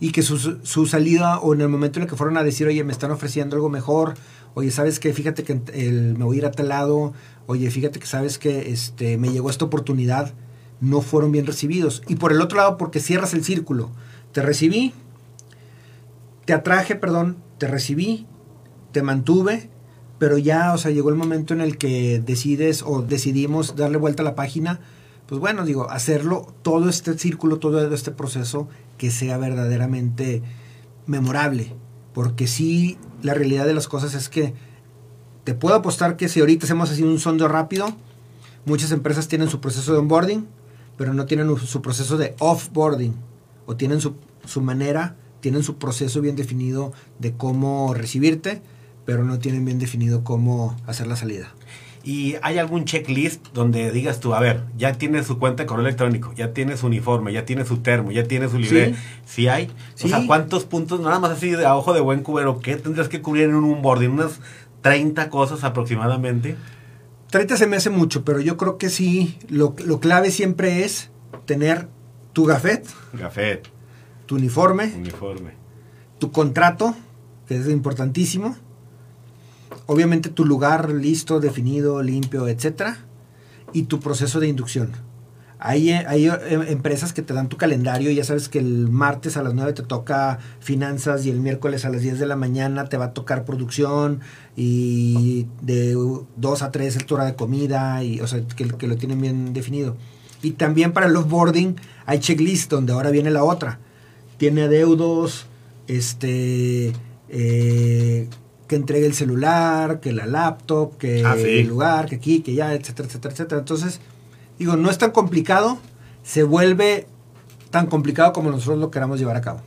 Y 0.00 0.12
que 0.12 0.22
su, 0.22 0.38
su 0.62 0.86
salida 0.86 1.38
o 1.40 1.52
en 1.52 1.60
el 1.60 1.68
momento 1.68 1.98
en 1.98 2.04
el 2.04 2.08
que 2.08 2.16
fueron 2.16 2.38
a 2.38 2.44
decir, 2.44 2.66
oye, 2.68 2.84
me 2.84 2.92
están 2.92 3.10
ofreciendo 3.10 3.56
algo 3.56 3.68
mejor, 3.68 4.14
oye, 4.58 4.72
sabes 4.72 4.98
que 4.98 5.12
fíjate 5.12 5.44
que 5.44 5.60
el, 5.72 6.18
me 6.18 6.24
voy 6.24 6.36
a 6.36 6.38
ir 6.38 6.46
a 6.46 6.50
tal 6.50 6.68
lado, 6.68 7.12
oye, 7.46 7.70
fíjate 7.70 8.00
que 8.00 8.06
sabes 8.06 8.38
que 8.38 8.72
este, 8.72 9.16
me 9.16 9.30
llegó 9.30 9.50
esta 9.50 9.64
oportunidad, 9.64 10.34
no 10.80 11.00
fueron 11.00 11.30
bien 11.30 11.46
recibidos. 11.46 12.02
Y 12.08 12.16
por 12.16 12.32
el 12.32 12.40
otro 12.40 12.58
lado, 12.58 12.76
porque 12.76 12.98
cierras 12.98 13.34
el 13.34 13.44
círculo, 13.44 13.90
te 14.32 14.42
recibí, 14.42 14.92
te 16.44 16.54
atraje, 16.54 16.96
perdón, 16.96 17.36
te 17.58 17.68
recibí, 17.68 18.26
te 18.90 19.02
mantuve, 19.02 19.70
pero 20.18 20.38
ya, 20.38 20.74
o 20.74 20.78
sea, 20.78 20.90
llegó 20.90 21.10
el 21.10 21.14
momento 21.14 21.54
en 21.54 21.60
el 21.60 21.78
que 21.78 22.20
decides 22.24 22.82
o 22.84 23.02
decidimos 23.02 23.76
darle 23.76 23.98
vuelta 23.98 24.22
a 24.22 24.24
la 24.24 24.34
página, 24.34 24.80
pues 25.28 25.40
bueno, 25.40 25.64
digo, 25.64 25.88
hacerlo, 25.88 26.52
todo 26.62 26.88
este 26.88 27.16
círculo, 27.16 27.58
todo 27.58 27.94
este 27.94 28.10
proceso, 28.10 28.68
que 28.96 29.12
sea 29.12 29.38
verdaderamente 29.38 30.42
memorable, 31.06 31.76
porque 32.12 32.48
sí, 32.48 32.98
la 33.22 33.34
realidad 33.34 33.66
de 33.66 33.74
las 33.74 33.88
cosas 33.88 34.14
es 34.14 34.28
que 34.28 34.54
te 35.44 35.54
puedo 35.54 35.74
apostar 35.74 36.16
que 36.16 36.28
si 36.28 36.40
ahorita 36.40 36.66
hacemos 36.66 36.90
así 36.90 37.02
un 37.02 37.18
sondeo 37.18 37.48
rápido, 37.48 37.88
muchas 38.66 38.92
empresas 38.92 39.28
tienen 39.28 39.48
su 39.48 39.60
proceso 39.60 39.92
de 39.92 39.98
onboarding, 39.98 40.46
pero 40.96 41.14
no 41.14 41.26
tienen 41.26 41.56
su 41.56 41.80
proceso 41.80 42.16
de 42.16 42.34
offboarding, 42.38 43.14
o 43.66 43.76
tienen 43.76 44.00
su, 44.00 44.14
su 44.44 44.60
manera, 44.60 45.16
tienen 45.40 45.62
su 45.62 45.78
proceso 45.78 46.20
bien 46.20 46.36
definido 46.36 46.92
de 47.18 47.32
cómo 47.32 47.94
recibirte, 47.94 48.62
pero 49.04 49.24
no 49.24 49.38
tienen 49.38 49.64
bien 49.64 49.78
definido 49.78 50.24
cómo 50.24 50.76
hacer 50.86 51.06
la 51.06 51.16
salida. 51.16 51.54
¿Y 52.08 52.36
hay 52.40 52.56
algún 52.56 52.86
checklist 52.86 53.48
donde 53.52 53.90
digas 53.90 54.18
tú, 54.18 54.32
a 54.32 54.40
ver, 54.40 54.62
ya 54.78 54.94
tiene 54.94 55.22
su 55.22 55.38
cuenta 55.38 55.64
de 55.64 55.66
correo 55.66 55.84
electrónico, 55.84 56.32
ya 56.34 56.54
tiene 56.54 56.78
su 56.78 56.86
uniforme, 56.86 57.34
ya 57.34 57.44
tiene 57.44 57.66
su 57.66 57.82
termo, 57.82 58.10
ya 58.12 58.24
tiene 58.24 58.48
su 58.48 58.58
libre? 58.58 58.94
¿Sí? 59.26 59.46
hay? 59.46 59.70
O 60.02 60.08
sea, 60.08 60.26
¿cuántos 60.26 60.64
puntos, 60.64 61.00
nada 61.00 61.18
más 61.18 61.32
así 61.32 61.50
de 61.50 61.66
a 61.66 61.76
ojo 61.76 61.92
de 61.92 62.00
buen 62.00 62.22
cubero, 62.22 62.60
qué 62.60 62.76
tendrías 62.76 63.10
que 63.10 63.20
cubrir 63.20 63.50
en 63.50 63.56
un 63.56 63.74
onboarding? 63.74 64.08
¿Unas 64.08 64.40
30 64.80 65.28
cosas 65.28 65.64
aproximadamente? 65.64 66.56
30 67.28 67.58
se 67.58 67.66
me 67.66 67.76
hace 67.76 67.90
mucho, 67.90 68.24
pero 68.24 68.40
yo 68.40 68.56
creo 68.56 68.78
que 68.78 68.88
sí, 68.88 69.38
lo, 69.50 69.76
lo 69.84 70.00
clave 70.00 70.30
siempre 70.30 70.86
es 70.86 71.10
tener 71.44 71.88
tu 72.32 72.46
gafet. 72.46 72.88
Gafet. 73.12 73.68
Tu 74.24 74.36
uniforme. 74.36 74.94
Uniforme. 74.96 75.50
Tu 76.18 76.32
contrato, 76.32 76.94
que 77.46 77.58
es 77.58 77.68
importantísimo 77.68 78.56
obviamente 79.86 80.28
tu 80.28 80.44
lugar 80.44 80.90
listo, 80.90 81.40
definido, 81.40 82.02
limpio, 82.02 82.48
etcétera, 82.48 82.98
y 83.72 83.84
tu 83.84 84.00
proceso 84.00 84.40
de 84.40 84.48
inducción. 84.48 84.92
Hay, 85.60 85.90
hay 85.90 86.28
eh, 86.28 86.38
empresas 86.68 87.12
que 87.12 87.20
te 87.20 87.34
dan 87.34 87.48
tu 87.48 87.56
calendario, 87.56 88.12
ya 88.12 88.22
sabes 88.22 88.48
que 88.48 88.60
el 88.60 88.88
martes 88.88 89.36
a 89.36 89.42
las 89.42 89.54
9 89.54 89.72
te 89.72 89.82
toca 89.82 90.38
finanzas 90.60 91.26
y 91.26 91.30
el 91.30 91.40
miércoles 91.40 91.84
a 91.84 91.90
las 91.90 92.02
10 92.02 92.20
de 92.20 92.26
la 92.26 92.36
mañana 92.36 92.84
te 92.84 92.96
va 92.96 93.06
a 93.06 93.12
tocar 93.12 93.44
producción 93.44 94.20
y 94.56 95.48
de 95.62 95.94
2 96.36 96.62
a 96.62 96.70
3 96.70 96.96
es 96.96 97.06
tu 97.06 97.16
hora 97.16 97.24
de 97.24 97.34
comida, 97.34 98.04
y, 98.04 98.20
o 98.20 98.26
sea, 98.28 98.40
que, 98.46 98.68
que 98.68 98.86
lo 98.86 98.96
tienen 98.96 99.20
bien 99.20 99.52
definido. 99.52 99.96
Y 100.42 100.52
también 100.52 100.92
para 100.92 101.06
el 101.06 101.16
offboarding 101.16 101.76
hay 102.06 102.20
checklist 102.20 102.70
donde 102.70 102.92
ahora 102.92 103.10
viene 103.10 103.30
la 103.30 103.42
otra. 103.42 103.80
Tiene 104.36 104.62
adeudos, 104.62 105.46
este, 105.88 106.92
eh, 107.28 108.28
que 108.68 108.76
entregue 108.76 109.06
el 109.06 109.14
celular, 109.14 110.00
que 110.00 110.12
la 110.12 110.26
laptop, 110.26 110.96
que 110.98 111.24
ah, 111.24 111.34
el 111.36 111.66
lugar, 111.66 112.06
que 112.06 112.16
aquí, 112.16 112.40
que 112.40 112.54
ya, 112.54 112.74
etcétera, 112.74 113.08
etcétera, 113.08 113.32
etcétera. 113.32 113.58
Entonces, 113.60 114.00
digo, 114.58 114.76
no 114.76 114.90
es 114.90 114.98
tan 114.98 115.10
complicado, 115.10 115.78
se 116.22 116.42
vuelve 116.42 117.06
tan 117.70 117.86
complicado 117.86 118.32
como 118.32 118.50
nosotros 118.50 118.78
lo 118.78 118.90
queramos 118.90 119.18
llevar 119.18 119.36
a 119.36 119.40
cabo. 119.40 119.62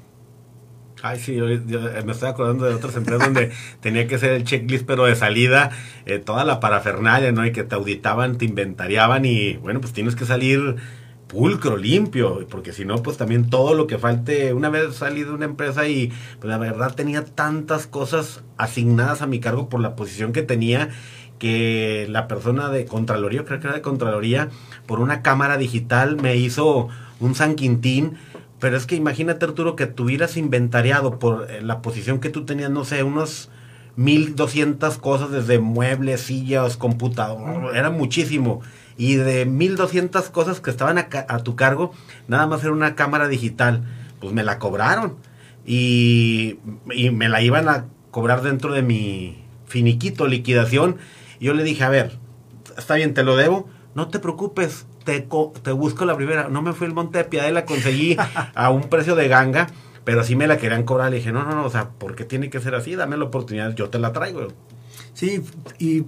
Ay, 1.03 1.19
sí, 1.19 1.35
yo, 1.35 1.45
me 2.05 2.11
estoy 2.11 2.29
acordando 2.29 2.65
de 2.65 2.75
otras 2.75 2.95
empresas 2.95 3.25
donde 3.25 3.51
tenía 3.81 4.07
que 4.07 4.19
ser 4.19 4.31
el 4.33 4.43
checklist, 4.43 4.85
pero 4.85 5.05
de 5.05 5.15
salida, 5.15 5.71
eh, 6.05 6.19
toda 6.19 6.45
la 6.45 6.59
parafernalia, 6.59 7.31
¿no? 7.31 7.43
Y 7.43 7.51
que 7.51 7.63
te 7.63 7.73
auditaban, 7.73 8.37
te 8.37 8.45
inventariaban 8.45 9.25
y, 9.25 9.53
bueno, 9.57 9.81
pues 9.81 9.93
tienes 9.93 10.15
que 10.15 10.25
salir 10.25 10.75
pulcro, 11.31 11.77
limpio, 11.77 12.45
porque 12.49 12.73
si 12.73 12.83
no, 12.83 13.01
pues 13.01 13.15
también 13.15 13.49
todo 13.49 13.73
lo 13.73 13.87
que 13.87 13.97
falte, 13.97 14.53
una 14.53 14.69
vez 14.69 14.95
salí 14.95 15.23
de 15.23 15.31
una 15.31 15.45
empresa 15.45 15.87
y 15.87 16.11
pues 16.39 16.49
la 16.49 16.57
verdad 16.57 16.93
tenía 16.93 17.23
tantas 17.23 17.87
cosas 17.87 18.43
asignadas 18.57 19.21
a 19.21 19.27
mi 19.27 19.39
cargo 19.39 19.69
por 19.69 19.79
la 19.79 19.95
posición 19.95 20.33
que 20.33 20.41
tenía, 20.41 20.89
que 21.39 22.05
la 22.09 22.27
persona 22.27 22.69
de 22.69 22.85
Contraloría, 22.85 23.45
creo 23.45 23.61
que 23.61 23.67
era 23.67 23.75
de 23.77 23.81
Contraloría, 23.81 24.49
por 24.85 24.99
una 24.99 25.21
cámara 25.21 25.57
digital 25.57 26.17
me 26.21 26.35
hizo 26.35 26.89
un 27.21 27.33
San 27.33 27.55
Quintín, 27.55 28.15
pero 28.59 28.75
es 28.75 28.85
que 28.85 28.95
imagínate 28.95 29.45
Arturo 29.45 29.77
que 29.77 29.87
tuvieras 29.87 30.35
inventariado 30.35 31.17
por 31.17 31.49
eh, 31.49 31.61
la 31.61 31.81
posición 31.81 32.19
que 32.19 32.29
tú 32.29 32.43
tenías, 32.43 32.69
no 32.69 32.83
sé, 32.83 33.03
unos 33.03 33.49
1200 33.95 34.97
cosas 34.97 35.31
desde 35.31 35.59
muebles, 35.59 36.21
sillas, 36.21 36.75
computador, 36.75 37.73
era 37.73 37.89
muchísimo 37.89 38.61
y 38.97 39.15
de 39.15 39.45
1200 39.45 40.29
cosas 40.29 40.59
que 40.59 40.69
estaban 40.69 40.97
a, 40.97 41.37
tu 41.39 41.55
cargo, 41.55 41.91
nada 42.27 42.47
más 42.47 42.63
era 42.63 42.71
una 42.71 42.95
cámara 42.95 43.27
digital. 43.27 43.83
Pues 44.19 44.33
me 44.33 44.43
la 44.43 44.59
cobraron 44.59 45.17
y, 45.65 46.59
me 47.11 47.29
la 47.29 47.41
iban 47.41 47.67
a 47.69 47.85
cobrar 48.11 48.41
dentro 48.41 48.73
de 48.73 48.81
mi 48.81 49.43
finiquito, 49.65 50.27
liquidación. 50.27 50.97
Y 51.39 51.45
yo 51.45 51.53
le 51.53 51.63
dije, 51.63 51.83
a 51.83 51.89
ver, 51.89 52.17
está 52.77 52.95
bien, 52.95 53.13
te 53.13 53.23
lo 53.23 53.35
debo, 53.35 53.67
no 53.95 54.09
te 54.09 54.19
preocupes, 54.19 54.85
te, 55.03 55.27
te 55.63 55.71
busco 55.71 56.05
la 56.05 56.15
primera. 56.15 56.49
No 56.49 56.61
me 56.61 56.73
fui 56.73 56.87
el 56.87 56.93
Monte 56.93 57.17
de 57.19 57.23
Piedad 57.23 57.47
y 57.47 57.51
la 57.51 57.65
conseguí 57.65 58.17
a 58.55 58.69
un 58.69 58.83
precio 58.83 59.15
de 59.15 59.27
ganga, 59.27 59.67
pero 60.03 60.23
sí 60.23 60.35
me 60.35 60.47
la 60.47 60.57
querían 60.57 60.83
cobrar. 60.83 61.09
Le 61.09 61.17
dije, 61.17 61.31
no, 61.31 61.43
no, 61.43 61.55
no, 61.55 61.65
o 61.65 61.69
sea, 61.69 61.89
¿por 61.89 62.15
qué 62.15 62.25
tiene 62.25 62.49
que 62.49 62.59
ser 62.59 62.75
así? 62.75 62.95
Dame 62.95 63.17
la 63.17 63.25
oportunidad, 63.25 63.73
yo 63.75 63.89
te 63.89 63.99
la 63.99 64.13
traigo. 64.13 64.47
Sí, 65.13 65.43
y, 65.79 66.05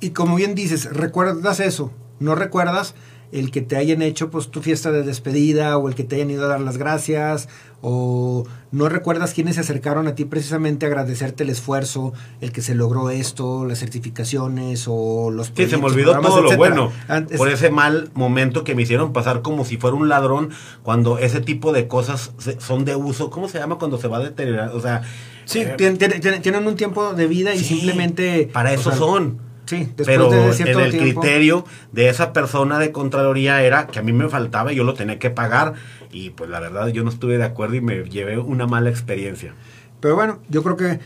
y 0.00 0.10
como 0.10 0.36
bien 0.36 0.54
dices, 0.54 0.92
recuerdas 0.92 1.60
eso, 1.60 1.92
no 2.20 2.34
recuerdas 2.34 2.94
el 3.32 3.50
que 3.50 3.60
te 3.60 3.76
hayan 3.76 4.02
hecho 4.02 4.30
pues 4.30 4.50
tu 4.50 4.62
fiesta 4.62 4.92
de 4.92 5.02
despedida 5.02 5.76
o 5.78 5.88
el 5.88 5.94
que 5.94 6.04
te 6.04 6.16
hayan 6.16 6.30
ido 6.30 6.44
a 6.44 6.48
dar 6.48 6.60
las 6.60 6.78
gracias 6.78 7.48
o 7.82 8.44
no 8.70 8.88
recuerdas 8.88 9.34
quiénes 9.34 9.56
se 9.56 9.60
acercaron 9.60 10.06
a 10.06 10.14
ti 10.14 10.24
precisamente 10.24 10.86
a 10.86 10.88
agradecerte 10.88 11.42
el 11.42 11.50
esfuerzo, 11.50 12.12
el 12.40 12.52
que 12.52 12.62
se 12.62 12.74
logró 12.74 13.10
esto, 13.10 13.64
las 13.66 13.80
certificaciones 13.80 14.86
o 14.88 15.30
los 15.30 15.52
Sí, 15.54 15.66
se 15.66 15.76
me 15.76 15.84
olvidó 15.84 16.18
todo 16.20 16.42
lo 16.42 16.56
bueno 16.56 16.92
por 17.36 17.48
ese 17.48 17.70
mal 17.70 18.10
momento 18.14 18.64
que 18.64 18.74
me 18.74 18.82
hicieron 18.82 19.12
pasar 19.12 19.42
como 19.42 19.64
si 19.64 19.76
fuera 19.76 19.96
un 19.96 20.08
ladrón 20.08 20.50
cuando 20.82 21.18
ese 21.18 21.40
tipo 21.40 21.72
de 21.72 21.88
cosas 21.88 22.32
son 22.58 22.84
de 22.84 22.96
uso, 22.96 23.30
¿cómo 23.30 23.48
se 23.48 23.58
llama 23.58 23.76
cuando 23.76 23.98
se 23.98 24.08
va 24.08 24.18
a 24.18 24.20
deteriorar? 24.20 24.70
O 24.70 24.80
sea, 24.80 25.02
Sí, 25.44 25.60
eh, 25.60 25.76
tienen, 25.78 26.66
un 26.66 26.74
tiempo 26.74 27.14
de 27.14 27.28
vida 27.28 27.54
y 27.54 27.60
simplemente... 27.60 28.50
Para 28.52 28.72
eso 28.72 28.90
son. 28.90 29.45
Sí, 29.66 29.92
pero 29.96 30.32
en 30.32 30.80
el 30.80 30.96
criterio 30.96 31.64
de 31.92 32.08
esa 32.08 32.32
persona 32.32 32.78
de 32.78 32.92
Contraloría 32.92 33.62
era 33.62 33.88
que 33.88 33.98
a 33.98 34.02
mí 34.02 34.12
me 34.12 34.28
faltaba 34.28 34.72
y 34.72 34.76
yo 34.76 34.84
lo 34.84 34.94
tenía 34.94 35.18
que 35.18 35.30
pagar 35.30 35.74
y 36.12 36.30
pues 36.30 36.48
la 36.48 36.60
verdad 36.60 36.86
yo 36.88 37.02
no 37.02 37.10
estuve 37.10 37.36
de 37.36 37.44
acuerdo 37.44 37.74
y 37.74 37.80
me 37.80 38.04
llevé 38.04 38.38
una 38.38 38.66
mala 38.66 38.90
experiencia. 38.90 39.54
Pero 40.00 40.14
bueno, 40.14 40.38
yo 40.48 40.62
creo 40.62 40.76
que 40.76 41.00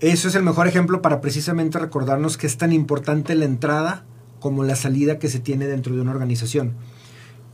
eso 0.00 0.28
es 0.28 0.34
el 0.34 0.42
mejor 0.42 0.66
ejemplo 0.66 1.02
para 1.02 1.20
precisamente 1.20 1.78
recordarnos 1.78 2.36
que 2.36 2.46
es 2.48 2.56
tan 2.56 2.72
importante 2.72 3.34
la 3.36 3.44
entrada 3.44 4.04
como 4.40 4.64
la 4.64 4.74
salida 4.74 5.18
que 5.18 5.28
se 5.28 5.38
tiene 5.38 5.66
dentro 5.66 5.94
de 5.94 6.00
una 6.00 6.10
organización. 6.10 6.74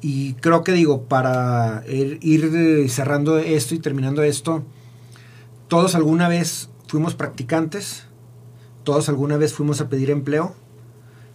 Y 0.00 0.34
creo 0.34 0.62
que 0.62 0.72
digo, 0.72 1.02
para 1.02 1.82
ir 1.86 2.88
cerrando 2.88 3.38
esto 3.38 3.74
y 3.74 3.78
terminando 3.78 4.22
esto, 4.22 4.64
todos 5.68 5.94
alguna 5.94 6.28
vez 6.28 6.70
fuimos 6.86 7.14
practicantes, 7.14 8.05
todos 8.86 9.08
alguna 9.08 9.36
vez 9.36 9.52
fuimos 9.52 9.80
a 9.80 9.88
pedir 9.88 10.10
empleo 10.10 10.54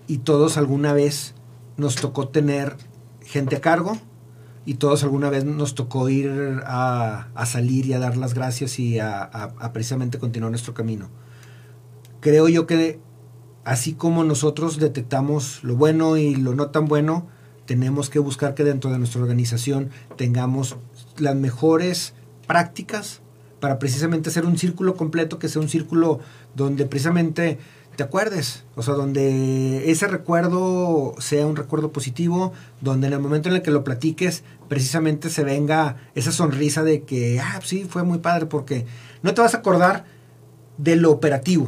y 0.08 0.20
todos 0.20 0.56
alguna 0.56 0.94
vez 0.94 1.34
nos 1.76 1.98
tocó 1.98 2.30
tener 2.30 2.78
gente 3.26 3.58
a 3.58 3.60
cargo 3.60 3.98
y 4.66 4.76
todos 4.76 5.04
alguna 5.04 5.30
vez 5.30 5.44
nos 5.44 5.76
tocó 5.76 6.08
ir 6.08 6.62
a, 6.66 7.28
salir 7.46 7.88
y 7.88 7.94
a 7.94 8.00
dar 8.00 8.16
las 8.16 8.34
gracias 8.36 8.80
y 8.80 9.00
a, 9.00 9.52
precisamente 9.74 10.18
continuar 10.18 10.50
nuestro 10.50 10.74
camino. 10.74 11.10
Creo 12.22 12.48
yo 12.48 12.68
que 12.68 13.02
así 13.66 13.96
como 13.96 14.24
nosotros 14.24 14.80
detectamos 14.80 15.62
lo 15.62 15.76
bueno 15.76 16.16
y 16.16 16.36
lo 16.36 16.56
no 16.56 16.70
tan 16.70 16.86
bueno, 16.86 17.28
tenemos 17.66 18.10
que 18.10 18.20
buscar 18.20 18.56
que 18.56 18.64
dentro 18.64 18.92
de 18.92 18.98
nuestra 18.98 19.20
organización 19.20 19.90
tengamos 20.16 20.78
las 21.18 21.36
mejores 21.36 22.14
prácticas 22.48 23.22
para 23.62 23.80
precisamente 23.80 24.30
hacer 24.30 24.46
un 24.46 24.58
círculo 24.58 24.96
completo, 24.96 25.40
que 25.40 25.48
sea 25.48 25.62
un 25.62 25.70
círculo 25.70 26.20
donde 26.54 26.86
precisamente 26.86 27.60
te 27.96 28.04
acuerdes, 28.04 28.64
o 28.76 28.82
sea, 28.82 28.96
donde 28.96 29.90
ese 29.92 30.08
recuerdo 30.08 31.14
sea 31.20 31.46
un 31.46 31.56
recuerdo 31.56 31.92
positivo, 31.92 32.52
donde 32.82 33.08
en 33.08 33.14
el 33.14 33.20
momento 33.20 33.48
en 33.48 33.56
el 33.56 33.62
que 33.62 33.72
lo 33.72 33.84
platiques, 33.84 34.44
precisamente 34.68 35.30
se 35.30 35.44
venga 35.44 35.98
esa 36.16 36.32
sonrisa 36.32 36.84
de 36.84 37.04
que, 37.04 37.40
ah, 37.40 37.60
sí, 37.64 37.86
fue 37.88 38.04
muy 38.04 38.20
padre, 38.20 38.48
porque 38.48 38.86
no 39.22 39.34
te 39.34 39.42
vas 39.42 39.54
a 39.54 39.58
acordar 39.58 40.06
de 40.78 40.96
lo 40.96 41.12
operativo, 41.12 41.68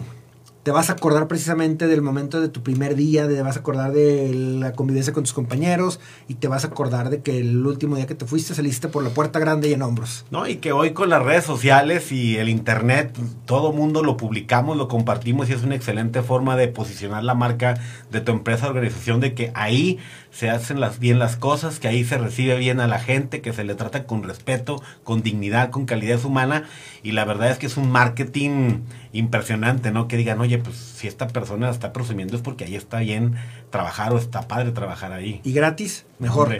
te 0.63 0.71
vas 0.71 0.89
a 0.89 0.93
acordar 0.93 1.27
precisamente 1.27 1.87
del 1.87 2.01
momento 2.01 2.39
de 2.39 2.47
tu 2.47 2.63
primer 2.63 2.95
día, 2.95 3.27
te 3.27 3.41
vas 3.41 3.57
a 3.57 3.59
acordar 3.59 3.91
de 3.91 4.33
la 4.33 4.71
convivencia 4.71 5.11
con 5.11 5.23
tus 5.23 5.33
compañeros 5.33 5.99
y 6.29 6.35
te 6.35 6.47
vas 6.47 6.63
a 6.63 6.67
acordar 6.67 7.09
de 7.09 7.21
que 7.21 7.37
el 7.37 7.65
último 7.65 7.97
día 7.97 8.07
que 8.07 8.15
te 8.15 8.25
fuiste 8.25 8.55
saliste 8.55 8.87
por 8.87 9.03
la 9.03 9.09
puerta 9.09 9.39
grande 9.39 9.69
y 9.69 9.73
en 9.73 9.81
hombros. 9.81 10.25
No, 10.31 10.47
y 10.47 10.57
que 10.57 10.71
hoy 10.71 10.91
con 10.91 11.09
las 11.09 11.21
redes 11.21 11.43
sociales 11.43 12.13
y 12.13 12.37
el 12.37 12.47
internet, 12.47 13.13
todo 13.45 13.73
mundo 13.73 14.03
lo 14.03 14.15
publicamos, 14.15 14.77
lo 14.77 14.87
compartimos 14.87 15.49
y 15.49 15.53
es 15.53 15.63
una 15.63 15.75
excelente 15.75 16.21
forma 16.21 16.55
de 16.55 16.69
posicionar 16.69 17.25
la 17.25 17.35
marca 17.35 17.75
de 18.09 18.21
tu 18.21 18.31
empresa, 18.31 18.67
organización, 18.67 19.19
de 19.19 19.33
que 19.33 19.51
ahí 19.55 19.99
se 20.33 20.49
hacen 20.49 20.79
las, 20.79 20.99
bien 20.99 21.19
las 21.19 21.35
cosas, 21.35 21.79
que 21.79 21.87
ahí 21.87 22.03
se 22.03 22.17
recibe 22.17 22.57
bien 22.57 22.79
a 22.79 22.87
la 22.87 22.99
gente, 22.99 23.41
que 23.41 23.53
se 23.53 23.63
le 23.63 23.75
trata 23.75 24.05
con 24.05 24.23
respeto, 24.23 24.81
con 25.03 25.21
dignidad, 25.21 25.69
con 25.69 25.85
calidad 25.85 26.25
humana. 26.25 26.63
Y 27.03 27.11
la 27.11 27.23
verdad 27.23 27.51
es 27.51 27.59
que 27.59 27.67
es 27.67 27.77
un 27.77 27.91
marketing 27.91 28.79
impresionante, 29.11 29.91
¿no? 29.91 30.07
Que 30.07 30.17
digan, 30.17 30.41
oye, 30.41 30.57
pues 30.57 30.75
si 30.75 31.07
esta 31.07 31.27
persona 31.27 31.69
está 31.69 31.93
presumiendo 31.93 32.35
es 32.35 32.41
porque 32.41 32.65
ahí 32.65 32.75
está 32.75 32.99
bien 32.99 33.35
trabajar 33.69 34.11
o 34.11 34.17
está 34.17 34.47
padre 34.47 34.71
trabajar 34.71 35.13
ahí. 35.13 35.39
Y 35.43 35.53
gratis, 35.53 36.07
mejor. 36.17 36.57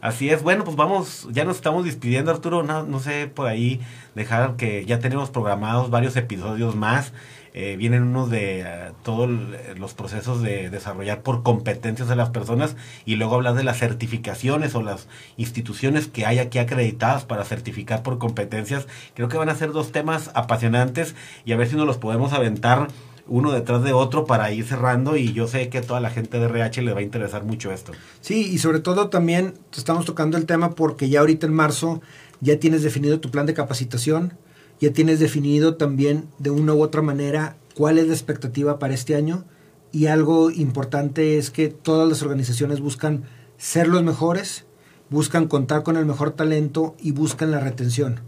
Así 0.00 0.30
es. 0.30 0.44
Bueno, 0.44 0.62
pues 0.62 0.76
vamos, 0.76 1.26
ya 1.32 1.44
nos 1.44 1.56
estamos 1.56 1.84
despidiendo, 1.84 2.30
Arturo. 2.30 2.62
No, 2.62 2.84
no 2.84 3.00
sé, 3.00 3.26
por 3.26 3.48
ahí 3.48 3.80
dejar 4.14 4.54
que 4.54 4.84
ya 4.86 5.00
tenemos 5.00 5.30
programados 5.30 5.90
varios 5.90 6.14
episodios 6.14 6.76
más. 6.76 7.12
Eh, 7.52 7.76
vienen 7.76 8.02
unos 8.02 8.30
de 8.30 8.60
eh, 8.60 8.92
todos 9.02 9.28
los 9.76 9.94
procesos 9.94 10.40
de 10.40 10.70
desarrollar 10.70 11.22
por 11.22 11.42
competencias 11.42 12.08
de 12.08 12.14
las 12.14 12.30
personas 12.30 12.76
y 13.04 13.16
luego 13.16 13.34
hablar 13.34 13.54
de 13.54 13.64
las 13.64 13.78
certificaciones 13.78 14.74
o 14.74 14.82
las 14.82 15.08
instituciones 15.36 16.06
que 16.06 16.26
hay 16.26 16.38
aquí 16.38 16.58
acreditadas 16.58 17.24
para 17.24 17.44
certificar 17.44 18.02
por 18.02 18.18
competencias. 18.18 18.86
Creo 19.14 19.28
que 19.28 19.36
van 19.36 19.48
a 19.48 19.56
ser 19.56 19.72
dos 19.72 19.90
temas 19.90 20.30
apasionantes 20.34 21.14
y 21.44 21.52
a 21.52 21.56
ver 21.56 21.68
si 21.68 21.76
nos 21.76 21.86
los 21.86 21.98
podemos 21.98 22.32
aventar 22.32 22.88
uno 23.26 23.52
detrás 23.52 23.82
de 23.82 23.92
otro 23.92 24.26
para 24.26 24.52
ir 24.52 24.64
cerrando 24.64 25.16
y 25.16 25.32
yo 25.32 25.46
sé 25.46 25.68
que 25.68 25.78
a 25.78 25.82
toda 25.82 26.00
la 26.00 26.10
gente 26.10 26.38
de 26.38 26.46
RH 26.46 26.82
le 26.82 26.92
va 26.92 27.00
a 27.00 27.02
interesar 27.02 27.44
mucho 27.44 27.72
esto. 27.72 27.92
Sí, 28.20 28.50
y 28.52 28.58
sobre 28.58 28.80
todo 28.80 29.08
también 29.08 29.54
estamos 29.76 30.04
tocando 30.04 30.36
el 30.36 30.46
tema 30.46 30.74
porque 30.74 31.08
ya 31.08 31.20
ahorita 31.20 31.46
en 31.46 31.54
marzo 31.54 32.02
ya 32.40 32.58
tienes 32.58 32.82
definido 32.82 33.20
tu 33.20 33.30
plan 33.30 33.46
de 33.46 33.54
capacitación, 33.54 34.34
ya 34.80 34.92
tienes 34.92 35.20
definido 35.20 35.76
también 35.76 36.28
de 36.38 36.50
una 36.50 36.72
u 36.72 36.82
otra 36.82 37.02
manera 37.02 37.56
cuál 37.74 37.98
es 37.98 38.06
la 38.06 38.14
expectativa 38.14 38.78
para 38.78 38.94
este 38.94 39.14
año 39.14 39.44
y 39.92 40.06
algo 40.06 40.50
importante 40.50 41.36
es 41.36 41.50
que 41.50 41.68
todas 41.68 42.08
las 42.08 42.22
organizaciones 42.22 42.80
buscan 42.80 43.24
ser 43.58 43.88
los 43.88 44.02
mejores, 44.02 44.64
buscan 45.10 45.48
contar 45.48 45.82
con 45.82 45.96
el 45.96 46.06
mejor 46.06 46.30
talento 46.30 46.96
y 47.00 47.12
buscan 47.12 47.50
la 47.50 47.60
retención. 47.60 48.20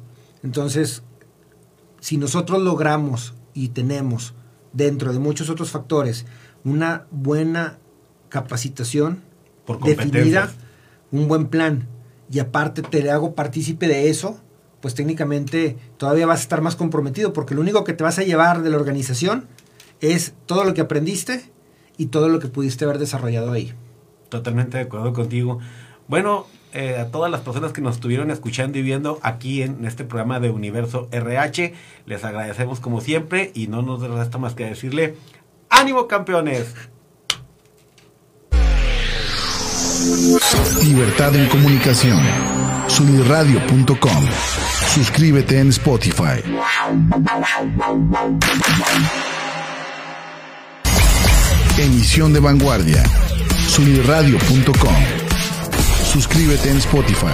Entonces, 0.42 1.02
si 2.00 2.16
nosotros 2.18 2.60
logramos 2.60 3.34
y 3.54 3.68
tenemos 3.68 4.34
dentro 4.72 5.12
de 5.12 5.18
muchos 5.18 5.48
otros 5.50 5.70
factores 5.70 6.26
una 6.64 7.06
buena 7.10 7.78
capacitación 8.28 9.22
Por 9.66 9.82
definida, 9.82 10.52
un 11.10 11.28
buen 11.28 11.46
plan 11.46 11.86
y 12.30 12.38
aparte 12.38 12.82
te 12.82 13.10
hago 13.10 13.34
partícipe 13.34 13.86
de 13.86 14.08
eso, 14.08 14.40
pues 14.82 14.94
técnicamente 14.94 15.78
todavía 15.96 16.26
vas 16.26 16.40
a 16.40 16.42
estar 16.42 16.60
más 16.60 16.76
comprometido, 16.76 17.32
porque 17.32 17.54
lo 17.54 17.62
único 17.62 17.84
que 17.84 17.94
te 17.94 18.04
vas 18.04 18.18
a 18.18 18.22
llevar 18.24 18.62
de 18.62 18.68
la 18.68 18.76
organización 18.76 19.46
es 20.00 20.34
todo 20.44 20.64
lo 20.64 20.74
que 20.74 20.82
aprendiste 20.82 21.44
y 21.96 22.06
todo 22.06 22.28
lo 22.28 22.40
que 22.40 22.48
pudiste 22.48 22.84
haber 22.84 22.98
desarrollado 22.98 23.52
ahí. 23.52 23.72
Totalmente 24.28 24.76
de 24.76 24.84
acuerdo 24.84 25.12
contigo. 25.12 25.60
Bueno, 26.08 26.46
eh, 26.72 26.96
a 26.98 27.10
todas 27.10 27.30
las 27.30 27.42
personas 27.42 27.72
que 27.72 27.80
nos 27.80 27.94
estuvieron 27.94 28.30
escuchando 28.30 28.78
y 28.78 28.82
viendo 28.82 29.20
aquí 29.22 29.62
en 29.62 29.84
este 29.84 30.04
programa 30.04 30.40
de 30.40 30.50
Universo 30.50 31.08
RH, 31.12 31.74
les 32.06 32.24
agradecemos 32.24 32.80
como 32.80 33.00
siempre 33.00 33.52
y 33.54 33.68
no 33.68 33.82
nos 33.82 34.00
resta 34.00 34.38
más 34.38 34.54
que 34.54 34.64
decirle, 34.64 35.14
ánimo 35.70 36.08
campeones. 36.08 36.74
Libertad 40.82 41.36
en 41.36 41.48
comunicación. 41.48 42.18
Sunirradio.com. 42.88 44.61
Suscríbete 44.88 45.58
en 45.58 45.68
Spotify. 45.68 46.42
Emisión 51.78 52.32
de 52.32 52.40
vanguardia. 52.40 53.02
Sunirradio.com. 53.68 54.94
Suscríbete 56.04 56.70
en 56.70 56.76
Spotify. 56.78 57.26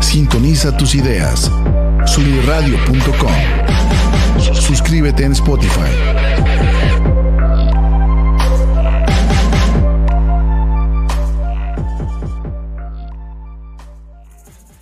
Sintoniza 0.00 0.76
tus 0.76 0.94
ideas. 0.94 1.50
Sunirradio.com. 2.04 3.32
Suscríbete 4.54 5.24
en 5.24 5.32
Spotify. 5.32 6.53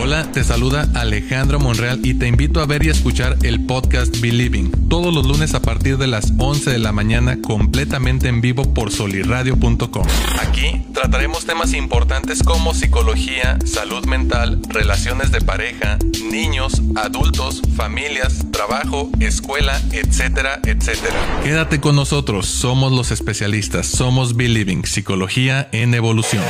Hola, 0.00 0.32
te 0.32 0.42
saluda 0.42 0.88
Alejandro 0.94 1.60
Monreal 1.60 2.00
y 2.04 2.14
te 2.14 2.26
invito 2.28 2.60
a 2.60 2.66
ver 2.66 2.84
y 2.84 2.88
escuchar 2.88 3.36
el 3.42 3.66
podcast 3.66 4.20
Believing 4.20 4.88
todos 4.88 5.12
los 5.12 5.26
lunes 5.26 5.54
a 5.54 5.60
partir 5.60 5.98
de 5.98 6.06
las 6.06 6.32
11 6.38 6.70
de 6.70 6.78
la 6.78 6.92
mañana 6.92 7.42
completamente 7.42 8.28
en 8.28 8.40
vivo 8.40 8.72
por 8.72 8.90
solirradio.com. 8.90 10.06
Aquí 10.40 10.87
trataremos 10.98 11.46
temas 11.46 11.74
importantes 11.74 12.42
como 12.42 12.74
psicología, 12.74 13.56
salud 13.64 14.04
mental, 14.06 14.60
relaciones 14.68 15.30
de 15.30 15.40
pareja, 15.40 15.96
niños, 16.28 16.82
adultos, 16.96 17.62
familias, 17.76 18.44
trabajo, 18.50 19.08
escuela, 19.20 19.80
etcétera, 19.92 20.58
etcétera. 20.64 21.14
Quédate 21.44 21.80
con 21.80 21.94
nosotros, 21.94 22.46
somos 22.46 22.90
los 22.90 23.12
especialistas, 23.12 23.86
somos 23.86 24.34
Believing, 24.34 24.84
psicología 24.86 25.68
en 25.70 25.94
evolución. 25.94 26.42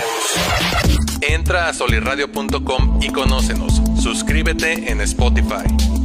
Entra 1.20 1.68
a 1.68 1.74
solirradio.com 1.74 3.00
y 3.02 3.10
conócenos. 3.10 3.82
Suscríbete 4.00 4.90
en 4.90 5.02
Spotify. 5.02 5.97